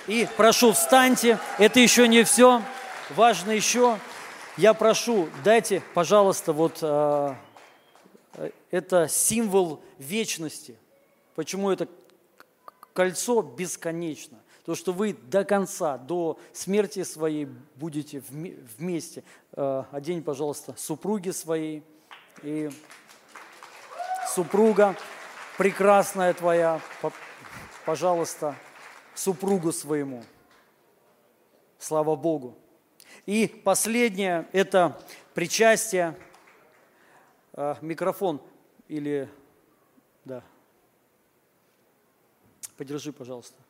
И 0.07 0.27
прошу, 0.37 0.71
встаньте. 0.71 1.39
Это 1.57 1.79
еще 1.79 2.07
не 2.07 2.23
все. 2.23 2.61
Важно 3.15 3.51
еще. 3.51 3.97
Я 4.57 4.73
прошу, 4.73 5.29
дайте, 5.43 5.81
пожалуйста, 5.93 6.51
вот 6.51 6.79
э, 6.81 7.33
это 8.71 9.07
символ 9.07 9.81
вечности. 9.97 10.75
Почему 11.35 11.71
это 11.71 11.87
кольцо 12.93 13.41
бесконечно? 13.41 14.37
То, 14.65 14.75
что 14.75 14.93
вы 14.93 15.13
до 15.13 15.43
конца, 15.45 15.97
до 15.97 16.39
смерти 16.53 17.03
своей 17.03 17.47
будете 17.75 18.19
вместе. 18.19 19.23
Э, 19.53 19.83
одень, 19.91 20.21
пожалуйста, 20.21 20.75
супруги 20.77 21.31
своей 21.31 21.83
и 22.43 22.69
супруга 24.27 24.95
прекрасная 25.57 26.33
твоя, 26.33 26.79
пожалуйста, 27.85 28.55
супругу 29.15 29.71
своему. 29.71 30.23
Слава 31.77 32.15
Богу. 32.15 32.57
И 33.25 33.47
последнее– 33.47 34.47
это 34.53 35.01
причастие. 35.33 36.15
А, 37.61 37.77
микрофон 37.81 38.41
или… 38.87 39.29
Да. 40.23 40.41
Подержи, 42.77 43.11
пожалуйста. 43.11 43.61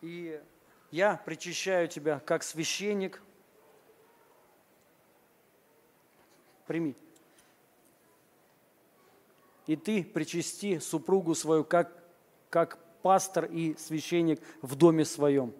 И 0.00 0.42
я 0.90 1.20
причащаю 1.26 1.88
тебя 1.88 2.20
как 2.20 2.42
священник. 2.42 3.20
Прими 6.66 6.96
и 9.66 9.76
ты 9.76 10.02
причасти 10.02 10.78
супругу 10.78 11.34
свою 11.34 11.64
как, 11.64 11.92
как 12.50 12.78
пастор 13.02 13.46
и 13.46 13.76
священник 13.76 14.40
в 14.62 14.74
доме 14.74 15.04
своем. 15.04 15.54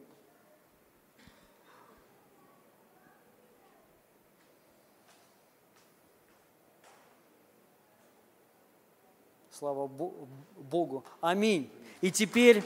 Слава 9.57 9.87
Богу. 9.87 11.05
Аминь. 11.21 11.71
И 12.01 12.11
теперь, 12.11 12.65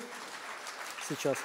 сейчас, 1.06 1.36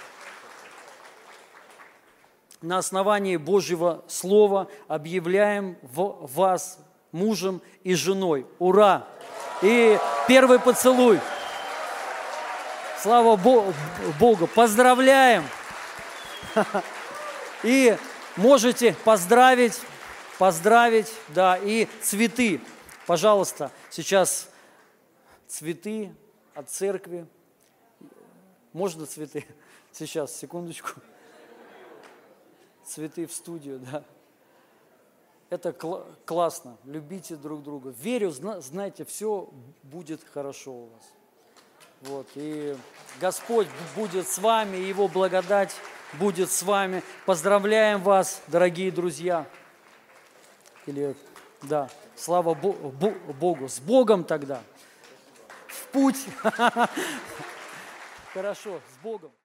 на 2.61 2.77
основании 2.77 3.35
Божьего 3.35 4.05
Слова 4.07 4.69
объявляем 4.87 5.77
вас 5.81 6.79
мужем 7.11 7.61
и 7.83 7.93
женой. 7.93 8.47
Ура! 8.57 9.05
И 9.61 9.99
первый 10.29 10.59
поцелуй. 10.59 11.19
Слава 13.01 13.35
Богу! 13.35 14.47
Поздравляем! 14.47 15.43
И 17.63 17.97
можете 18.37 18.95
поздравить, 19.03 19.81
поздравить, 20.37 21.11
да, 21.29 21.57
и 21.57 21.87
цветы. 22.01 22.61
Пожалуйста, 23.05 23.71
сейчас 23.89 24.49
цветы 25.53 26.11
от 26.55 26.69
церкви. 26.69 27.27
Можно 28.71 29.05
цветы? 29.05 29.45
Сейчас, 29.91 30.35
секундочку. 30.35 30.99
Цветы 32.83 33.27
в 33.27 33.33
студию, 33.33 33.79
да. 33.79 34.03
Это 35.51 35.71
кл- 35.71 36.05
классно. 36.25 36.77
Любите 36.85 37.35
друг 37.35 37.61
друга. 37.61 37.91
Верю, 37.91 38.31
зна- 38.31 38.61
знаете, 38.61 39.05
все 39.05 39.47
будет 39.83 40.21
хорошо 40.33 40.71
у 40.71 40.85
вас. 40.87 41.03
Вот. 42.01 42.27
И 42.33 42.75
Господь 43.21 43.67
будет 43.95 44.27
с 44.27 44.39
вами, 44.39 44.77
Его 44.77 45.07
благодать 45.07 45.73
будет 46.13 46.49
с 46.49 46.63
вами. 46.63 47.03
Поздравляем 47.27 48.01
вас, 48.01 48.41
дорогие 48.47 48.91
друзья. 48.91 49.47
Или, 50.87 51.15
да, 51.61 51.89
слава 52.15 52.55
Богу. 52.55 53.69
С 53.69 53.79
Богом 53.79 54.23
тогда. 54.23 54.63
Путь. 55.93 56.25
Хорошо, 58.33 58.81
с 58.91 59.03
Богом. 59.03 59.31